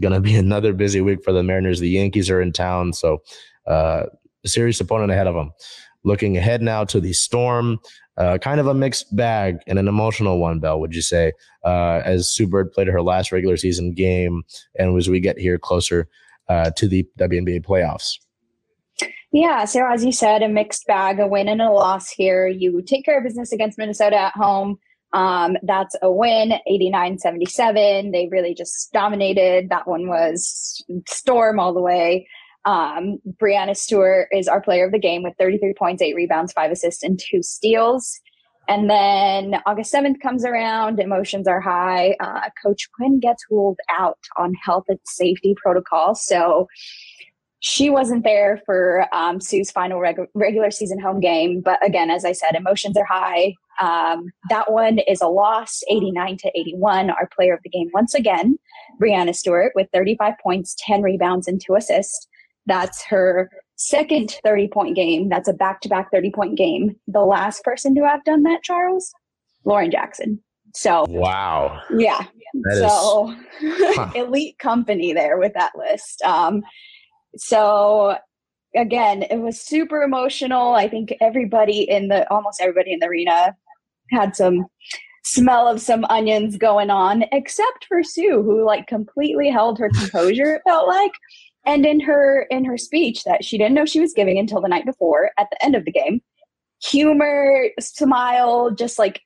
going 0.00 0.14
to 0.14 0.20
be 0.20 0.34
another 0.46 0.72
busy 0.72 1.00
week 1.00 1.22
for 1.24 1.32
the 1.32 1.42
Mariners. 1.42 1.80
The 1.80 1.88
Yankees 1.88 2.28
are 2.30 2.40
in 2.40 2.52
town, 2.52 2.92
so 2.92 3.22
uh, 3.66 4.04
a 4.44 4.48
serious 4.48 4.80
opponent 4.80 5.12
ahead 5.12 5.26
of 5.26 5.34
them. 5.34 5.52
Looking 6.04 6.36
ahead 6.36 6.62
now 6.62 6.84
to 6.84 7.00
the 7.00 7.12
Storm, 7.12 7.78
uh, 8.16 8.38
kind 8.38 8.60
of 8.60 8.66
a 8.66 8.74
mixed 8.74 9.14
bag 9.16 9.58
and 9.66 9.78
an 9.78 9.88
emotional 9.88 10.38
one, 10.38 10.60
Bell, 10.60 10.78
would 10.78 10.94
you 10.94 11.02
say? 11.02 11.32
Uh, 11.64 12.00
as 12.04 12.28
Sue 12.28 12.46
Bird 12.46 12.72
played 12.72 12.86
her 12.86 13.02
last 13.02 13.32
regular 13.32 13.56
season 13.56 13.92
game, 13.92 14.44
and 14.78 14.96
as 14.96 15.08
we 15.08 15.20
get 15.20 15.38
here 15.38 15.58
closer 15.58 16.08
uh, 16.48 16.70
to 16.76 16.86
the 16.86 17.06
WNBA 17.18 17.64
playoffs. 17.64 18.18
Yeah, 19.32 19.64
so 19.64 19.84
as 19.86 20.04
you 20.04 20.12
said, 20.12 20.42
a 20.42 20.48
mixed 20.48 20.86
bag, 20.86 21.18
a 21.18 21.26
win 21.26 21.48
and 21.48 21.60
a 21.60 21.70
loss 21.70 22.08
here. 22.08 22.46
You 22.46 22.80
take 22.82 23.04
care 23.04 23.18
of 23.18 23.24
business 23.24 23.52
against 23.52 23.76
Minnesota 23.76 24.16
at 24.16 24.32
home. 24.32 24.78
Um, 25.12 25.56
that's 25.62 25.96
a 26.02 26.10
win, 26.10 26.54
89 26.66 27.18
77. 27.18 28.10
They 28.10 28.28
really 28.30 28.54
just 28.54 28.92
dominated. 28.92 29.68
That 29.70 29.86
one 29.86 30.08
was 30.08 30.84
storm 31.06 31.58
all 31.60 31.72
the 31.72 31.80
way. 31.80 32.28
Um, 32.64 33.18
Breanna 33.40 33.76
Stewart 33.76 34.28
is 34.32 34.48
our 34.48 34.60
player 34.60 34.86
of 34.86 34.92
the 34.92 34.98
game 34.98 35.22
with 35.22 35.34
33 35.38 35.74
points, 35.78 36.02
eight 36.02 36.16
rebounds, 36.16 36.52
five 36.52 36.72
assists, 36.72 37.04
and 37.04 37.18
two 37.18 37.42
steals. 37.42 38.20
And 38.68 38.90
then 38.90 39.60
August 39.64 39.94
7th 39.94 40.20
comes 40.20 40.44
around, 40.44 40.98
emotions 40.98 41.46
are 41.46 41.60
high. 41.60 42.16
Uh, 42.18 42.50
Coach 42.60 42.88
Quinn 42.96 43.20
gets 43.20 43.44
ruled 43.48 43.78
out 43.96 44.18
on 44.36 44.54
health 44.54 44.84
and 44.88 44.98
safety 45.04 45.54
protocol. 45.62 46.16
So 46.16 46.66
she 47.60 47.88
wasn't 47.90 48.24
there 48.24 48.60
for 48.66 49.06
um, 49.14 49.40
Sue's 49.40 49.70
final 49.70 49.98
reg- 49.98 50.28
regular 50.34 50.70
season 50.70 51.00
home 51.00 51.20
game. 51.20 51.60
But 51.60 51.84
again, 51.84 52.10
as 52.10 52.24
I 52.24 52.32
said, 52.32 52.54
emotions 52.54 52.96
are 52.96 53.04
high. 53.04 53.54
Um, 53.80 54.26
that 54.50 54.70
one 54.72 54.98
is 55.00 55.20
a 55.20 55.28
loss, 55.28 55.82
89 55.90 56.36
to 56.38 56.50
81. 56.54 57.10
Our 57.10 57.28
player 57.34 57.54
of 57.54 57.60
the 57.62 57.70
game, 57.70 57.88
once 57.92 58.14
again, 58.14 58.58
Breanna 59.00 59.34
Stewart 59.34 59.72
with 59.74 59.88
35 59.92 60.34
points, 60.42 60.76
10 60.78 61.02
rebounds, 61.02 61.48
and 61.48 61.60
two 61.60 61.74
assists. 61.74 62.26
That's 62.66 63.04
her 63.04 63.50
second 63.76 64.38
30 64.44 64.68
point 64.68 64.96
game. 64.96 65.28
That's 65.28 65.48
a 65.48 65.52
back 65.52 65.80
to 65.82 65.88
back 65.88 66.10
30 66.10 66.32
point 66.32 66.58
game. 66.58 66.96
The 67.06 67.20
last 67.20 67.62
person 67.64 67.94
to 67.94 68.06
have 68.06 68.24
done 68.24 68.42
that, 68.42 68.62
Charles, 68.62 69.12
Lauren 69.64 69.90
Jackson. 69.90 70.42
So, 70.74 71.06
wow. 71.08 71.80
Yeah. 71.96 72.24
That 72.62 72.76
so, 72.76 73.34
is, 73.62 73.96
huh. 73.96 74.12
elite 74.14 74.58
company 74.58 75.12
there 75.12 75.38
with 75.38 75.54
that 75.54 75.72
list. 75.76 76.22
Um, 76.22 76.62
so, 77.36 78.16
again, 78.74 79.22
it 79.22 79.38
was 79.38 79.60
super 79.60 80.02
emotional. 80.02 80.74
I 80.74 80.88
think 80.88 81.14
everybody 81.20 81.88
in 81.88 82.08
the 82.08 82.30
almost 82.30 82.60
everybody 82.60 82.92
in 82.92 82.98
the 83.00 83.06
arena 83.06 83.56
had 84.10 84.36
some 84.36 84.66
smell 85.24 85.66
of 85.66 85.80
some 85.80 86.04
onions 86.04 86.56
going 86.56 86.90
on, 86.90 87.24
except 87.32 87.86
for 87.88 88.02
Sue, 88.02 88.42
who 88.42 88.64
like 88.64 88.86
completely 88.86 89.50
held 89.50 89.78
her 89.78 89.90
composure, 89.90 90.56
it 90.56 90.62
felt 90.66 90.86
like 90.86 91.12
and 91.66 91.84
in 91.84 92.00
her 92.00 92.46
in 92.50 92.64
her 92.64 92.78
speech 92.78 93.24
that 93.24 93.44
she 93.44 93.58
didn't 93.58 93.74
know 93.74 93.84
she 93.84 94.00
was 94.00 94.14
giving 94.14 94.38
until 94.38 94.60
the 94.60 94.68
night 94.68 94.86
before 94.86 95.30
at 95.36 95.48
the 95.50 95.64
end 95.64 95.74
of 95.74 95.84
the 95.84 95.92
game 95.92 96.22
humor 96.82 97.68
smile 97.80 98.70
just 98.70 98.98
like 98.98 99.20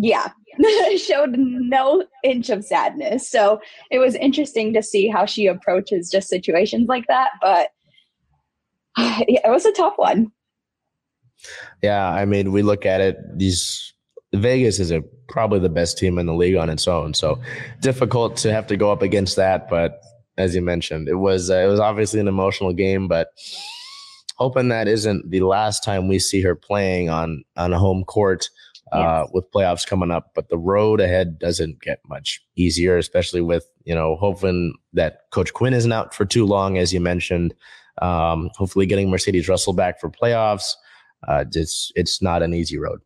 yeah. 0.00 0.28
Showed 0.98 1.36
no 1.38 2.04
inch 2.24 2.50
of 2.50 2.64
sadness. 2.64 3.28
So 3.28 3.60
it 3.90 3.98
was 3.98 4.14
interesting 4.16 4.72
to 4.74 4.82
see 4.82 5.08
how 5.08 5.24
she 5.24 5.46
approaches 5.46 6.10
just 6.10 6.28
situations 6.28 6.88
like 6.88 7.06
that 7.08 7.30
but 7.40 7.68
yeah, 9.28 9.40
it 9.44 9.50
was 9.50 9.64
a 9.64 9.72
tough 9.72 9.94
one. 9.96 10.32
Yeah 11.82 12.08
i 12.08 12.24
mean 12.24 12.50
we 12.50 12.62
look 12.62 12.84
at 12.84 13.00
it 13.00 13.16
these 13.36 13.94
vegas 14.34 14.80
is 14.80 14.90
a 14.90 15.02
probably 15.28 15.60
the 15.60 15.68
best 15.68 15.96
team 15.96 16.18
in 16.18 16.26
the 16.26 16.34
league 16.34 16.56
on 16.56 16.68
its 16.68 16.88
own 16.88 17.14
so 17.14 17.40
difficult 17.80 18.36
to 18.36 18.52
have 18.52 18.66
to 18.66 18.76
go 18.76 18.90
up 18.90 19.02
against 19.02 19.36
that 19.36 19.70
but 19.70 20.00
as 20.38 20.54
you 20.54 20.62
mentioned. 20.62 21.08
It 21.08 21.16
was 21.16 21.50
uh, 21.50 21.56
it 21.56 21.66
was 21.66 21.80
obviously 21.80 22.20
an 22.20 22.28
emotional 22.28 22.72
game, 22.72 23.08
but 23.08 23.28
hoping 24.36 24.68
that 24.68 24.88
isn't 24.88 25.30
the 25.30 25.40
last 25.40 25.84
time 25.84 26.08
we 26.08 26.18
see 26.18 26.40
her 26.42 26.54
playing 26.54 27.10
on 27.10 27.44
on 27.56 27.74
a 27.74 27.78
home 27.78 28.04
court 28.04 28.48
uh, 28.92 29.22
yes. 29.22 29.30
with 29.32 29.50
playoffs 29.52 29.86
coming 29.86 30.10
up. 30.10 30.32
But 30.34 30.48
the 30.48 30.58
road 30.58 31.00
ahead 31.00 31.38
doesn't 31.38 31.80
get 31.80 32.00
much 32.08 32.40
easier, 32.56 32.96
especially 32.98 33.40
with 33.40 33.64
you 33.84 33.94
know 33.94 34.16
hoping 34.16 34.74
that 34.92 35.22
Coach 35.30 35.52
Quinn 35.52 35.74
isn't 35.74 35.92
out 35.92 36.14
for 36.14 36.24
too 36.24 36.46
long, 36.46 36.78
as 36.78 36.92
you 36.92 37.00
mentioned. 37.00 37.54
Um, 38.00 38.50
hopefully, 38.56 38.86
getting 38.86 39.10
Mercedes 39.10 39.48
Russell 39.48 39.72
back 39.72 40.00
for 40.00 40.10
playoffs. 40.10 40.74
Uh, 41.26 41.44
it's 41.52 41.90
it's 41.94 42.22
not 42.22 42.42
an 42.42 42.54
easy 42.54 42.78
road. 42.78 43.00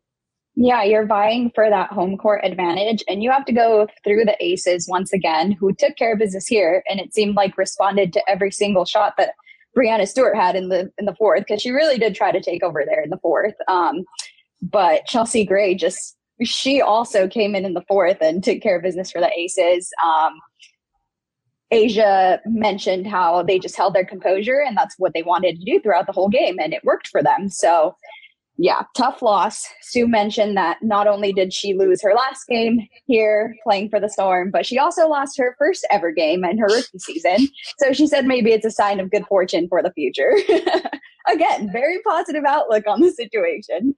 Yeah, 0.55 0.83
you're 0.83 1.07
vying 1.07 1.51
for 1.55 1.67
that 1.67 1.89
home 1.91 2.15
court 2.15 2.41
advantage, 2.43 3.03
and 3.07 3.23
you 3.23 3.31
have 3.31 3.45
to 3.45 3.53
go 3.53 3.87
through 4.03 4.25
the 4.25 4.37
aces 4.39 4.87
once 4.87 5.11
again, 5.11 5.51
who 5.51 5.73
took 5.73 5.95
care 5.95 6.13
of 6.13 6.19
business 6.19 6.45
here, 6.45 6.83
and 6.87 6.99
it 6.99 7.13
seemed 7.13 7.35
like 7.35 7.57
responded 7.57 8.13
to 8.13 8.21
every 8.29 8.51
single 8.51 8.85
shot 8.85 9.15
that 9.17 9.31
Breanna 9.75 10.07
Stewart 10.07 10.35
had 10.35 10.55
in 10.55 10.69
the 10.69 10.91
in 10.99 11.05
the 11.05 11.15
fourth, 11.15 11.45
because 11.47 11.61
she 11.61 11.71
really 11.71 11.97
did 11.97 12.13
try 12.13 12.31
to 12.31 12.41
take 12.41 12.61
over 12.61 12.83
there 12.85 13.01
in 13.01 13.09
the 13.09 13.17
fourth. 13.17 13.55
Um, 13.67 14.03
but 14.71 15.05
Chelsea 15.05 15.45
Gray 15.45 15.75
just 15.75 16.15
she 16.41 16.81
also 16.81 17.27
came 17.27 17.55
in 17.55 17.65
in 17.65 17.73
the 17.73 17.83
fourth 17.87 18.17
and 18.21 18.43
took 18.43 18.61
care 18.61 18.77
of 18.77 18.83
business 18.83 19.11
for 19.11 19.21
the 19.21 19.31
aces. 19.37 19.91
Um, 20.03 20.33
A'ja 21.71 22.39
mentioned 22.45 23.07
how 23.07 23.43
they 23.43 23.59
just 23.59 23.75
held 23.75 23.93
their 23.93 24.05
composure, 24.05 24.61
and 24.65 24.75
that's 24.75 24.95
what 24.97 25.13
they 25.13 25.23
wanted 25.23 25.59
to 25.59 25.65
do 25.65 25.79
throughout 25.79 26.05
the 26.05 26.11
whole 26.11 26.29
game, 26.29 26.57
and 26.59 26.73
it 26.73 26.83
worked 26.83 27.07
for 27.07 27.21
them. 27.21 27.49
So 27.49 27.95
yeah, 28.57 28.83
tough 28.95 29.21
loss. 29.23 29.65
Sue 29.81 30.07
mentioned 30.07 30.55
that 30.57 30.77
not 30.83 31.07
only 31.07 31.33
did 31.33 31.51
she 31.51 31.73
lose 31.73 32.01
her 32.03 32.13
last 32.13 32.45
game 32.47 32.87
here 33.05 33.55
playing 33.63 33.89
for 33.89 33.99
the 33.99 34.09
Storm, 34.09 34.51
but 34.51 34.65
she 34.65 34.77
also 34.77 35.07
lost 35.07 35.37
her 35.39 35.55
first 35.57 35.87
ever 35.89 36.11
game 36.11 36.45
in 36.45 36.59
her 36.59 36.67
rookie 36.67 36.99
season. 36.99 37.47
So 37.79 37.93
she 37.93 38.05
said 38.05 38.25
maybe 38.25 38.51
it's 38.51 38.65
a 38.65 38.71
sign 38.71 38.99
of 38.99 39.09
good 39.09 39.25
fortune 39.25 39.67
for 39.67 39.81
the 39.81 39.91
future. 39.93 40.33
Again, 41.33 41.71
very 41.71 41.99
positive 42.07 42.43
outlook 42.45 42.83
on 42.85 43.01
the 43.01 43.11
situation. 43.11 43.95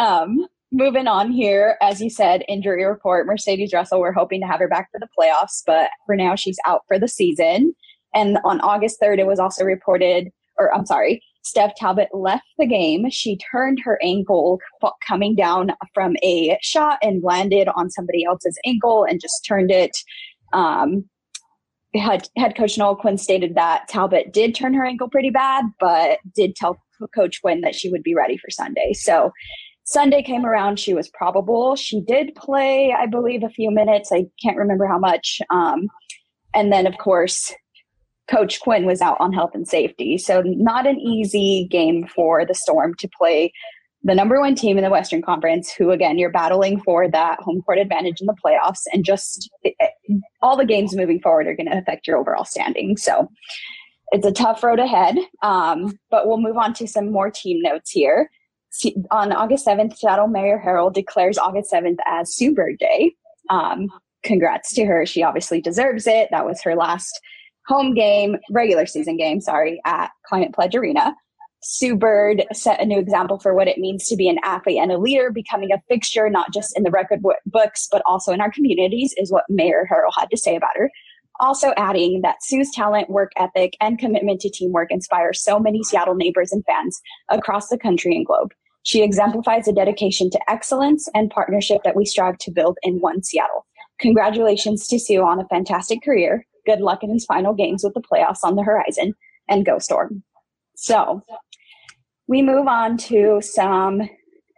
Um, 0.00 0.46
moving 0.72 1.06
on 1.06 1.30
here, 1.30 1.76
as 1.82 2.00
you 2.00 2.08
said, 2.08 2.42
injury 2.48 2.84
report 2.84 3.26
Mercedes 3.26 3.72
Russell, 3.72 4.00
we're 4.00 4.12
hoping 4.12 4.40
to 4.40 4.46
have 4.46 4.60
her 4.60 4.68
back 4.68 4.88
for 4.90 4.98
the 4.98 5.08
playoffs, 5.16 5.62
but 5.66 5.90
for 6.06 6.16
now 6.16 6.34
she's 6.34 6.58
out 6.66 6.82
for 6.88 6.98
the 6.98 7.06
season. 7.06 7.74
And 8.14 8.38
on 8.44 8.60
August 8.62 8.98
3rd, 9.00 9.18
it 9.18 9.26
was 9.26 9.38
also 9.38 9.62
reported, 9.62 10.30
or 10.58 10.74
I'm 10.74 10.86
sorry, 10.86 11.22
Steph 11.42 11.74
Talbot 11.76 12.08
left 12.14 12.46
the 12.58 12.66
game. 12.66 13.10
She 13.10 13.38
turned 13.52 13.80
her 13.84 13.98
ankle 14.02 14.58
coming 15.06 15.34
down 15.34 15.72
from 15.92 16.16
a 16.22 16.58
shot 16.62 16.98
and 17.02 17.22
landed 17.22 17.68
on 17.74 17.90
somebody 17.90 18.24
else's 18.24 18.58
ankle 18.66 19.04
and 19.04 19.20
just 19.20 19.44
turned 19.46 19.70
it. 19.70 19.96
Um, 20.52 21.04
head, 21.94 22.28
head 22.36 22.56
coach 22.56 22.78
Noelle 22.78 22.96
Quinn 22.96 23.18
stated 23.18 23.54
that 23.54 23.88
Talbot 23.88 24.32
did 24.32 24.54
turn 24.54 24.74
her 24.74 24.84
ankle 24.84 25.08
pretty 25.08 25.30
bad, 25.30 25.64
but 25.78 26.20
did 26.34 26.56
tell 26.56 26.80
Coach 27.14 27.40
Quinn 27.40 27.62
that 27.62 27.74
she 27.74 27.88
would 27.90 28.02
be 28.02 28.14
ready 28.14 28.36
for 28.36 28.50
Sunday. 28.50 28.92
So 28.92 29.32
Sunday 29.90 30.22
came 30.22 30.46
around, 30.46 30.78
she 30.78 30.94
was 30.94 31.08
probable. 31.08 31.74
She 31.74 32.00
did 32.00 32.36
play, 32.36 32.94
I 32.96 33.06
believe, 33.06 33.42
a 33.42 33.48
few 33.48 33.72
minutes. 33.72 34.12
I 34.12 34.26
can't 34.40 34.56
remember 34.56 34.86
how 34.86 35.00
much. 35.00 35.42
Um, 35.50 35.88
and 36.54 36.72
then, 36.72 36.86
of 36.86 36.96
course, 36.98 37.52
Coach 38.30 38.60
Quinn 38.60 38.86
was 38.86 39.00
out 39.00 39.16
on 39.18 39.32
health 39.32 39.50
and 39.52 39.66
safety. 39.66 40.16
So, 40.16 40.42
not 40.46 40.86
an 40.86 41.00
easy 41.00 41.66
game 41.72 42.06
for 42.06 42.46
the 42.46 42.54
Storm 42.54 42.94
to 43.00 43.08
play 43.18 43.52
the 44.04 44.14
number 44.14 44.38
one 44.38 44.54
team 44.54 44.78
in 44.78 44.84
the 44.84 44.90
Western 44.90 45.22
Conference, 45.22 45.72
who, 45.72 45.90
again, 45.90 46.18
you're 46.18 46.30
battling 46.30 46.80
for 46.82 47.08
that 47.08 47.40
home 47.40 47.60
court 47.62 47.78
advantage 47.78 48.20
in 48.20 48.28
the 48.28 48.36
playoffs. 48.44 48.82
And 48.92 49.04
just 49.04 49.50
it, 49.64 49.74
all 50.40 50.56
the 50.56 50.64
games 50.64 50.94
moving 50.94 51.20
forward 51.20 51.48
are 51.48 51.56
going 51.56 51.68
to 51.68 51.76
affect 51.76 52.06
your 52.06 52.16
overall 52.16 52.44
standing. 52.44 52.96
So, 52.96 53.28
it's 54.12 54.26
a 54.26 54.30
tough 54.30 54.62
road 54.62 54.78
ahead. 54.78 55.18
Um, 55.42 55.98
but 56.12 56.28
we'll 56.28 56.40
move 56.40 56.58
on 56.58 56.74
to 56.74 56.86
some 56.86 57.10
more 57.10 57.28
team 57.28 57.60
notes 57.60 57.90
here. 57.90 58.30
On 59.10 59.32
August 59.32 59.66
7th, 59.66 59.96
Seattle 59.96 60.28
Mayor 60.28 60.62
Harrell 60.64 60.92
declares 60.92 61.38
August 61.38 61.72
7th 61.72 61.98
as 62.06 62.34
Sue 62.34 62.54
Bird 62.54 62.78
Day. 62.78 63.14
Um, 63.48 63.88
congrats 64.22 64.72
to 64.74 64.84
her. 64.84 65.04
She 65.06 65.22
obviously 65.22 65.60
deserves 65.60 66.06
it. 66.06 66.28
That 66.30 66.46
was 66.46 66.62
her 66.62 66.76
last 66.76 67.20
home 67.66 67.94
game, 67.94 68.36
regular 68.50 68.86
season 68.86 69.16
game, 69.16 69.40
sorry, 69.40 69.80
at 69.84 70.10
Climate 70.26 70.54
Pledge 70.54 70.74
Arena. 70.74 71.14
Sue 71.62 71.94
Bird 71.94 72.44
set 72.52 72.80
a 72.80 72.86
new 72.86 72.98
example 72.98 73.38
for 73.38 73.54
what 73.54 73.68
it 73.68 73.78
means 73.78 74.06
to 74.08 74.16
be 74.16 74.28
an 74.28 74.38
athlete 74.42 74.78
and 74.78 74.90
a 74.90 74.98
leader, 74.98 75.30
becoming 75.30 75.72
a 75.72 75.82
fixture 75.88 76.30
not 76.30 76.52
just 76.54 76.76
in 76.76 76.84
the 76.84 76.90
record 76.90 77.22
books, 77.46 77.86
but 77.90 78.02
also 78.06 78.32
in 78.32 78.40
our 78.40 78.50
communities, 78.50 79.14
is 79.18 79.30
what 79.30 79.44
Mayor 79.48 79.86
Harrell 79.90 80.12
had 80.16 80.30
to 80.30 80.38
say 80.38 80.56
about 80.56 80.76
her. 80.76 80.90
Also, 81.38 81.72
adding 81.76 82.20
that 82.22 82.42
Sue's 82.42 82.70
talent, 82.70 83.10
work 83.10 83.32
ethic, 83.36 83.76
and 83.80 83.98
commitment 83.98 84.40
to 84.40 84.50
teamwork 84.50 84.90
inspire 84.90 85.32
so 85.32 85.58
many 85.58 85.82
Seattle 85.82 86.14
neighbors 86.14 86.52
and 86.52 86.64
fans 86.64 87.00
across 87.30 87.68
the 87.68 87.78
country 87.78 88.14
and 88.14 88.26
globe. 88.26 88.52
She 88.82 89.02
exemplifies 89.02 89.68
a 89.68 89.72
dedication 89.72 90.30
to 90.30 90.50
excellence 90.50 91.08
and 91.14 91.30
partnership 91.30 91.82
that 91.84 91.96
we 91.96 92.04
strive 92.04 92.38
to 92.38 92.50
build 92.50 92.78
in 92.82 92.98
one 93.00 93.22
Seattle. 93.22 93.66
Congratulations 93.98 94.88
to 94.88 94.98
Sue 94.98 95.22
on 95.22 95.40
a 95.40 95.48
fantastic 95.48 96.02
career 96.02 96.46
good 96.66 96.80
luck 96.80 97.02
in 97.02 97.12
his 97.12 97.24
final 97.24 97.54
games 97.54 97.84
with 97.84 97.94
the 97.94 98.02
playoffs 98.02 98.44
on 98.44 98.56
the 98.56 98.62
horizon 98.62 99.14
and 99.48 99.66
go 99.66 99.78
storm. 99.78 100.22
So 100.76 101.22
we 102.28 102.42
move 102.42 102.68
on 102.68 102.96
to 102.98 103.40
some 103.42 104.08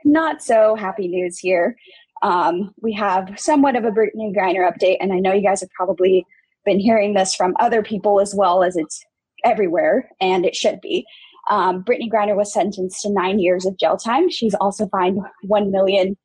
not 0.05 0.43
so 0.43 0.75
happy 0.75 1.09
news 1.09 1.39
here. 1.39 1.77
Um, 2.23 2.73
we 2.81 2.93
have 2.93 3.33
somewhat 3.37 3.77
of 3.77 3.85
a 3.85 3.91
Brittney 3.91 4.35
Griner 4.37 4.71
update, 4.71 4.99
and 5.01 5.13
I 5.13 5.19
know 5.19 5.33
you 5.33 5.43
guys 5.43 5.61
have 5.61 5.71
probably 5.71 6.27
been 6.65 6.79
hearing 6.79 7.15
this 7.15 7.35
from 7.35 7.55
other 7.59 7.83
people 7.83 8.21
as 8.21 8.35
well 8.35 8.63
as 8.63 8.77
it's 8.77 9.03
everywhere, 9.45 10.09
and 10.21 10.45
it 10.45 10.55
should 10.55 10.81
be. 10.81 11.05
Um, 11.51 11.83
Brittney 11.83 12.11
Griner 12.11 12.37
was 12.37 12.53
sentenced 12.53 13.03
to 13.03 13.11
nine 13.13 13.39
years 13.39 13.67
of 13.67 13.79
jail 13.79 13.97
time. 13.97 14.31
She's 14.31 14.55
also 14.55 14.87
fined 14.89 15.19
one 15.43 15.71
million. 15.71 16.17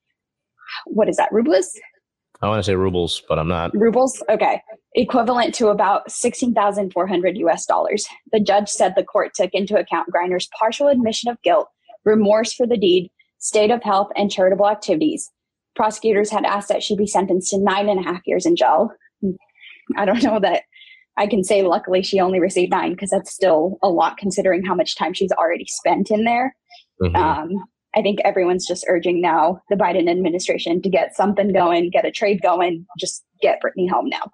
What 0.85 1.09
is 1.09 1.17
that? 1.17 1.31
Rubles? 1.31 1.71
I 2.41 2.47
want 2.47 2.59
to 2.59 2.63
say 2.63 2.75
rubles, 2.75 3.23
but 3.27 3.39
I'm 3.39 3.47
not. 3.47 3.73
Rubles? 3.73 4.21
Okay. 4.29 4.61
equivalent 4.93 5.55
to 5.55 5.69
about 5.69 6.11
16,400 6.11 7.37
US 7.37 7.65
dollars. 7.65 8.05
The 8.31 8.39
judge 8.39 8.69
said 8.69 8.93
the 8.95 9.03
court 9.03 9.31
took 9.33 9.49
into 9.53 9.75
account 9.77 10.09
Griner's 10.13 10.47
partial 10.57 10.87
admission 10.87 11.31
of 11.31 11.41
guilt, 11.41 11.67
remorse 12.05 12.53
for 12.53 12.67
the 12.67 12.77
deed, 12.77 13.09
state 13.39 13.71
of 13.71 13.81
health, 13.81 14.09
and 14.15 14.31
charitable 14.31 14.67
activities. 14.69 15.29
Prosecutors 15.75 16.29
had 16.29 16.45
asked 16.45 16.69
that 16.69 16.83
she 16.83 16.95
be 16.95 17.07
sentenced 17.07 17.49
to 17.51 17.59
nine 17.59 17.89
and 17.89 17.99
a 17.99 18.03
half 18.03 18.21
years 18.25 18.45
in 18.45 18.55
jail. 18.55 18.91
I 19.95 20.05
don't 20.05 20.23
know 20.23 20.39
that 20.39 20.63
I 21.17 21.27
can 21.27 21.43
say 21.43 21.63
luckily 21.63 22.03
she 22.03 22.19
only 22.19 22.39
received 22.39 22.71
nine 22.71 22.91
because 22.91 23.09
that's 23.09 23.33
still 23.33 23.79
a 23.81 23.89
lot 23.89 24.17
considering 24.17 24.63
how 24.63 24.75
much 24.75 24.95
time 24.95 25.13
she's 25.13 25.31
already 25.31 25.65
spent 25.65 26.11
in 26.11 26.23
there. 26.23 26.55
Mm-hmm. 27.01 27.15
Um, 27.15 27.67
I 27.95 28.01
think 28.01 28.19
everyone's 28.23 28.67
just 28.67 28.85
urging 28.87 29.21
now 29.21 29.61
the 29.69 29.75
Biden 29.75 30.09
administration 30.09 30.81
to 30.83 30.89
get 30.89 31.15
something 31.15 31.51
going, 31.51 31.89
get 31.89 32.05
a 32.05 32.11
trade 32.11 32.41
going, 32.41 32.85
just 32.99 33.25
get 33.41 33.59
Brittney 33.61 33.89
home 33.89 34.09
now. 34.09 34.31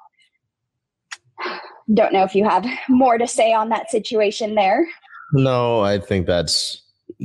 Don't 1.93 2.13
know 2.13 2.23
if 2.23 2.36
you 2.36 2.43
have 2.43 2.65
more 2.89 3.17
to 3.17 3.27
say 3.27 3.53
on 3.53 3.69
that 3.69 3.89
situation 3.89 4.55
there. 4.55 4.86
No, 5.34 5.81
I 5.81 5.99
think 5.99 6.27
that's 6.27 6.81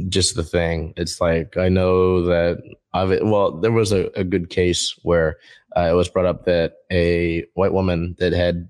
just 0.09 0.35
the 0.35 0.43
thing. 0.43 0.95
It's 0.97 1.21
like 1.21 1.57
I 1.57 1.69
know 1.69 2.23
that 2.23 2.59
I've 2.93 3.21
well, 3.23 3.53
there 3.61 3.73
was 3.73 3.93
a, 3.93 4.07
a 4.19 4.25
good 4.25 4.51
case 4.51 4.99
where 5.03 5.39
uh, 5.77 5.89
it 5.91 5.95
was 5.95 6.09
brought 6.09 6.27
up 6.27 6.45
that 6.47 6.75
a 6.91 7.45
white 7.55 7.73
woman 7.73 8.17
that 8.19 8.33
had 8.33 8.69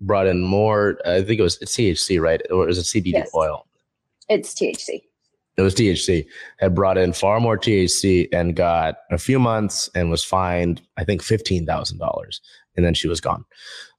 brought 0.00 0.26
in 0.26 0.42
more. 0.42 0.98
I 1.04 1.22
think 1.22 1.40
it 1.40 1.42
was 1.42 1.58
THC, 1.58 2.20
right, 2.20 2.40
or 2.50 2.66
was 2.66 2.78
it 2.78 2.82
CBD 2.82 3.12
yes. 3.12 3.30
oil? 3.34 3.66
It's 4.28 4.54
THC. 4.54 5.02
It 5.56 5.62
was 5.62 5.74
THC. 5.74 6.26
Had 6.58 6.74
brought 6.74 6.96
in 6.96 7.12
far 7.12 7.40
more 7.40 7.58
THC 7.58 8.28
and 8.32 8.56
got 8.56 8.96
a 9.10 9.18
few 9.18 9.38
months 9.38 9.90
and 9.94 10.10
was 10.10 10.24
fined. 10.24 10.80
I 10.96 11.04
think 11.04 11.22
fifteen 11.22 11.66
thousand 11.66 11.98
dollars, 11.98 12.40
and 12.76 12.84
then 12.84 12.94
she 12.94 13.08
was 13.08 13.20
gone. 13.20 13.44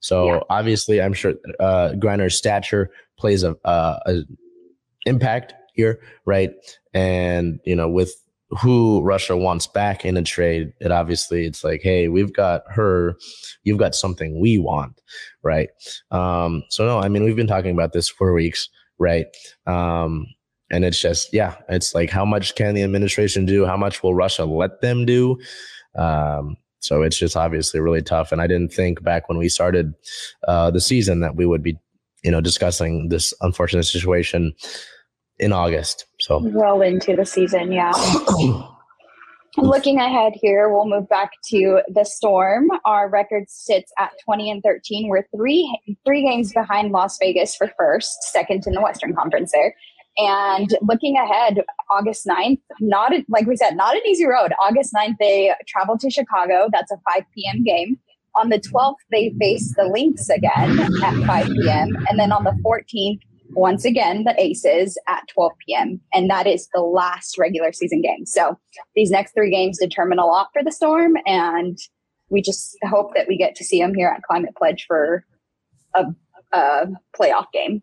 So 0.00 0.26
yeah. 0.26 0.40
obviously, 0.50 1.00
I'm 1.00 1.12
sure 1.12 1.34
uh, 1.60 1.92
Griner's 1.96 2.36
stature 2.36 2.90
plays 3.18 3.44
a, 3.44 3.56
a, 3.64 3.98
a 4.06 4.22
impact 5.06 5.54
here, 5.74 6.00
right? 6.24 6.50
And 6.94 7.60
you 7.64 7.76
know, 7.76 7.88
with 7.88 8.14
who 8.60 9.00
Russia 9.02 9.36
wants 9.36 9.66
back 9.66 10.04
in 10.04 10.16
a 10.16 10.22
trade, 10.22 10.72
it 10.80 10.90
obviously 10.90 11.46
it's 11.46 11.64
like, 11.64 11.80
hey, 11.82 12.08
we've 12.08 12.32
got 12.32 12.62
her, 12.68 13.16
you've 13.64 13.78
got 13.78 13.94
something 13.94 14.40
we 14.40 14.58
want, 14.58 15.00
right? 15.42 15.70
Um, 16.10 16.62
so 16.68 16.86
no, 16.86 16.98
I 16.98 17.08
mean, 17.08 17.24
we've 17.24 17.36
been 17.36 17.46
talking 17.46 17.72
about 17.72 17.92
this 17.92 18.08
for 18.08 18.32
weeks, 18.32 18.68
right? 18.98 19.26
Um, 19.66 20.26
and 20.70 20.84
it's 20.84 21.00
just, 21.00 21.32
yeah, 21.32 21.56
it's 21.68 21.94
like, 21.94 22.10
how 22.10 22.24
much 22.24 22.54
can 22.54 22.74
the 22.74 22.82
administration 22.82 23.46
do? 23.46 23.66
How 23.66 23.76
much 23.76 24.02
will 24.02 24.14
Russia 24.14 24.44
let 24.44 24.80
them 24.80 25.04
do? 25.04 25.38
Um, 25.96 26.56
so 26.80 27.02
it's 27.02 27.18
just 27.18 27.36
obviously 27.36 27.80
really 27.80 28.02
tough. 28.02 28.32
And 28.32 28.40
I 28.40 28.46
didn't 28.46 28.72
think 28.72 29.02
back 29.02 29.28
when 29.28 29.38
we 29.38 29.48
started 29.48 29.94
uh, 30.48 30.70
the 30.70 30.80
season 30.80 31.20
that 31.20 31.36
we 31.36 31.46
would 31.46 31.62
be, 31.62 31.78
you 32.24 32.30
know, 32.30 32.40
discussing 32.40 33.08
this 33.08 33.32
unfortunate 33.40 33.84
situation 33.84 34.52
in 35.38 35.52
August. 35.52 36.06
So 36.20 36.38
well 36.42 36.82
into 36.82 37.16
the 37.16 37.26
season, 37.26 37.72
yeah. 37.72 37.92
Looking 39.58 39.98
ahead 39.98 40.32
here, 40.34 40.70
we'll 40.70 40.88
move 40.88 41.08
back 41.10 41.32
to 41.50 41.82
the 41.86 42.04
Storm. 42.04 42.68
Our 42.86 43.10
record 43.10 43.50
sits 43.50 43.92
at 43.98 44.12
20 44.24 44.50
and 44.50 44.62
13. 44.62 45.08
We're 45.08 45.26
three 45.34 45.78
three 46.06 46.24
games 46.24 46.52
behind 46.54 46.92
Las 46.92 47.18
Vegas 47.18 47.54
for 47.54 47.70
first, 47.78 48.22
second 48.32 48.66
in 48.66 48.72
the 48.72 48.80
Western 48.80 49.14
Conference 49.14 49.52
there. 49.52 49.74
And 50.18 50.74
looking 50.82 51.16
ahead, 51.16 51.62
August 51.90 52.26
9th, 52.26 52.60
not 52.80 53.14
a, 53.14 53.24
like 53.28 53.46
we 53.46 53.56
said, 53.56 53.76
not 53.76 53.94
an 53.94 54.02
easy 54.06 54.26
road. 54.26 54.52
August 54.60 54.92
9th, 54.94 55.16
they 55.18 55.52
travel 55.66 55.98
to 55.98 56.10
Chicago. 56.10 56.68
That's 56.70 56.92
a 56.92 56.96
5 57.14 57.22
p.m. 57.34 57.62
game. 57.62 57.98
On 58.36 58.48
the 58.48 58.58
12th, 58.58 58.96
they 59.10 59.34
face 59.38 59.74
the 59.76 59.84
Lynx 59.84 60.28
again 60.30 60.80
at 61.02 61.26
5 61.26 61.46
p.m. 61.46 61.96
And 62.08 62.18
then 62.18 62.32
on 62.32 62.44
the 62.44 62.56
14th, 62.64 63.20
once 63.54 63.84
again 63.84 64.24
the 64.24 64.34
Aces 64.40 64.98
at 65.08 65.26
12 65.28 65.52
p.m. 65.66 66.00
And 66.12 66.30
that 66.30 66.46
is 66.46 66.68
the 66.74 66.80
last 66.80 67.38
regular 67.38 67.72
season 67.72 68.00
game. 68.00 68.26
So 68.26 68.58
these 68.94 69.10
next 69.10 69.32
three 69.34 69.50
games 69.50 69.78
determine 69.78 70.18
a 70.18 70.26
lot 70.26 70.48
for 70.52 70.62
the 70.62 70.72
Storm. 70.72 71.16
And 71.26 71.78
we 72.30 72.42
just 72.42 72.76
hope 72.84 73.14
that 73.14 73.28
we 73.28 73.36
get 73.36 73.54
to 73.56 73.64
see 73.64 73.80
them 73.80 73.94
here 73.94 74.08
at 74.08 74.22
Climate 74.22 74.54
Pledge 74.56 74.86
for 74.86 75.24
a, 75.94 76.06
a 76.52 76.86
playoff 77.18 77.46
game. 77.52 77.82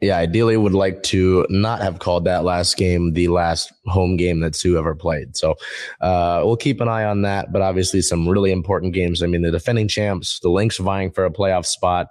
Yeah, 0.00 0.16
ideally 0.16 0.56
would 0.56 0.74
like 0.74 1.02
to 1.04 1.44
not 1.50 1.80
have 1.80 1.98
called 1.98 2.24
that 2.24 2.44
last 2.44 2.76
game 2.76 3.14
the 3.14 3.26
last 3.26 3.72
home 3.86 4.16
game 4.16 4.38
that 4.40 4.54
Sue 4.54 4.78
ever 4.78 4.94
played. 4.94 5.36
So 5.36 5.56
uh, 6.00 6.42
we'll 6.44 6.56
keep 6.56 6.80
an 6.80 6.86
eye 6.86 7.04
on 7.04 7.22
that. 7.22 7.52
But 7.52 7.62
obviously, 7.62 8.00
some 8.02 8.28
really 8.28 8.52
important 8.52 8.94
games. 8.94 9.24
I 9.24 9.26
mean, 9.26 9.42
the 9.42 9.50
defending 9.50 9.88
champs, 9.88 10.38
the 10.38 10.50
Lynx 10.50 10.78
vying 10.78 11.10
for 11.10 11.24
a 11.24 11.32
playoff 11.32 11.66
spot, 11.66 12.08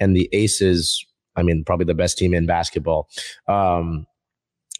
and 0.00 0.16
the 0.16 0.28
Aces 0.32 1.04
I 1.38 1.42
mean, 1.42 1.64
probably 1.64 1.86
the 1.86 1.94
best 1.94 2.18
team 2.18 2.34
in 2.34 2.46
basketball. 2.46 3.08
Um, 3.46 4.06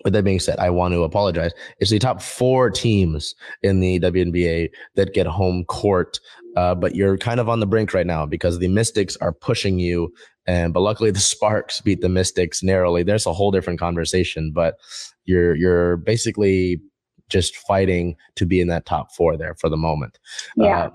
with 0.04 0.12
that 0.12 0.24
being 0.24 0.38
said, 0.38 0.58
I 0.58 0.70
want 0.70 0.94
to 0.94 1.02
apologize. 1.02 1.52
It's 1.78 1.90
the 1.90 1.98
top 1.98 2.22
four 2.22 2.70
teams 2.70 3.34
in 3.62 3.80
the 3.80 3.98
WNBA 3.98 4.70
that 4.94 5.12
get 5.12 5.26
home 5.26 5.64
court, 5.64 6.20
uh, 6.56 6.74
but 6.74 6.94
you're 6.94 7.18
kind 7.18 7.40
of 7.40 7.48
on 7.48 7.60
the 7.60 7.66
brink 7.66 7.94
right 7.94 8.06
now 8.06 8.24
because 8.24 8.58
the 8.58 8.68
Mystics 8.68 9.16
are 9.16 9.32
pushing 9.32 9.78
you. 9.78 10.12
And 10.46 10.72
but 10.72 10.80
luckily, 10.80 11.10
the 11.10 11.18
Sparks 11.34 11.80
beat 11.80 12.00
the 12.00 12.08
Mystics 12.08 12.62
narrowly. 12.62 13.02
There's 13.02 13.26
a 13.26 13.32
whole 13.32 13.50
different 13.50 13.80
conversation, 13.80 14.52
but 14.52 14.76
you're 15.24 15.56
you're 15.56 15.96
basically 15.96 16.80
just 17.28 17.56
fighting 17.56 18.16
to 18.36 18.46
be 18.46 18.60
in 18.60 18.68
that 18.68 18.86
top 18.86 19.14
four 19.14 19.36
there 19.36 19.54
for 19.54 19.68
the 19.68 19.76
moment. 19.76 20.18
Yeah. 20.56 20.86
Uh, 20.86 20.90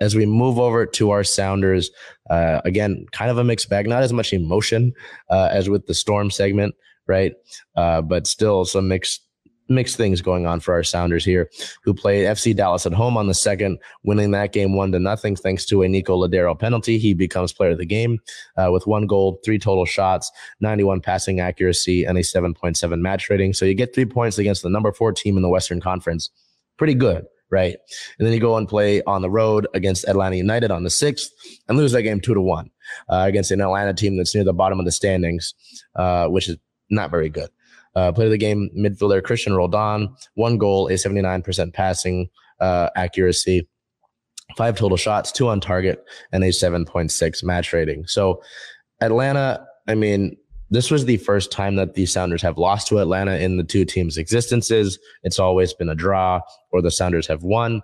as 0.00 0.14
we 0.14 0.26
move 0.26 0.58
over 0.58 0.86
to 0.86 1.10
our 1.10 1.24
Sounders, 1.24 1.90
uh, 2.30 2.60
again, 2.64 3.06
kind 3.12 3.30
of 3.30 3.38
a 3.38 3.44
mixed 3.44 3.68
bag, 3.68 3.86
not 3.86 4.02
as 4.02 4.12
much 4.12 4.32
emotion 4.32 4.92
uh, 5.30 5.48
as 5.50 5.68
with 5.68 5.86
the 5.86 5.94
Storm 5.94 6.30
segment, 6.30 6.74
right? 7.06 7.34
Uh, 7.76 8.00
but 8.00 8.26
still 8.26 8.64
some 8.64 8.88
mixed 8.88 9.22
mixed 9.70 9.96
things 9.96 10.22
going 10.22 10.46
on 10.46 10.60
for 10.60 10.72
our 10.72 10.82
Sounders 10.82 11.24
here, 11.24 11.50
who 11.84 11.92
played 11.92 12.24
FC 12.24 12.56
Dallas 12.56 12.86
at 12.86 12.92
home 12.94 13.18
on 13.18 13.26
the 13.26 13.34
second, 13.34 13.78
winning 14.02 14.30
that 14.30 14.52
game 14.52 14.74
one 14.74 14.92
to 14.92 14.98
nothing 14.98 15.36
thanks 15.36 15.66
to 15.66 15.82
a 15.82 15.88
Nico 15.88 16.16
Lodeiro 16.16 16.58
penalty. 16.58 16.96
He 16.96 17.12
becomes 17.12 17.52
player 17.52 17.72
of 17.72 17.78
the 17.78 17.84
game 17.84 18.18
uh, 18.56 18.70
with 18.72 18.86
one 18.86 19.06
goal, 19.06 19.40
three 19.44 19.58
total 19.58 19.84
shots, 19.84 20.30
91 20.60 21.02
passing 21.02 21.40
accuracy, 21.40 22.04
and 22.04 22.16
a 22.16 22.22
7.7 22.22 23.00
match 23.00 23.28
rating. 23.28 23.52
So 23.52 23.66
you 23.66 23.74
get 23.74 23.94
three 23.94 24.06
points 24.06 24.38
against 24.38 24.62
the 24.62 24.70
number 24.70 24.90
four 24.90 25.12
team 25.12 25.36
in 25.36 25.42
the 25.42 25.50
Western 25.50 25.80
Conference. 25.80 26.30
Pretty 26.78 26.94
good 26.94 27.26
right? 27.50 27.76
And 28.18 28.26
then 28.26 28.32
you 28.32 28.40
go 28.40 28.56
and 28.56 28.68
play 28.68 29.02
on 29.02 29.22
the 29.22 29.30
road 29.30 29.66
against 29.74 30.06
Atlanta 30.08 30.36
United 30.36 30.70
on 30.70 30.84
the 30.84 30.90
sixth 30.90 31.30
and 31.68 31.78
lose 31.78 31.92
that 31.92 32.02
game 32.02 32.20
two 32.20 32.34
to 32.34 32.40
one 32.40 32.70
uh, 33.08 33.24
against 33.26 33.50
an 33.50 33.60
Atlanta 33.60 33.94
team 33.94 34.16
that's 34.16 34.34
near 34.34 34.44
the 34.44 34.52
bottom 34.52 34.78
of 34.78 34.84
the 34.84 34.92
standings, 34.92 35.54
uh, 35.96 36.26
which 36.28 36.48
is 36.48 36.56
not 36.90 37.10
very 37.10 37.28
good. 37.28 37.50
Uh, 37.94 38.12
play 38.12 38.28
the 38.28 38.38
game 38.38 38.70
midfielder 38.76 39.22
Cristian 39.22 39.56
Roldan, 39.56 40.14
one 40.34 40.58
goal, 40.58 40.88
a 40.88 40.92
79% 40.92 41.72
passing 41.72 42.28
uh, 42.60 42.90
accuracy, 42.96 43.68
five 44.56 44.76
total 44.76 44.96
shots, 44.96 45.32
two 45.32 45.48
on 45.48 45.60
target, 45.60 46.04
and 46.32 46.44
a 46.44 46.48
7.6 46.48 47.44
match 47.44 47.72
rating. 47.72 48.06
So 48.06 48.42
Atlanta, 49.00 49.66
I 49.86 49.94
mean, 49.94 50.36
this 50.70 50.90
was 50.90 51.04
the 51.04 51.16
first 51.18 51.50
time 51.50 51.76
that 51.76 51.94
the 51.94 52.06
Sounders 52.06 52.42
have 52.42 52.58
lost 52.58 52.88
to 52.88 52.98
Atlanta 52.98 53.36
in 53.36 53.56
the 53.56 53.64
two 53.64 53.84
teams' 53.84 54.18
existences. 54.18 54.98
It's 55.22 55.38
always 55.38 55.72
been 55.72 55.88
a 55.88 55.94
draw 55.94 56.40
or 56.70 56.82
the 56.82 56.90
Sounders 56.90 57.26
have 57.26 57.42
won. 57.42 57.82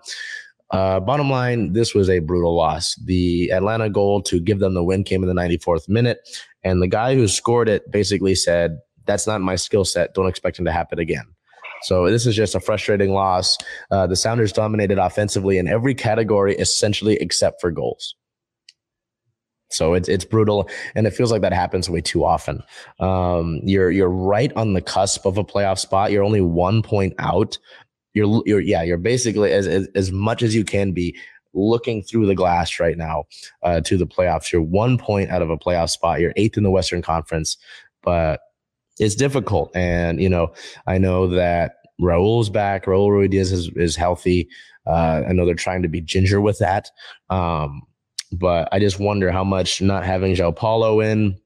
Uh, 0.70 0.98
bottom 1.00 1.30
line, 1.30 1.72
this 1.72 1.94
was 1.94 2.10
a 2.10 2.18
brutal 2.18 2.56
loss. 2.56 2.94
The 2.96 3.50
Atlanta 3.50 3.88
goal 3.88 4.22
to 4.22 4.40
give 4.40 4.58
them 4.58 4.74
the 4.74 4.82
win 4.82 5.04
came 5.04 5.22
in 5.22 5.34
the 5.34 5.40
94th 5.40 5.88
minute. 5.88 6.18
And 6.62 6.82
the 6.82 6.88
guy 6.88 7.14
who 7.14 7.28
scored 7.28 7.68
it 7.68 7.90
basically 7.90 8.34
said, 8.34 8.78
That's 9.06 9.26
not 9.26 9.40
my 9.40 9.56
skill 9.56 9.84
set. 9.84 10.14
Don't 10.14 10.26
expect 10.26 10.58
him 10.58 10.64
to 10.64 10.72
happen 10.72 10.98
again. 10.98 11.24
So 11.82 12.10
this 12.10 12.26
is 12.26 12.34
just 12.34 12.54
a 12.54 12.60
frustrating 12.60 13.12
loss. 13.12 13.58
Uh, 13.90 14.06
the 14.06 14.16
Sounders 14.16 14.52
dominated 14.52 14.98
offensively 14.98 15.58
in 15.58 15.68
every 15.68 15.94
category, 15.94 16.56
essentially 16.56 17.16
except 17.16 17.60
for 17.60 17.70
goals. 17.70 18.16
So 19.70 19.94
it's 19.94 20.08
it's 20.08 20.24
brutal, 20.24 20.68
and 20.94 21.06
it 21.06 21.12
feels 21.12 21.32
like 21.32 21.42
that 21.42 21.52
happens 21.52 21.90
way 21.90 22.00
too 22.00 22.24
often. 22.24 22.62
Um, 23.00 23.60
you're 23.64 23.90
you're 23.90 24.08
right 24.08 24.52
on 24.56 24.74
the 24.74 24.80
cusp 24.80 25.26
of 25.26 25.38
a 25.38 25.44
playoff 25.44 25.78
spot. 25.78 26.12
You're 26.12 26.22
only 26.22 26.40
one 26.40 26.82
point 26.82 27.14
out. 27.18 27.58
You're 28.12 28.42
you're 28.46 28.60
yeah. 28.60 28.82
You're 28.82 28.98
basically 28.98 29.52
as 29.52 29.66
as, 29.66 29.88
as 29.94 30.12
much 30.12 30.42
as 30.42 30.54
you 30.54 30.64
can 30.64 30.92
be 30.92 31.16
looking 31.54 32.02
through 32.02 32.26
the 32.26 32.34
glass 32.34 32.78
right 32.80 32.98
now 32.98 33.24
uh, 33.62 33.80
to 33.82 33.96
the 33.96 34.06
playoffs. 34.06 34.52
You're 34.52 34.62
one 34.62 34.98
point 34.98 35.30
out 35.30 35.42
of 35.42 35.50
a 35.50 35.56
playoff 35.56 35.90
spot. 35.90 36.20
You're 36.20 36.32
eighth 36.36 36.56
in 36.56 36.62
the 36.62 36.70
Western 36.70 37.02
Conference, 37.02 37.56
but 38.02 38.40
it's 38.98 39.14
difficult. 39.14 39.74
And 39.74 40.20
you 40.20 40.28
know, 40.28 40.52
I 40.86 40.98
know 40.98 41.28
that 41.28 41.76
Raul's 42.00 42.50
back. 42.50 42.84
Raul 42.86 43.08
Ruidiaz 43.08 43.52
is 43.52 43.70
is 43.76 43.96
healthy. 43.96 44.48
Uh, 44.86 45.22
I 45.28 45.32
know 45.32 45.46
they're 45.46 45.54
trying 45.54 45.82
to 45.82 45.88
be 45.88 46.00
ginger 46.00 46.40
with 46.40 46.58
that. 46.58 46.90
Um, 47.30 47.82
but 48.38 48.68
I 48.72 48.78
just 48.78 48.98
wonder 48.98 49.30
how 49.30 49.44
much 49.44 49.80
not 49.80 50.04
having 50.04 50.34
João 50.34 50.54
Paulo 50.54 51.00
in, 51.00 51.38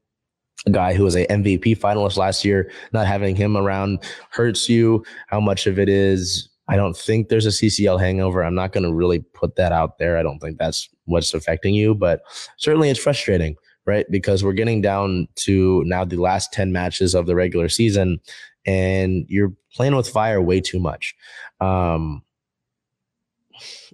a 0.65 0.71
guy 0.71 0.93
who 0.93 1.03
was 1.03 1.15
a 1.15 1.25
MVP 1.27 1.77
finalist 1.77 2.17
last 2.17 2.43
year, 2.43 2.71
not 2.91 3.07
having 3.07 3.35
him 3.35 3.55
around 3.55 3.99
hurts 4.31 4.67
you. 4.67 5.03
How 5.27 5.39
much 5.39 5.67
of 5.67 5.79
it 5.79 5.89
is 5.89 6.49
I 6.69 6.75
don't 6.75 6.95
think 6.95 7.29
there's 7.29 7.47
a 7.47 7.49
CCL 7.49 7.99
hangover. 7.99 8.43
I'm 8.43 8.53
not 8.53 8.73
going 8.73 8.83
to 8.83 8.93
really 8.93 9.19
put 9.19 9.55
that 9.55 9.71
out 9.71 9.97
there. 9.97 10.17
I 10.17 10.23
don't 10.23 10.39
think 10.39 10.59
that's 10.59 10.87
what's 11.05 11.33
affecting 11.33 11.73
you, 11.73 11.95
but 11.95 12.21
certainly 12.57 12.91
it's 12.91 12.99
frustrating, 12.99 13.55
right? 13.87 14.05
Because 14.11 14.43
we're 14.43 14.53
getting 14.53 14.79
down 14.79 15.27
to 15.37 15.83
now 15.87 16.05
the 16.05 16.17
last 16.17 16.53
10 16.53 16.71
matches 16.71 17.15
of 17.15 17.25
the 17.25 17.35
regular 17.35 17.69
season 17.69 18.19
and 18.67 19.25
you're 19.27 19.51
playing 19.73 19.95
with 19.95 20.07
fire 20.07 20.43
way 20.43 20.61
too 20.61 20.79
much. 20.79 21.15
Um, 21.59 22.21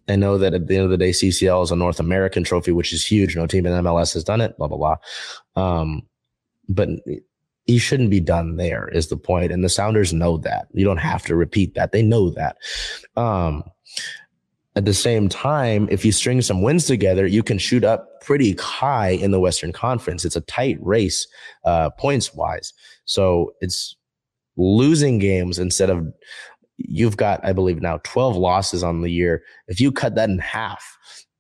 I 0.08 0.16
know 0.16 0.38
that 0.38 0.54
at 0.54 0.68
the 0.68 0.76
end 0.76 0.86
of 0.86 0.92
the 0.92 0.98
day, 0.98 1.10
CCL 1.10 1.64
is 1.64 1.72
a 1.72 1.76
North 1.76 2.00
American 2.00 2.44
trophy, 2.44 2.72
which 2.72 2.94
is 2.94 3.06
huge. 3.06 3.36
No 3.36 3.48
team 3.48 3.66
in 3.66 3.84
MLS 3.84 4.14
has 4.14 4.24
done 4.24 4.42
it, 4.42 4.58
blah, 4.58 4.68
blah, 4.68 4.78
blah. 4.78 4.98
Um, 5.56 6.04
but 6.70 6.90
he 7.66 7.80
shouldn't 7.80 8.12
be 8.12 8.20
done 8.20 8.58
there 8.58 8.88
is 8.90 9.08
the 9.08 9.18
point. 9.18 9.52
And 9.52 9.64
the 9.64 9.70
Sounders 9.70 10.14
know 10.14 10.38
that. 10.38 10.68
You 10.74 10.86
don't 10.86 10.98
have 10.98 11.24
to 11.24 11.36
repeat 11.36 11.74
that. 11.74 11.92
They 11.92 12.04
know 12.04 12.30
that. 12.32 12.58
Um, 13.16 13.64
at 14.76 14.86
the 14.86 14.94
same 14.94 15.30
time, 15.30 15.88
if 15.90 16.04
you 16.04 16.12
string 16.12 16.42
some 16.42 16.62
wins 16.62 16.86
together, 16.86 17.26
you 17.26 17.42
can 17.42 17.58
shoot 17.58 17.84
up 17.84 18.22
pretty 18.22 18.54
high 18.60 19.12
in 19.12 19.32
the 19.32 19.40
Western 19.40 19.72
Conference. 19.72 20.26
It's 20.26 20.36
a 20.36 20.42
tight 20.42 20.78
race, 20.82 21.28
uh, 21.64 21.92
points 21.92 22.34
wise. 22.34 22.74
So 23.06 23.54
it's 23.62 23.96
losing 24.58 25.18
games 25.18 25.60
instead 25.60 25.90
of 25.90 26.06
you've 26.78 27.18
got, 27.18 27.40
I 27.44 27.54
believe 27.54 27.82
now 27.82 28.00
12 28.04 28.36
losses 28.36 28.84
on 28.84 29.02
the 29.02 29.12
year. 29.12 29.44
If 29.68 29.80
you 29.80 29.92
cut 29.92 30.16
that 30.16 30.30
in 30.30 30.40
half, 30.40 30.84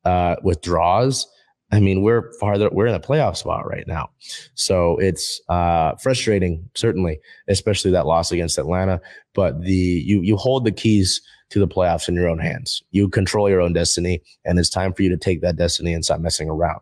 uh, 0.06 0.36
with 0.44 0.62
draws, 0.62 1.28
I 1.72 1.80
mean, 1.80 2.04
we're 2.04 2.32
farther, 2.40 2.70
we're 2.72 2.86
in 2.88 2.94
a 2.94 3.00
playoff 3.00 3.38
spot 3.38 3.68
right 3.68 3.88
now. 3.88 4.10
So 4.54 4.98
it's 4.98 5.42
uh, 5.50 5.96
frustrating, 5.96 6.70
certainly, 6.76 7.20
especially 7.48 7.92
that 7.92 8.06
loss 8.06 8.32
against 8.32 8.58
Atlanta. 8.58 9.02
But 9.34 9.62
the 9.62 9.74
you 9.74 10.22
you 10.22 10.38
hold 10.38 10.64
the 10.64 10.72
keys 10.72 11.22
to 11.50 11.60
the 11.60 11.68
playoffs 11.68 12.08
in 12.08 12.16
your 12.16 12.30
own 12.30 12.40
hands. 12.40 12.84
You 12.92 13.10
control 13.10 13.50
your 13.50 13.62
own 13.62 13.74
destiny, 13.74 14.22
and 14.46 14.60
it's 14.60 14.70
time 14.70 14.94
for 14.94 15.02
you 15.02 15.10
to 15.10 15.18
take 15.18 15.42
that 15.42 15.58
destiny 15.58 15.94
and 15.94 16.06
stop 16.06 16.20
messing 16.20 16.50
around. 16.50 16.82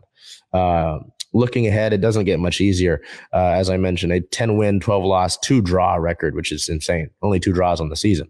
Uh, 0.54 1.00
looking 1.34 1.68
ahead, 1.68 1.94
it 1.94 2.02
doesn't 2.02 2.26
get 2.26 2.40
much 2.40 2.62
easier. 2.62 3.02
Uh, 3.34 3.50
as 3.50 3.70
I 3.70 3.78
mentioned, 3.78 4.14
a 4.14 4.22
10 4.22 4.58
win, 4.58 4.80
12 4.80 5.04
loss, 5.04 5.38
two 5.38 5.62
draw 5.62 5.96
record, 5.96 6.36
which 6.36 6.52
is 6.52 6.70
insane. 6.70 7.10
Only 7.22 7.40
two 7.40 7.54
draws 7.54 7.82
on 7.82 7.90
the 7.90 7.96
season. 7.96 8.30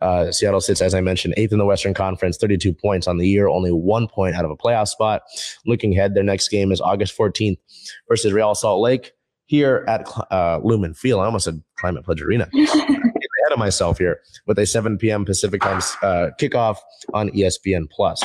Uh, 0.00 0.32
Seattle 0.32 0.60
sits, 0.60 0.80
as 0.80 0.94
I 0.94 1.00
mentioned, 1.00 1.34
eighth 1.36 1.52
in 1.52 1.58
the 1.58 1.66
Western 1.66 1.94
Conference, 1.94 2.36
32 2.38 2.72
points 2.72 3.06
on 3.06 3.18
the 3.18 3.28
year, 3.28 3.48
only 3.48 3.70
one 3.70 4.08
point 4.08 4.34
out 4.34 4.44
of 4.44 4.50
a 4.50 4.56
playoff 4.56 4.88
spot. 4.88 5.22
Looking 5.66 5.96
ahead, 5.96 6.14
their 6.14 6.24
next 6.24 6.48
game 6.48 6.72
is 6.72 6.80
August 6.80 7.16
14th 7.16 7.58
versus 8.08 8.32
Real 8.32 8.54
Salt 8.54 8.80
Lake 8.80 9.12
here 9.46 9.84
at 9.88 10.06
uh, 10.30 10.60
Lumen 10.62 10.94
Field. 10.94 11.20
I 11.20 11.26
almost 11.26 11.44
said 11.44 11.62
Climate 11.78 12.04
Pledge 12.04 12.22
Arena. 12.22 12.48
ahead 13.48 13.52
of 13.52 13.58
myself 13.58 13.98
here 13.98 14.20
with 14.46 14.58
a 14.58 14.66
7 14.66 14.98
p.m. 14.98 15.24
Pacific 15.24 15.62
time 15.62 15.78
uh, 16.02 16.30
kickoff 16.40 16.76
on 17.14 17.30
ESPN 17.30 17.90
Plus. 17.90 18.22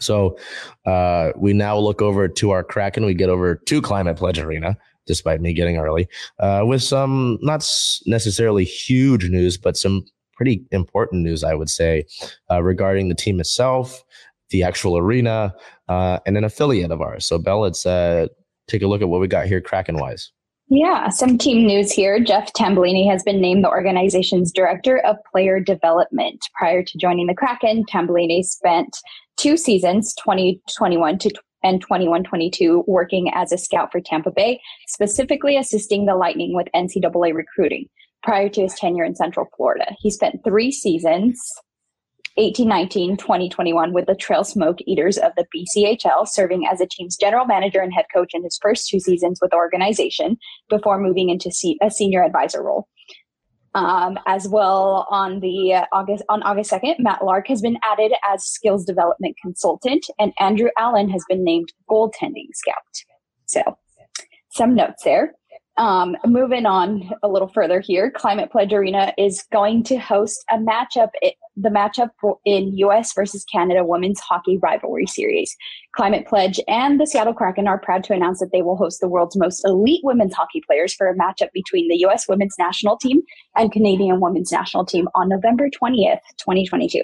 So 0.00 0.38
uh, 0.84 1.32
we 1.36 1.52
now 1.52 1.78
look 1.78 2.02
over 2.02 2.28
to 2.28 2.50
our 2.50 2.62
Kraken. 2.64 3.04
We 3.04 3.14
get 3.14 3.28
over 3.28 3.56
to 3.56 3.82
Climate 3.82 4.16
Pledge 4.16 4.38
Arena, 4.38 4.76
despite 5.06 5.40
me 5.40 5.52
getting 5.52 5.78
early, 5.78 6.08
uh, 6.38 6.62
with 6.64 6.82
some 6.82 7.38
not 7.42 7.68
necessarily 8.06 8.64
huge 8.64 9.28
news, 9.30 9.56
but 9.56 9.76
some 9.76 10.04
pretty 10.34 10.64
important 10.70 11.22
news, 11.22 11.42
I 11.42 11.54
would 11.54 11.70
say, 11.70 12.04
uh, 12.50 12.62
regarding 12.62 13.08
the 13.08 13.14
team 13.14 13.40
itself, 13.40 14.04
the 14.50 14.62
actual 14.62 14.96
arena, 14.98 15.54
uh, 15.88 16.18
and 16.26 16.36
an 16.36 16.44
affiliate 16.44 16.90
of 16.90 17.00
ours. 17.00 17.26
So, 17.26 17.38
Bell, 17.38 17.60
let's 17.60 17.86
uh, 17.86 18.26
take 18.68 18.82
a 18.82 18.86
look 18.86 19.02
at 19.02 19.08
what 19.08 19.20
we 19.20 19.28
got 19.28 19.46
here, 19.46 19.60
Kraken 19.60 19.96
wise. 19.98 20.30
Yeah, 20.68 21.10
some 21.10 21.38
team 21.38 21.64
news 21.64 21.92
here. 21.92 22.18
Jeff 22.18 22.52
Tambellini 22.52 23.08
has 23.08 23.22
been 23.22 23.40
named 23.40 23.62
the 23.62 23.68
organization's 23.68 24.50
director 24.50 24.98
of 25.06 25.16
player 25.30 25.60
development. 25.60 26.44
Prior 26.58 26.82
to 26.82 26.98
joining 26.98 27.28
the 27.28 27.34
Kraken, 27.34 27.84
Tambellini 27.84 28.44
spent 28.44 28.98
two 29.36 29.56
seasons, 29.56 30.14
2021 30.14 31.18
to 31.18 31.30
and 31.62 31.84
21-22, 31.84 32.86
working 32.86 33.30
as 33.34 33.50
a 33.50 33.58
scout 33.58 33.90
for 33.90 34.00
Tampa 34.00 34.30
Bay, 34.30 34.60
specifically 34.86 35.56
assisting 35.56 36.06
the 36.06 36.14
Lightning 36.14 36.54
with 36.54 36.68
NCAA 36.74 37.34
recruiting. 37.34 37.86
Prior 38.22 38.48
to 38.48 38.62
his 38.62 38.74
tenure 38.74 39.04
in 39.04 39.14
Central 39.14 39.46
Florida, 39.56 39.94
he 39.98 40.10
spent 40.10 40.44
three 40.44 40.70
seasons 40.70 41.40
1819, 42.36 43.16
2021 43.16 43.94
with 43.94 44.06
the 44.06 44.14
Trail 44.14 44.44
Smoke 44.44 44.78
Eaters 44.86 45.16
of 45.16 45.32
the 45.36 45.46
BCHL, 45.54 46.28
serving 46.28 46.66
as 46.70 46.80
the 46.80 46.88
team's 46.90 47.16
general 47.16 47.46
manager 47.46 47.80
and 47.80 47.94
head 47.94 48.04
coach 48.12 48.32
in 48.34 48.44
his 48.44 48.58
first 48.60 48.88
two 48.88 49.00
seasons 49.00 49.38
with 49.40 49.50
the 49.52 49.56
organization 49.56 50.36
before 50.68 51.00
moving 51.00 51.30
into 51.30 51.50
a 51.82 51.90
senior 51.90 52.22
advisor 52.22 52.62
role. 52.62 52.88
Um, 53.76 54.18
as 54.24 54.48
well 54.48 55.06
on 55.10 55.40
the 55.40 55.86
August 55.92 56.24
on 56.30 56.42
August 56.44 56.70
2nd, 56.70 56.98
Matt 56.98 57.22
Lark 57.22 57.48
has 57.48 57.60
been 57.60 57.76
added 57.84 58.12
as 58.26 58.42
skills 58.42 58.86
development 58.86 59.36
consultant, 59.40 60.06
and 60.18 60.32
Andrew 60.38 60.70
Allen 60.78 61.10
has 61.10 61.22
been 61.28 61.44
named 61.44 61.68
goaltending 61.90 62.48
scout. 62.54 62.74
So, 63.44 63.62
some 64.50 64.74
notes 64.74 65.04
there. 65.04 65.34
Um, 65.78 66.16
moving 66.24 66.64
on 66.64 67.10
a 67.22 67.28
little 67.28 67.48
further 67.48 67.80
here, 67.80 68.10
Climate 68.10 68.50
Pledge 68.50 68.72
Arena 68.72 69.12
is 69.18 69.44
going 69.52 69.82
to 69.84 69.98
host 69.98 70.42
a 70.50 70.56
matchup, 70.56 71.10
the 71.54 71.68
matchup 71.68 72.10
in 72.46 72.74
U.S. 72.78 73.12
versus 73.14 73.44
Canada 73.44 73.84
Women's 73.84 74.18
Hockey 74.20 74.58
Rivalry 74.62 75.06
Series. 75.06 75.54
Climate 75.94 76.26
Pledge 76.26 76.58
and 76.66 76.98
the 76.98 77.06
Seattle 77.06 77.34
Kraken 77.34 77.68
are 77.68 77.78
proud 77.78 78.04
to 78.04 78.14
announce 78.14 78.40
that 78.40 78.52
they 78.52 78.62
will 78.62 78.76
host 78.76 79.00
the 79.00 79.08
world's 79.08 79.36
most 79.36 79.66
elite 79.66 80.00
women's 80.02 80.32
hockey 80.32 80.62
players 80.66 80.94
for 80.94 81.08
a 81.08 81.14
matchup 81.16 81.52
between 81.52 81.88
the 81.88 81.98
U.S. 81.98 82.26
Women's 82.26 82.56
National 82.58 82.96
Team 82.96 83.20
and 83.54 83.70
Canadian 83.70 84.20
Women's 84.20 84.50
National 84.50 84.86
Team 84.86 85.08
on 85.14 85.28
November 85.28 85.68
20th, 85.68 86.20
2022. 86.38 87.02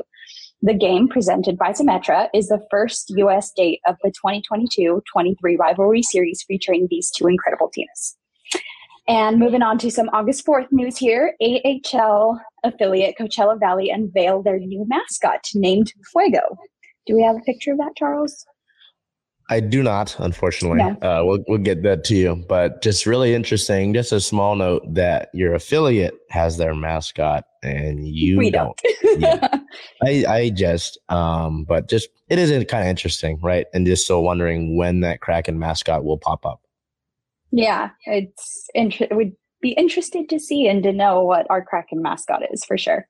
The 0.63 0.75
game 0.75 1.09
presented 1.09 1.59
by 1.59 1.73
Symetra 1.73 2.29
is 2.33 2.49
the 2.49 2.65
first 2.71 3.13
U.S. 3.17 3.53
date 3.55 3.81
of 3.87 3.97
the 4.03 4.13
2022-23 4.25 5.59
rivalry 5.59 6.03
series 6.03 6.43
featuring 6.47 6.87
these 6.89 7.11
two 7.11 7.27
incredible 7.27 7.69
teams. 7.69 8.17
And 9.09 9.39
moving 9.39 9.63
on 9.63 9.79
to 9.79 9.91
some 9.91 10.09
August 10.13 10.47
4th 10.47 10.69
news 10.71 10.97
here 10.97 11.35
AHL 11.43 12.41
affiliate 12.63 13.17
Coachella 13.19 13.59
Valley 13.59 13.91
unveiled 13.91 14.45
their 14.45 14.59
new 14.59 14.85
mascot 14.87 15.45
named 15.55 15.93
Fuego. 16.13 16.57
Do 17.07 17.17
we 17.17 17.23
have 17.23 17.37
a 17.37 17.41
picture 17.41 17.73
of 17.73 17.79
that, 17.79 17.97
Charles? 17.97 18.47
I 19.51 19.61
do 19.61 19.83
not, 19.83 20.19
unfortunately. 20.19 20.79
No. 20.79 20.91
Uh, 21.03 21.25
we'll 21.25 21.45
we'll 21.49 21.59
get 21.59 21.83
that 21.83 22.05
to 22.05 22.15
you, 22.15 22.37
but 22.49 22.81
just 22.81 23.05
really 23.05 23.35
interesting. 23.35 23.93
Just 23.93 24.13
a 24.13 24.21
small 24.21 24.55
note 24.55 24.83
that 24.95 25.29
your 25.35 25.55
affiliate 25.55 26.15
has 26.31 26.57
their 26.57 26.75
mascot 26.75 27.45
and 27.63 28.09
you 28.09 28.39
we 28.39 28.51
don't. 28.51 28.79
don't. 29.03 29.21
yeah. 29.21 29.59
I 30.03 30.25
I 30.27 30.51
just 30.51 30.99
um, 31.09 31.65
but 31.65 31.89
just 31.89 32.09
it 32.29 32.39
is 32.39 32.51
kind 32.65 32.83
of 32.83 32.89
interesting, 32.89 33.41
right? 33.43 33.67
And 33.75 33.85
just 33.85 34.07
so 34.07 34.21
wondering 34.21 34.77
when 34.77 35.01
that 35.01 35.21
Kraken 35.21 35.59
mascot 35.59 36.05
will 36.05 36.19
pop 36.19 36.47
up. 36.47 36.63
Yeah, 37.53 37.91
it's 38.07 38.69
inter- 38.75 39.09
would 39.11 39.33
be 39.61 39.73
interested 39.73 40.29
to 40.31 40.41
see 40.41 40.67
and 40.67 40.83
to 40.83 40.93
know 40.93 41.23
what 41.23 41.47
our 41.51 41.63
Kraken 41.63 42.03
mascot 42.03 42.43
is 42.51 42.65
for 42.65 42.79
sure. 42.79 43.07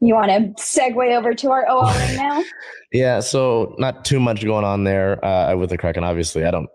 You 0.00 0.14
want 0.14 0.30
to 0.30 0.62
segue 0.62 1.16
over 1.16 1.34
to 1.34 1.50
our 1.50 1.68
OL 1.68 1.86
now? 2.16 2.42
yeah, 2.92 3.20
so 3.20 3.74
not 3.78 4.04
too 4.04 4.20
much 4.20 4.44
going 4.44 4.64
on 4.64 4.84
there 4.84 5.24
uh, 5.24 5.56
with 5.56 5.70
the 5.70 5.78
Kraken. 5.78 6.04
Obviously, 6.04 6.44
I 6.44 6.50
don't 6.50 6.68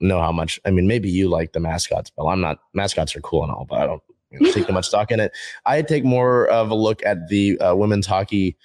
know 0.00 0.20
how 0.20 0.32
much. 0.32 0.58
I 0.66 0.70
mean, 0.70 0.86
maybe 0.86 1.08
you 1.08 1.28
like 1.28 1.52
the 1.52 1.60
mascots, 1.60 2.10
but 2.14 2.24
I'm 2.26 2.40
not. 2.40 2.58
Mascots 2.74 3.14
are 3.14 3.20
cool 3.20 3.44
and 3.44 3.52
all, 3.52 3.66
but 3.68 3.80
I 3.80 3.86
don't 3.86 4.02
you 4.30 4.40
know, 4.40 4.52
take 4.52 4.66
too 4.66 4.72
much 4.74 4.88
stock 4.88 5.10
in 5.10 5.20
it. 5.20 5.32
I 5.64 5.80
take 5.82 6.04
more 6.04 6.48
of 6.48 6.70
a 6.70 6.74
look 6.74 7.04
at 7.06 7.28
the 7.28 7.58
uh, 7.60 7.74
women's 7.74 8.06
hockey 8.06 8.56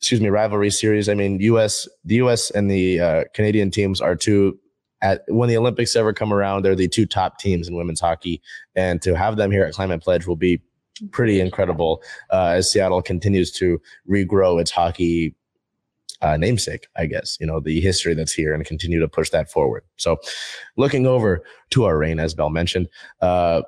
excuse 0.00 0.20
me 0.20 0.28
rivalry 0.28 0.70
series 0.70 1.08
i 1.08 1.14
mean 1.14 1.40
us 1.40 1.88
the 2.04 2.16
us 2.16 2.50
and 2.50 2.68
the 2.68 2.98
uh, 3.00 3.24
canadian 3.32 3.70
teams 3.70 4.00
are 4.00 4.16
two 4.16 4.58
at 5.02 5.22
when 5.28 5.48
the 5.48 5.56
Olympics 5.56 5.94
ever 5.96 6.12
come 6.12 6.32
around, 6.32 6.64
they're 6.64 6.74
the 6.74 6.88
two 6.88 7.06
top 7.06 7.38
teams 7.38 7.68
in 7.68 7.76
women's 7.76 8.00
hockey, 8.00 8.42
and 8.74 9.00
to 9.02 9.16
have 9.16 9.36
them 9.36 9.50
here 9.50 9.64
at 9.64 9.74
Climate 9.74 10.02
Pledge 10.02 10.26
will 10.26 10.36
be 10.36 10.60
pretty 11.12 11.40
incredible 11.40 12.02
uh, 12.30 12.54
as 12.56 12.70
Seattle 12.70 13.02
continues 13.02 13.52
to 13.52 13.80
regrow 14.08 14.60
its 14.60 14.70
hockey 14.70 15.34
uh, 16.20 16.36
namesake, 16.36 16.88
I 16.96 17.06
guess, 17.06 17.36
you 17.40 17.46
know, 17.46 17.60
the 17.60 17.80
history 17.80 18.14
that's 18.14 18.32
here 18.32 18.52
and 18.52 18.64
continue 18.64 18.98
to 18.98 19.08
push 19.08 19.30
that 19.30 19.50
forward. 19.50 19.84
So 19.96 20.18
looking 20.76 21.06
over 21.06 21.44
to 21.70 21.84
our 21.84 21.96
Reign, 21.96 22.18
as 22.18 22.34
Bell 22.34 22.50
mentioned, 22.50 22.88
uh, 23.20 23.62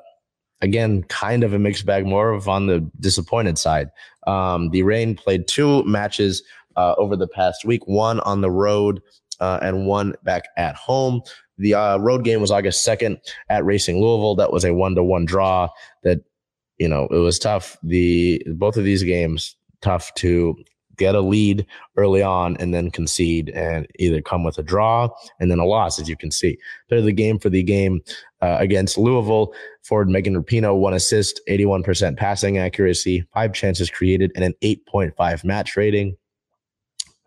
again, 0.61 1.05
kind 1.05 1.45
of 1.45 1.55
a 1.55 1.59
mixed 1.59 1.87
bag, 1.87 2.07
more 2.07 2.31
of 2.31 2.49
on 2.49 2.67
the 2.67 2.81
disappointed 2.99 3.59
side. 3.59 3.91
Um, 4.27 4.71
the 4.71 4.83
Reign 4.83 5.15
played 5.15 5.47
two 5.47 5.85
matches 5.85 6.43
uh, 6.77 6.95
over 6.99 7.17
the 7.17 7.29
past 7.29 7.65
week, 7.65 7.87
one 7.87 8.21
on 8.21 8.41
the 8.41 8.51
road 8.51 9.01
uh, 9.41 9.59
and 9.63 9.87
one 9.87 10.15
back 10.23 10.45
at 10.57 10.77
home. 10.77 11.23
The 11.59 11.75
uh, 11.75 11.99
road 11.99 12.25
game 12.25 12.41
was 12.41 12.51
August 12.51 12.87
2nd 12.87 13.19
at 13.49 13.65
Racing 13.65 14.01
Louisville. 14.01 14.37
That 14.37 14.53
was 14.53 14.65
a 14.65 14.75
one 14.75 14.95
to 14.95 15.03
one 15.03 15.25
draw 15.25 15.69
that, 16.05 16.21
you 16.79 16.89
know, 16.89 17.07
it 17.11 17.19
was 17.19 17.39
tough. 17.39 17.77
The 17.83 18.43
both 18.55 18.77
of 18.77 18.85
these 18.85 19.03
games, 19.03 19.57
tough 19.83 20.13
to 20.15 20.57
get 21.01 21.15
a 21.15 21.21
lead 21.21 21.67
early 21.97 22.23
on 22.23 22.57
and 22.59 22.75
then 22.75 22.91
concede 22.91 23.49
and 23.51 23.87
either 23.99 24.21
come 24.21 24.45
with 24.45 24.59
a 24.59 24.63
draw 24.63 25.09
and 25.41 25.51
then 25.51 25.59
a 25.59 25.65
loss, 25.65 25.99
as 25.99 26.09
you 26.09 26.17
can 26.17 26.31
see. 26.31 26.59
They're 26.89 27.01
the 27.01 27.11
game 27.11 27.39
for 27.39 27.49
the 27.49 27.63
game 27.63 28.03
uh, 28.43 28.59
against 28.61 28.99
Louisville. 28.99 29.55
Forward 29.83 30.11
Megan 30.11 30.37
Rapinoe, 30.37 30.79
one 30.79 30.93
assist, 30.93 31.41
81% 31.49 32.19
passing 32.19 32.59
accuracy, 32.59 33.25
five 33.33 33.55
chances 33.55 33.91
created, 33.91 34.31
and 34.35 34.45
an 34.45 34.55
8.5 34.63 35.43
match 35.43 35.75
rating. 35.75 36.17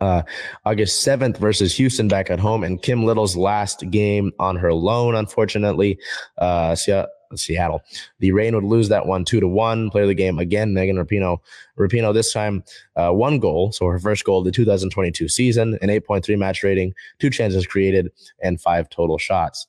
Uh, 0.04 0.22
August 0.66 1.06
7th 1.06 1.38
versus 1.38 1.74
Houston 1.76 2.08
back 2.08 2.28
at 2.28 2.38
home, 2.38 2.62
and 2.62 2.82
Kim 2.82 3.04
Little's 3.04 3.36
last 3.36 3.88
game 3.90 4.32
on 4.38 4.54
her 4.56 4.74
loan, 4.74 5.14
unfortunately. 5.14 5.98
Uh, 6.36 6.74
Seattle. 6.74 7.82
The 8.20 8.32
Reign 8.32 8.54
would 8.54 8.64
lose 8.64 8.88
that 8.90 9.06
one 9.06 9.24
two 9.24 9.40
to 9.40 9.48
one. 9.48 9.90
Player 9.90 10.04
of 10.04 10.08
the 10.08 10.14
game 10.14 10.38
again, 10.38 10.74
Megan 10.74 10.96
Rapinoe. 10.96 11.38
Rapinoe 11.78 12.12
this 12.12 12.32
time 12.32 12.62
uh, 12.96 13.10
one 13.10 13.38
goal, 13.38 13.72
so 13.72 13.86
her 13.86 13.98
first 13.98 14.24
goal 14.24 14.40
of 14.40 14.44
the 14.44 14.52
2022 14.52 15.28
season, 15.28 15.78
an 15.80 15.88
8.3 15.88 16.38
match 16.38 16.62
rating, 16.62 16.92
two 17.18 17.30
chances 17.30 17.66
created, 17.66 18.12
and 18.42 18.60
five 18.60 18.88
total 18.90 19.18
shots. 19.18 19.66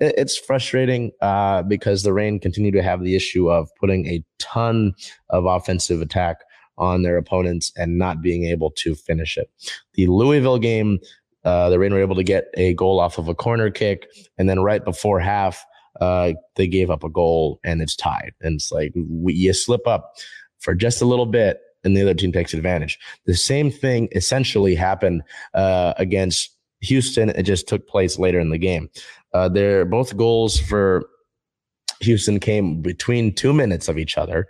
It's 0.00 0.36
frustrating 0.36 1.12
uh, 1.20 1.62
because 1.62 2.02
the 2.02 2.12
Reign 2.12 2.40
continue 2.40 2.70
to 2.72 2.82
have 2.82 3.02
the 3.02 3.16
issue 3.16 3.50
of 3.50 3.68
putting 3.80 4.06
a 4.06 4.22
ton 4.38 4.94
of 5.30 5.44
offensive 5.44 6.00
attack 6.00 6.42
on 6.78 7.02
their 7.02 7.16
opponents 7.16 7.72
and 7.76 7.98
not 7.98 8.22
being 8.22 8.44
able 8.44 8.70
to 8.70 8.94
finish 8.94 9.36
it. 9.36 9.50
The 9.94 10.06
Louisville 10.06 10.58
game, 10.58 10.98
uh, 11.44 11.68
the 11.68 11.78
Reign 11.78 11.92
were 11.92 12.00
able 12.00 12.16
to 12.16 12.24
get 12.24 12.46
a 12.54 12.74
goal 12.74 13.00
off 13.00 13.18
of 13.18 13.28
a 13.28 13.34
corner 13.34 13.70
kick, 13.70 14.08
and 14.38 14.48
then 14.48 14.60
right 14.60 14.84
before 14.84 15.20
half, 15.20 15.64
uh, 16.00 16.32
they 16.54 16.66
gave 16.66 16.90
up 16.90 17.04
a 17.04 17.08
goal 17.08 17.60
and 17.64 17.82
it's 17.82 17.96
tied. 17.96 18.32
And 18.40 18.56
it's 18.56 18.70
like 18.70 18.92
we, 18.94 19.34
you 19.34 19.52
slip 19.52 19.86
up 19.86 20.14
for 20.58 20.74
just 20.74 21.02
a 21.02 21.04
little 21.04 21.26
bit 21.26 21.60
and 21.84 21.96
the 21.96 22.02
other 22.02 22.14
team 22.14 22.32
takes 22.32 22.54
advantage. 22.54 22.98
The 23.26 23.34
same 23.34 23.70
thing 23.70 24.08
essentially 24.12 24.74
happened 24.74 25.22
uh, 25.54 25.94
against 25.96 26.56
Houston. 26.80 27.30
It 27.30 27.42
just 27.42 27.68
took 27.68 27.88
place 27.88 28.18
later 28.18 28.38
in 28.38 28.50
the 28.50 28.58
game. 28.58 28.90
Uh, 29.32 29.48
they're 29.48 29.84
both 29.84 30.16
goals 30.16 30.58
for 30.58 31.08
Houston 32.00 32.38
came 32.38 32.80
between 32.80 33.34
two 33.34 33.52
minutes 33.52 33.88
of 33.88 33.98
each 33.98 34.16
other. 34.16 34.46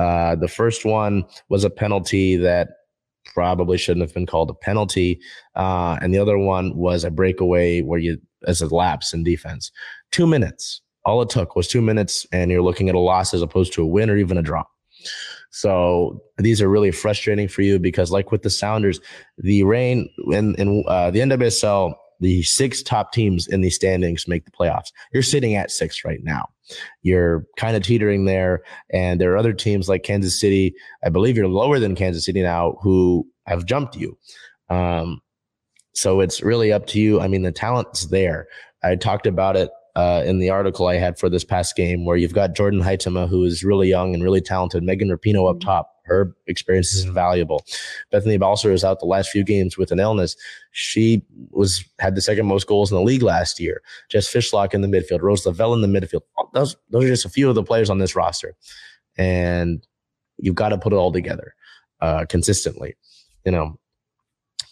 Uh, 0.00 0.34
the 0.36 0.48
first 0.48 0.84
one 0.84 1.24
was 1.48 1.64
a 1.64 1.70
penalty 1.70 2.36
that 2.36 2.68
probably 3.34 3.76
shouldn't 3.76 4.02
have 4.02 4.14
been 4.14 4.26
called 4.26 4.50
a 4.50 4.54
penalty, 4.54 5.20
uh, 5.56 5.98
and 6.00 6.14
the 6.14 6.18
other 6.18 6.38
one 6.38 6.74
was 6.76 7.04
a 7.04 7.10
breakaway 7.10 7.82
where 7.82 7.98
you 7.98 8.18
as 8.46 8.62
a 8.62 8.74
lapse 8.74 9.12
in 9.12 9.22
defense. 9.22 9.70
Two 10.10 10.26
minutes 10.26 10.80
all 11.04 11.22
it 11.22 11.30
took 11.30 11.56
was 11.56 11.68
two 11.68 11.80
minutes, 11.80 12.26
and 12.32 12.50
you're 12.50 12.62
looking 12.62 12.88
at 12.88 12.94
a 12.94 12.98
loss 12.98 13.32
as 13.32 13.42
opposed 13.42 13.72
to 13.74 13.82
a 13.82 13.86
win 13.86 14.10
or 14.10 14.16
even 14.16 14.36
a 14.36 14.42
draw. 14.42 14.64
So 15.50 16.22
these 16.38 16.60
are 16.62 16.68
really 16.68 16.90
frustrating 16.90 17.48
for 17.48 17.62
you 17.62 17.78
because, 17.78 18.10
like 18.10 18.30
with 18.30 18.42
the 18.42 18.50
Sounders, 18.50 19.00
the 19.38 19.64
Reign 19.64 20.08
in, 20.30 20.54
in 20.56 20.84
uh, 20.86 21.10
the 21.10 21.20
NWSL, 21.20 21.94
the 22.20 22.42
six 22.42 22.82
top 22.82 23.12
teams 23.12 23.46
in 23.46 23.60
the 23.60 23.70
standings 23.70 24.28
make 24.28 24.44
the 24.44 24.50
playoffs. 24.50 24.92
You're 25.12 25.22
sitting 25.22 25.56
at 25.56 25.70
six 25.70 26.04
right 26.04 26.20
now. 26.22 26.48
You're 27.02 27.46
kind 27.56 27.76
of 27.76 27.82
teetering 27.82 28.26
there, 28.26 28.62
and 28.92 29.20
there 29.20 29.32
are 29.32 29.38
other 29.38 29.52
teams 29.52 29.88
like 29.88 30.02
Kansas 30.02 30.38
City. 30.38 30.74
I 31.04 31.08
believe 31.08 31.36
you're 31.36 31.48
lower 31.48 31.78
than 31.78 31.96
Kansas 31.96 32.24
City 32.24 32.42
now, 32.42 32.78
who 32.82 33.26
have 33.46 33.64
jumped 33.64 33.96
you. 33.96 34.16
Um, 34.68 35.20
so 35.94 36.20
it's 36.20 36.42
really 36.42 36.72
up 36.72 36.86
to 36.88 37.00
you. 37.00 37.20
I 37.20 37.28
mean, 37.28 37.42
the 37.42 37.52
talent's 37.52 38.06
there. 38.06 38.46
I 38.82 38.94
talked 38.96 39.26
about 39.26 39.56
it 39.56 39.70
uh, 40.00 40.22
in 40.24 40.38
the 40.38 40.50
article 40.50 40.86
I 40.86 40.96
had 40.96 41.18
for 41.18 41.28
this 41.28 41.44
past 41.44 41.76
game, 41.76 42.04
where 42.04 42.16
you've 42.16 42.32
got 42.32 42.54
Jordyn 42.54 42.82
Huitema, 42.82 43.28
who 43.28 43.44
is 43.44 43.62
really 43.62 43.88
young 43.88 44.14
and 44.14 44.22
really 44.22 44.40
talented, 44.40 44.82
Megan 44.82 45.08
Rapinoe 45.08 45.50
up 45.50 45.56
mm-hmm. 45.56 45.68
top. 45.68 45.96
Her 46.04 46.34
experience 46.46 46.92
is 46.92 47.04
invaluable. 47.04 47.64
Bethany 48.10 48.36
Balcer 48.36 48.72
is 48.72 48.82
out 48.82 48.98
the 48.98 49.06
last 49.06 49.30
few 49.30 49.44
games 49.44 49.76
with 49.76 49.92
an 49.92 50.00
illness. 50.00 50.36
She 50.72 51.22
was 51.50 51.84
had 51.98 52.14
the 52.14 52.22
second 52.22 52.46
most 52.46 52.66
goals 52.66 52.90
in 52.90 52.96
the 52.96 53.02
league 53.02 53.22
last 53.22 53.60
year. 53.60 53.82
Jess 54.08 54.26
Fishlock 54.26 54.74
in 54.74 54.80
the 54.80 54.88
midfield, 54.88 55.20
Rose 55.20 55.46
Lavelle 55.46 55.74
in 55.74 55.82
the 55.82 56.00
midfield. 56.00 56.22
Those 56.52 56.76
those 56.88 57.04
are 57.04 57.08
just 57.08 57.26
a 57.26 57.30
few 57.30 57.48
of 57.48 57.54
the 57.54 57.62
players 57.62 57.90
on 57.90 57.98
this 57.98 58.16
roster, 58.16 58.56
and 59.18 59.86
you've 60.38 60.56
got 60.56 60.70
to 60.70 60.78
put 60.78 60.92
it 60.92 60.96
all 60.96 61.12
together 61.12 61.54
uh, 62.00 62.24
consistently. 62.28 62.96
You 63.44 63.52
know, 63.52 63.78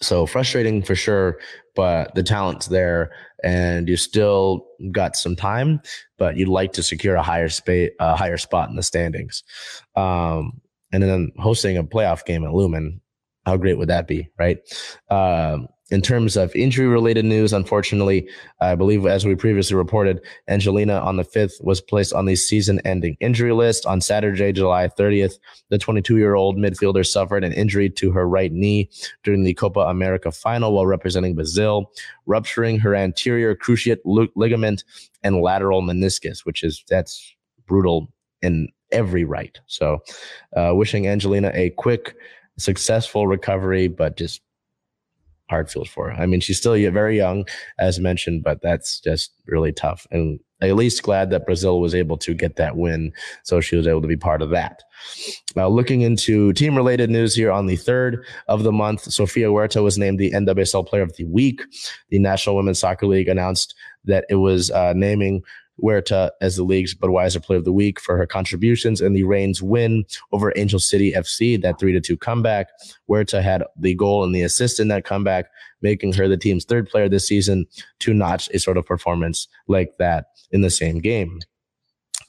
so 0.00 0.26
frustrating 0.26 0.82
for 0.82 0.94
sure, 0.94 1.38
but 1.74 2.14
the 2.14 2.22
talent's 2.22 2.66
there 2.66 3.10
and 3.44 3.88
you 3.88 3.96
still 3.96 4.66
got 4.90 5.16
some 5.16 5.36
time, 5.36 5.80
but 6.18 6.36
you'd 6.36 6.48
like 6.48 6.72
to 6.72 6.82
secure 6.82 7.16
a 7.16 7.22
higher 7.22 7.48
space, 7.48 7.90
a 8.00 8.16
higher 8.16 8.36
spot 8.36 8.68
in 8.68 8.76
the 8.76 8.82
standings. 8.82 9.44
Um, 9.96 10.60
and 10.92 11.02
then 11.02 11.32
hosting 11.38 11.76
a 11.76 11.84
playoff 11.84 12.24
game 12.24 12.44
at 12.44 12.52
Lumen, 12.52 13.00
how 13.44 13.56
great 13.56 13.78
would 13.78 13.88
that 13.88 14.06
be, 14.06 14.28
right? 14.38 14.58
Um, 15.10 15.68
in 15.90 16.02
terms 16.02 16.36
of 16.36 16.54
injury 16.54 16.86
related 16.86 17.24
news, 17.24 17.52
unfortunately, 17.52 18.28
I 18.60 18.74
believe 18.74 19.06
as 19.06 19.24
we 19.24 19.34
previously 19.34 19.76
reported, 19.76 20.20
Angelina 20.46 20.98
on 20.98 21.16
the 21.16 21.24
5th 21.24 21.62
was 21.64 21.80
placed 21.80 22.12
on 22.12 22.26
the 22.26 22.36
season 22.36 22.80
ending 22.84 23.16
injury 23.20 23.52
list. 23.52 23.86
On 23.86 24.00
Saturday, 24.00 24.52
July 24.52 24.88
30th, 24.88 25.38
the 25.70 25.78
22 25.78 26.18
year 26.18 26.34
old 26.34 26.58
midfielder 26.58 27.06
suffered 27.06 27.42
an 27.42 27.52
injury 27.52 27.88
to 27.90 28.10
her 28.10 28.28
right 28.28 28.52
knee 28.52 28.90
during 29.24 29.44
the 29.44 29.54
Copa 29.54 29.80
America 29.80 30.30
final 30.30 30.72
while 30.72 30.86
representing 30.86 31.34
Brazil, 31.34 31.90
rupturing 32.26 32.78
her 32.78 32.94
anterior 32.94 33.54
cruciate 33.54 33.98
ligament 34.04 34.84
and 35.22 35.40
lateral 35.40 35.82
meniscus, 35.82 36.44
which 36.44 36.62
is 36.62 36.84
that's 36.88 37.34
brutal 37.66 38.12
in 38.42 38.68
every 38.92 39.24
right. 39.24 39.58
So, 39.66 40.02
uh, 40.56 40.72
wishing 40.74 41.06
Angelina 41.06 41.50
a 41.54 41.70
quick, 41.70 42.14
successful 42.58 43.26
recovery, 43.26 43.88
but 43.88 44.16
just 44.16 44.40
hard 45.48 45.70
feels 45.70 45.88
for. 45.88 46.12
I 46.12 46.26
mean, 46.26 46.40
she's 46.40 46.58
still 46.58 46.74
very 46.90 47.16
young, 47.16 47.46
as 47.78 47.98
mentioned, 47.98 48.42
but 48.42 48.60
that's 48.62 49.00
just 49.00 49.32
really 49.46 49.72
tough. 49.72 50.06
And 50.10 50.40
at 50.60 50.74
least 50.74 51.02
glad 51.02 51.30
that 51.30 51.46
Brazil 51.46 51.80
was 51.80 51.94
able 51.94 52.16
to 52.18 52.34
get 52.34 52.56
that 52.56 52.76
win. 52.76 53.12
So 53.44 53.60
she 53.60 53.76
was 53.76 53.86
able 53.86 54.02
to 54.02 54.08
be 54.08 54.16
part 54.16 54.42
of 54.42 54.50
that. 54.50 54.82
Now, 55.54 55.68
looking 55.68 56.00
into 56.00 56.52
team 56.52 56.74
related 56.74 57.10
news 57.10 57.34
here 57.34 57.52
on 57.52 57.66
the 57.66 57.76
third 57.76 58.24
of 58.48 58.64
the 58.64 58.72
month, 58.72 59.02
Sofia 59.02 59.48
Huerta 59.48 59.82
was 59.82 59.98
named 59.98 60.18
the 60.18 60.32
NWSL 60.32 60.86
Player 60.86 61.02
of 61.02 61.14
the 61.16 61.24
Week. 61.24 61.62
The 62.10 62.18
National 62.18 62.56
Women's 62.56 62.80
Soccer 62.80 63.06
League 63.06 63.28
announced 63.28 63.74
that 64.04 64.24
it 64.28 64.36
was 64.36 64.70
uh, 64.70 64.94
naming 64.96 65.42
Huerta 65.82 66.30
as 66.40 66.56
the 66.56 66.64
league's 66.64 66.94
Budweiser 66.94 67.42
Player 67.42 67.58
of 67.58 67.64
the 67.64 67.72
Week 67.72 68.00
for 68.00 68.16
her 68.16 68.26
contributions 68.26 69.00
in 69.00 69.12
the 69.12 69.24
Reign's 69.24 69.62
win 69.62 70.04
over 70.32 70.52
Angel 70.56 70.78
City 70.78 71.12
FC, 71.12 71.60
that 71.60 71.78
3 71.78 71.92
to 71.92 72.00
2 72.00 72.16
comeback. 72.16 72.68
Huerta 73.08 73.42
had 73.42 73.62
the 73.78 73.94
goal 73.94 74.24
and 74.24 74.34
the 74.34 74.42
assist 74.42 74.80
in 74.80 74.88
that 74.88 75.04
comeback, 75.04 75.46
making 75.82 76.12
her 76.14 76.28
the 76.28 76.36
team's 76.36 76.64
third 76.64 76.88
player 76.88 77.08
this 77.08 77.26
season 77.26 77.66
to 78.00 78.14
notch 78.14 78.48
a 78.52 78.58
sort 78.58 78.76
of 78.76 78.86
performance 78.86 79.48
like 79.66 79.96
that 79.98 80.26
in 80.50 80.62
the 80.62 80.70
same 80.70 80.98
game 80.98 81.40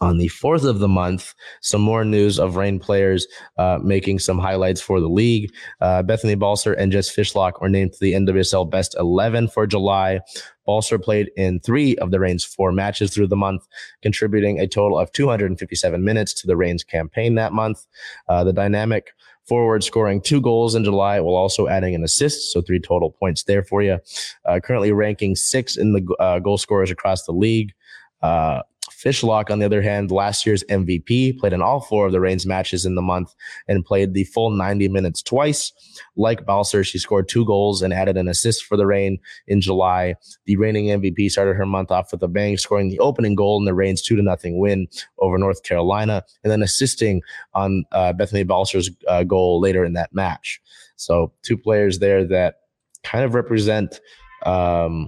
on 0.02 0.18
the 0.18 0.28
fourth 0.30 0.64
of 0.64 0.80
the 0.80 0.88
month. 0.88 1.34
Some 1.62 1.82
more 1.82 2.06
news 2.06 2.40
of 2.40 2.56
Reign 2.56 2.80
players 2.80 3.28
uh, 3.58 3.80
making 3.82 4.20
some 4.20 4.40
highlights 4.40 4.82
for 4.82 5.00
the 5.00 5.10
league. 5.10 5.54
Uh, 5.82 6.04
Bethany 6.04 6.36
Balcer 6.36 6.74
and 6.74 6.92
Jess 6.92 7.14
Fishlock 7.14 7.62
were 7.62 7.70
named 7.70 7.94
to 7.94 8.00
the 8.00 8.14
NWSL 8.14 8.70
Best 8.70 8.96
11 8.98 9.50
for 9.50 9.68
July. 9.68 10.22
Balcer 10.66 11.00
played 11.00 11.32
in 11.36 11.60
three 11.60 11.96
of 11.98 12.12
the 12.12 12.20
Reign's 12.20 12.44
four 12.44 12.72
matches 12.72 13.14
through 13.14 13.28
the 13.28 13.36
month, 13.36 13.68
contributing 14.02 14.60
a 14.60 14.68
total 14.68 15.00
of 15.00 15.12
257 15.12 16.04
minutes 16.04 16.34
to 16.36 16.48
the 16.48 16.56
Reign's 16.56 16.84
campaign 16.84 17.36
that 17.36 17.54
month. 17.54 17.86
Uh, 18.28 18.44
the 18.44 18.54
dynamic 18.54 19.12
forward 19.48 19.84
scoring 19.84 20.22
two 20.22 20.40
goals 20.40 20.76
in 20.76 20.84
July 20.84 21.20
while 21.20 21.36
also 21.36 21.68
adding 21.68 21.96
an 21.96 22.04
assist. 22.04 22.54
So 22.54 22.62
three 22.62 22.80
total 22.80 23.10
points 23.10 23.44
there 23.44 23.64
for 23.64 23.82
you. 23.82 23.98
Uh, 24.46 24.60
currently 24.64 24.92
ranking 24.92 25.36
six 25.36 25.76
in 25.76 25.94
the 25.94 26.16
uh, 26.20 26.38
goal 26.38 26.60
scorers 26.60 26.92
across 26.92 27.26
the 27.26 27.32
league. 27.32 27.74
Uh, 28.22 28.62
Fishlock, 29.04 29.50
on 29.50 29.60
the 29.60 29.66
other 29.66 29.82
hand, 29.82 30.12
last 30.12 30.46
year's 30.46 30.64
MVP, 30.66 31.38
played 31.38 31.54
in 31.54 31.62
all 31.62 31.80
four 31.80 32.06
of 32.08 32.12
the 32.12 32.20
Reign's 32.20 32.46
matches 32.46 32.86
in 32.86 32.96
the 32.96 33.02
month 33.02 33.34
and 33.68 33.86
played 33.86 34.14
the 34.14 34.26
full 34.26 34.50
90 34.50 34.90
minutes 34.90 35.22
twice. 35.22 35.72
Like 36.18 36.46
Balcer, 36.46 36.84
she 36.84 37.00
scored 37.00 37.30
two 37.30 37.46
goals 37.46 37.82
and 37.82 37.94
added 37.94 38.18
an 38.18 38.28
assist 38.28 38.66
for 38.66 38.76
the 38.76 38.86
Reign 38.86 39.18
in 39.48 39.62
July. 39.62 40.16
The 40.46 40.58
reigning 40.58 40.88
MVP 40.88 41.32
started 41.32 41.56
her 41.56 41.66
month 41.66 41.92
off 41.92 42.12
with 42.12 42.22
a 42.24 42.28
bang, 42.28 42.58
scoring 42.58 42.90
the 42.90 43.00
opening 43.00 43.36
goal 43.36 43.58
in 43.58 43.66
the 43.66 43.74
Reign's 43.74 44.02
2 44.02 44.18
to 44.18 44.22
nothing 44.22 44.60
win 44.60 44.88
over 45.20 45.38
North 45.38 45.64
Carolina, 45.64 46.24
and 46.44 46.52
then 46.52 46.62
assisting 46.62 47.22
on 47.54 47.86
uh, 47.94 48.12
Bethany 48.12 48.44
Balcer's 48.44 48.90
uh, 49.08 49.24
goal 49.24 49.62
later 49.62 49.86
in 49.86 49.94
that 49.94 50.14
match. 50.14 50.62
So, 50.98 51.32
two 51.44 51.58
players 51.58 52.00
there 52.00 52.26
that 52.26 52.56
kind 53.04 53.24
of 53.24 53.34
represent. 53.34 54.02
Um, 54.46 55.08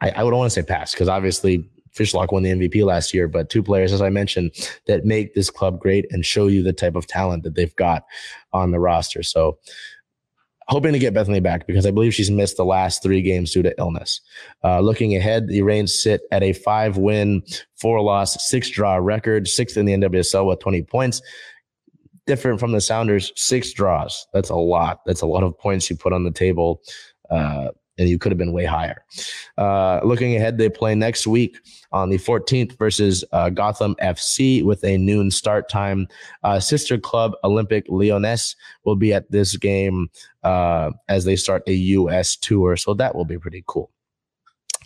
I, 0.00 0.10
I 0.10 0.22
would 0.22 0.34
want 0.34 0.46
to 0.46 0.50
say 0.50 0.62
pass 0.62 0.92
because 0.92 1.08
obviously 1.08 1.68
Fishlock 1.98 2.32
won 2.32 2.42
the 2.42 2.50
MVP 2.50 2.84
last 2.84 3.12
year, 3.12 3.28
but 3.28 3.50
two 3.50 3.62
players, 3.62 3.92
as 3.92 4.00
I 4.00 4.08
mentioned, 4.10 4.52
that 4.86 5.04
make 5.04 5.34
this 5.34 5.50
club 5.50 5.80
great 5.80 6.06
and 6.10 6.24
show 6.24 6.46
you 6.46 6.62
the 6.62 6.72
type 6.72 6.94
of 6.94 7.06
talent 7.06 7.42
that 7.42 7.54
they've 7.54 7.74
got 7.76 8.04
on 8.52 8.70
the 8.70 8.80
roster. 8.80 9.22
So 9.22 9.58
hoping 10.68 10.92
to 10.92 10.98
get 10.98 11.14
Bethany 11.14 11.40
back 11.40 11.66
because 11.66 11.86
I 11.86 11.90
believe 11.90 12.14
she's 12.14 12.30
missed 12.30 12.58
the 12.58 12.64
last 12.64 13.02
three 13.02 13.22
games 13.22 13.52
due 13.52 13.62
to 13.62 13.74
illness. 13.78 14.20
Uh, 14.62 14.80
looking 14.80 15.16
ahead, 15.16 15.48
the 15.48 15.62
Reigns 15.62 16.00
sit 16.00 16.22
at 16.30 16.42
a 16.42 16.52
five 16.52 16.98
win, 16.98 17.42
four 17.76 18.00
loss, 18.02 18.48
six 18.48 18.68
draw 18.68 18.96
record, 18.96 19.48
sixth 19.48 19.76
in 19.76 19.86
the 19.86 19.94
NWSL 19.94 20.46
with 20.46 20.60
20 20.60 20.82
points. 20.82 21.22
different 22.26 22.60
from 22.60 22.72
the 22.72 22.80
Sounders. 22.80 23.32
Six 23.36 23.72
draws. 23.72 24.26
That's 24.34 24.50
a 24.50 24.56
lot. 24.56 25.00
That's 25.06 25.22
a 25.22 25.26
lot 25.26 25.42
of 25.42 25.58
points 25.58 25.88
you 25.88 25.96
put 25.96 26.12
on 26.12 26.24
the 26.24 26.30
table. 26.30 26.82
Uh, 27.30 27.68
and 27.98 28.08
you 28.08 28.18
could 28.18 28.32
have 28.32 28.38
been 28.38 28.52
way 28.52 28.64
higher. 28.64 29.04
Uh, 29.56 30.00
looking 30.04 30.36
ahead, 30.36 30.58
they 30.58 30.68
play 30.68 30.94
next 30.94 31.26
week 31.26 31.58
on 31.92 32.10
the 32.10 32.18
14th 32.18 32.78
versus 32.78 33.24
uh, 33.32 33.50
Gotham 33.50 33.94
FC 34.02 34.62
with 34.62 34.84
a 34.84 34.96
noon 34.98 35.30
start 35.30 35.68
time. 35.68 36.06
Uh, 36.42 36.60
sister 36.60 36.98
club 36.98 37.32
Olympique 37.44 37.86
Lyonnais 37.88 38.54
will 38.84 38.96
be 38.96 39.12
at 39.12 39.30
this 39.30 39.56
game 39.56 40.08
uh, 40.42 40.90
as 41.08 41.24
they 41.24 41.36
start 41.36 41.62
a 41.66 41.72
U.S. 41.72 42.36
tour, 42.36 42.76
so 42.76 42.94
that 42.94 43.14
will 43.14 43.24
be 43.24 43.38
pretty 43.38 43.64
cool. 43.66 43.90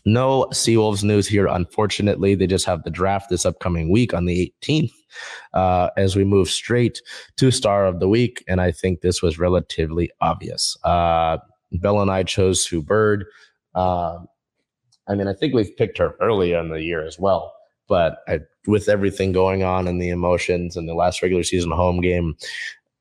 No 0.04 0.46
Seawolves 0.52 1.04
news 1.04 1.28
here, 1.28 1.46
unfortunately. 1.46 2.34
They 2.34 2.46
just 2.46 2.66
have 2.66 2.82
the 2.82 2.90
draft 2.90 3.30
this 3.30 3.46
upcoming 3.46 3.90
week 3.90 4.12
on 4.12 4.24
the 4.24 4.52
18th 4.62 4.92
uh, 5.54 5.90
as 5.96 6.16
we 6.16 6.24
move 6.24 6.48
straight 6.50 7.00
to 7.36 7.50
Star 7.50 7.86
of 7.86 8.00
the 8.00 8.08
Week. 8.08 8.42
And 8.48 8.60
I 8.60 8.72
think 8.72 9.00
this 9.00 9.22
was 9.22 9.38
relatively 9.38 10.10
obvious. 10.20 10.76
Uh, 10.82 11.38
Bella 11.80 12.02
and 12.02 12.10
I 12.10 12.22
chose 12.22 12.64
Sue 12.64 12.82
Bird. 12.82 13.24
Uh, 13.74 14.18
I 15.08 15.14
mean, 15.14 15.28
I 15.28 15.34
think 15.34 15.54
we've 15.54 15.76
picked 15.76 15.98
her 15.98 16.14
earlier 16.20 16.58
in 16.58 16.68
the 16.68 16.82
year 16.82 17.04
as 17.06 17.18
well. 17.18 17.54
But 17.88 18.18
I, 18.28 18.40
with 18.66 18.88
everything 18.88 19.32
going 19.32 19.64
on 19.64 19.88
and 19.88 20.00
the 20.00 20.08
emotions 20.08 20.76
and 20.76 20.88
the 20.88 20.94
last 20.94 21.22
regular 21.22 21.42
season 21.42 21.72
home 21.72 22.00
game, 22.00 22.36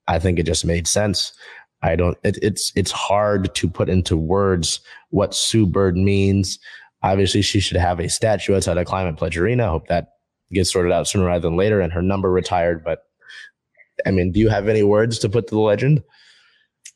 I 0.07 0.19
think 0.19 0.39
it 0.39 0.45
just 0.45 0.65
made 0.65 0.88
sense. 0.88 1.34
I 1.84 1.95
don't. 1.95 2.17
It, 2.24 2.38
it's 2.41 2.72
it's 2.76 2.91
hard 2.91 3.53
to 3.55 3.69
put 3.69 3.89
into 3.89 4.17
words 4.17 4.82
what 5.09 5.34
Sue 5.34 5.65
Bird 5.65 5.97
means. 5.97 6.59
Obviously, 7.03 7.41
she 7.41 7.59
should 7.59 7.78
have 7.78 7.99
a 7.99 8.09
statue 8.09 8.55
outside 8.55 8.78
of 8.78 8.86
Climate 8.86 9.17
Pledge 9.17 9.38
Arena. 9.38 9.65
I 9.65 9.69
hope 9.69 9.88
that 9.88 10.13
gets 10.51 10.72
sorted 10.72 10.91
out 10.91 11.07
sooner 11.07 11.26
rather 11.26 11.47
than 11.47 11.57
later 11.57 11.82
and 11.82 11.93
her 11.93 12.01
number 12.01 12.30
retired. 12.30 12.84
But 12.84 13.03
I 14.05 14.11
mean, 14.11 14.32
do 14.32 14.39
you 14.39 14.49
have 14.49 14.67
any 14.67 14.84
words 14.84 15.17
to 15.19 15.30
put 15.30 15.47
to 15.47 15.55
the 15.55 15.61
legend? 15.61 16.03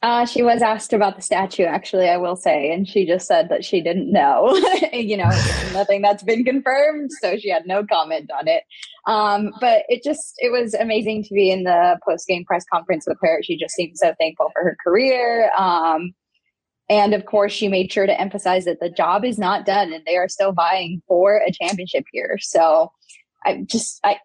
Uh, 0.06 0.24
she 0.24 0.44
was 0.44 0.62
asked 0.62 0.94
about 0.94 1.16
the 1.16 1.22
statue, 1.24 1.64
actually, 1.64 2.08
I 2.08 2.18
will 2.18 2.36
say, 2.36 2.72
and 2.72 2.88
she 2.88 3.08
just 3.08 3.26
said 3.26 3.50
that 3.50 3.66
she 3.66 3.82
didn't 3.82 4.12
know. 4.12 4.56
you 4.94 5.18
know, 5.18 5.32
nothing 5.74 6.04
that's 6.04 6.22
been 6.22 6.44
confirmed, 6.44 7.10
so 7.12 7.38
she 7.38 7.50
had 7.50 7.66
no 7.66 7.84
comment 7.84 8.30
on 8.30 8.48
it. 8.48 8.62
Um, 9.08 9.52
but 9.60 9.82
it 9.90 10.04
just, 10.04 10.36
it 10.38 10.52
was 10.52 10.76
amazing 10.76 11.24
to 11.24 11.34
be 11.34 11.50
in 11.50 11.64
the 11.64 11.98
post 12.08 12.28
game 12.28 12.46
press 12.46 12.64
conference 12.72 13.08
with 13.08 13.18
her. 13.24 13.42
She 13.42 13.58
just 13.58 13.74
seemed 13.74 13.98
so 13.98 14.14
thankful 14.20 14.52
for 14.54 14.62
her 14.62 14.78
career. 14.86 15.50
Um, 15.58 16.14
and 16.88 17.16
of 17.16 17.26
course, 17.26 17.52
she 17.52 17.68
made 17.68 17.92
sure 17.92 18.06
to 18.06 18.22
emphasize 18.22 18.66
that 18.66 18.80
the 18.80 18.92
job 18.92 19.26
is 19.26 19.40
not 19.40 19.66
done 19.66 19.92
and 19.92 20.06
they 20.06 20.18
are 20.18 20.30
still 20.30 20.52
vying 20.52 21.02
for 21.08 21.38
a 21.38 21.52
championship 21.52 22.06
here. 22.12 22.38
So 22.40 22.92
I 23.44 23.64
just, 23.68 24.02
I 24.04 24.20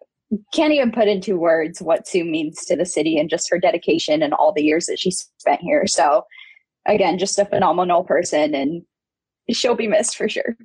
can't 0.53 0.73
even 0.73 0.91
put 0.91 1.07
into 1.07 1.37
words 1.37 1.81
what 1.81 2.07
Sue 2.07 2.23
means 2.23 2.65
to 2.65 2.75
the 2.75 2.85
city 2.85 3.17
and 3.17 3.29
just 3.29 3.49
her 3.49 3.59
dedication 3.59 4.21
and 4.21 4.33
all 4.33 4.53
the 4.53 4.63
years 4.63 4.85
that 4.85 4.99
she 4.99 5.11
spent 5.11 5.61
here. 5.61 5.85
So 5.87 6.23
again, 6.85 7.17
just 7.17 7.39
a 7.39 7.45
phenomenal 7.45 8.03
person 8.03 8.55
and 8.55 8.83
she'll 9.49 9.75
be 9.75 9.87
missed 9.87 10.15
for 10.15 10.29
sure. 10.29 10.55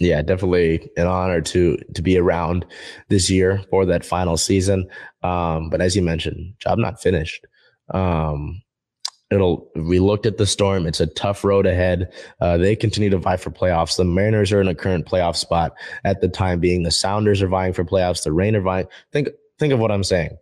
Yeah, 0.00 0.22
definitely 0.22 0.88
an 0.96 1.08
honor 1.08 1.40
to 1.40 1.76
to 1.94 2.02
be 2.02 2.16
around 2.16 2.64
this 3.08 3.28
year 3.28 3.64
for 3.68 3.84
that 3.86 4.04
final 4.04 4.36
season. 4.36 4.88
Um, 5.24 5.70
but 5.70 5.80
as 5.80 5.96
you 5.96 6.02
mentioned, 6.02 6.54
job 6.60 6.78
not 6.78 7.02
finished. 7.02 7.44
Um, 7.92 8.62
it'll 9.30 9.70
we 9.74 10.00
looked 10.00 10.26
at 10.26 10.38
the 10.38 10.46
storm. 10.46 10.86
It's 10.86 11.00
a 11.00 11.06
tough 11.06 11.44
road 11.44 11.66
ahead. 11.66 12.12
Uh, 12.40 12.56
they 12.56 12.74
continue 12.76 13.10
to 13.10 13.18
vie 13.18 13.36
for 13.36 13.50
playoffs. 13.50 13.96
The 13.96 14.04
mariners 14.04 14.52
are 14.52 14.60
in 14.60 14.68
a 14.68 14.74
current 14.74 15.06
playoff 15.06 15.36
spot 15.36 15.72
at 16.04 16.20
the 16.20 16.28
time 16.28 16.60
being. 16.60 16.82
The 16.82 16.90
sounders 16.90 17.42
are 17.42 17.48
vying 17.48 17.72
for 17.72 17.84
playoffs. 17.84 18.24
The 18.24 18.32
reign 18.32 18.56
are 18.56 18.60
vying. 18.60 18.86
Think 19.12 19.28
think 19.58 19.72
of 19.72 19.80
what 19.80 19.90
i'm 19.90 20.04
saying. 20.04 20.36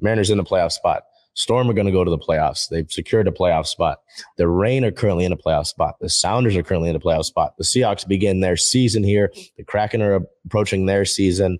Mariners 0.00 0.30
in 0.30 0.38
a 0.38 0.44
playoff 0.44 0.72
spot. 0.72 1.04
Storm 1.34 1.70
are 1.70 1.74
going 1.74 1.86
to 1.86 1.92
go 1.92 2.04
to 2.04 2.10
the 2.10 2.18
playoffs. 2.18 2.68
They've 2.68 2.90
secured 2.90 3.26
a 3.26 3.30
playoff 3.30 3.66
spot. 3.66 4.00
The 4.36 4.48
reign 4.48 4.84
are 4.84 4.90
currently 4.90 5.24
in 5.24 5.32
a 5.32 5.36
playoff 5.36 5.66
spot. 5.66 5.94
The 6.00 6.10
sounders 6.10 6.56
are 6.56 6.62
currently 6.62 6.90
in 6.90 6.96
a 6.96 7.00
playoff 7.00 7.24
spot. 7.24 7.56
The 7.56 7.64
seahawks 7.64 8.06
begin 8.06 8.40
their 8.40 8.56
season 8.56 9.02
here. 9.02 9.32
The 9.56 9.64
kraken 9.64 10.02
are 10.02 10.20
approaching 10.44 10.84
their 10.84 11.06
season. 11.06 11.58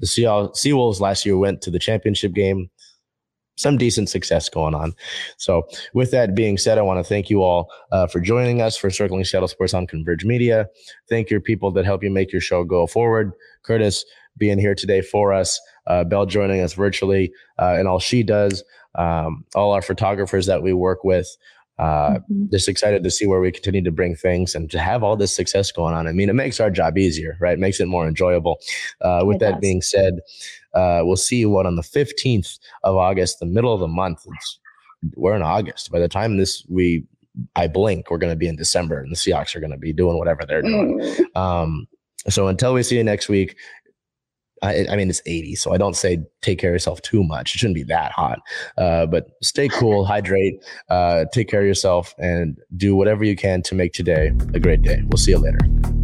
The 0.00 0.06
Seawolves 0.06 1.00
last 1.00 1.24
year 1.24 1.38
went 1.38 1.62
to 1.62 1.70
the 1.70 1.78
championship 1.78 2.34
game 2.34 2.68
some 3.56 3.76
decent 3.76 4.08
success 4.08 4.48
going 4.48 4.74
on. 4.74 4.94
So, 5.36 5.66
with 5.92 6.10
that 6.10 6.34
being 6.34 6.58
said, 6.58 6.78
I 6.78 6.82
want 6.82 6.98
to 6.98 7.08
thank 7.08 7.30
you 7.30 7.42
all 7.42 7.70
uh, 7.92 8.06
for 8.06 8.20
joining 8.20 8.60
us 8.60 8.76
for 8.76 8.90
Circling 8.90 9.24
Seattle 9.24 9.48
Sports 9.48 9.74
on 9.74 9.86
Converge 9.86 10.24
Media. 10.24 10.68
Thank 11.08 11.30
your 11.30 11.40
people 11.40 11.70
that 11.72 11.84
help 11.84 12.02
you 12.02 12.10
make 12.10 12.32
your 12.32 12.40
show 12.40 12.64
go 12.64 12.86
forward. 12.86 13.32
Curtis 13.62 14.04
being 14.36 14.58
here 14.58 14.74
today 14.74 15.00
for 15.00 15.32
us, 15.32 15.60
uh, 15.86 16.04
Belle 16.04 16.26
joining 16.26 16.60
us 16.60 16.74
virtually, 16.74 17.32
uh, 17.58 17.76
and 17.78 17.86
all 17.86 18.00
she 18.00 18.22
does. 18.22 18.64
Um, 18.96 19.44
all 19.56 19.72
our 19.72 19.82
photographers 19.82 20.46
that 20.46 20.62
we 20.62 20.72
work 20.72 21.02
with. 21.02 21.36
Uh, 21.78 22.10
mm-hmm. 22.10 22.46
Just 22.50 22.68
excited 22.68 23.02
to 23.02 23.10
see 23.10 23.26
where 23.26 23.40
we 23.40 23.50
continue 23.50 23.82
to 23.82 23.90
bring 23.90 24.14
things 24.14 24.54
and 24.54 24.70
to 24.70 24.78
have 24.78 25.02
all 25.02 25.16
this 25.16 25.34
success 25.34 25.72
going 25.72 25.94
on. 25.94 26.06
I 26.06 26.12
mean, 26.12 26.28
it 26.28 26.34
makes 26.34 26.60
our 26.60 26.70
job 26.70 26.96
easier, 26.96 27.36
right? 27.40 27.54
It 27.54 27.58
makes 27.58 27.80
it 27.80 27.86
more 27.86 28.06
enjoyable. 28.06 28.60
Uh, 29.00 29.22
with 29.24 29.36
it 29.36 29.40
that 29.40 29.52
does. 29.52 29.60
being 29.60 29.82
said, 29.82 30.20
uh, 30.74 31.00
we'll 31.02 31.16
see 31.16 31.36
you 31.36 31.50
what 31.50 31.66
on 31.66 31.76
the 31.76 31.82
15th 31.82 32.58
of 32.84 32.96
August, 32.96 33.40
the 33.40 33.46
middle 33.46 33.74
of 33.74 33.80
the 33.80 33.88
month. 33.88 34.24
It's, 34.26 34.58
we're 35.16 35.36
in 35.36 35.42
August. 35.42 35.90
By 35.90 35.98
the 35.98 36.08
time 36.08 36.36
this 36.36 36.64
we 36.68 37.04
I 37.56 37.66
blink, 37.66 38.10
we're 38.10 38.18
going 38.18 38.32
to 38.32 38.36
be 38.36 38.46
in 38.46 38.56
December, 38.56 39.00
and 39.00 39.10
the 39.10 39.16
Seahawks 39.16 39.56
are 39.56 39.60
going 39.60 39.72
to 39.72 39.76
be 39.76 39.92
doing 39.92 40.18
whatever 40.18 40.44
they're 40.46 40.62
doing. 40.62 41.00
Mm. 41.00 41.36
Um, 41.36 41.88
so 42.28 42.48
until 42.48 42.72
we 42.72 42.82
see 42.82 42.96
you 42.96 43.04
next 43.04 43.28
week, 43.28 43.56
I, 44.64 44.86
I, 44.90 44.96
mean 44.96 45.10
it's 45.10 45.20
80, 45.26 45.56
so 45.56 45.74
I 45.74 45.78
don't 45.78 45.94
say 45.94 46.18
take 46.40 46.58
care 46.58 46.70
of 46.70 46.74
yourself 46.74 47.02
too 47.02 47.22
much. 47.22 47.54
It 47.54 47.58
shouldn't 47.58 47.74
be 47.74 47.82
that 47.84 48.12
hot, 48.12 48.38
uh, 48.78 49.06
but 49.06 49.26
stay 49.42 49.68
cool, 49.68 50.04
hydrate, 50.06 50.64
uh, 50.88 51.26
take 51.32 51.48
care 51.48 51.60
of 51.60 51.66
yourself, 51.66 52.14
and 52.18 52.58
do 52.76 52.96
whatever 52.96 53.24
you 53.24 53.36
can 53.36 53.62
to 53.62 53.74
make 53.74 53.92
today 53.92 54.32
a 54.54 54.60
great 54.60 54.82
day. 54.82 55.02
We'll 55.06 55.18
see 55.18 55.32
you 55.32 55.38
later. 55.38 56.03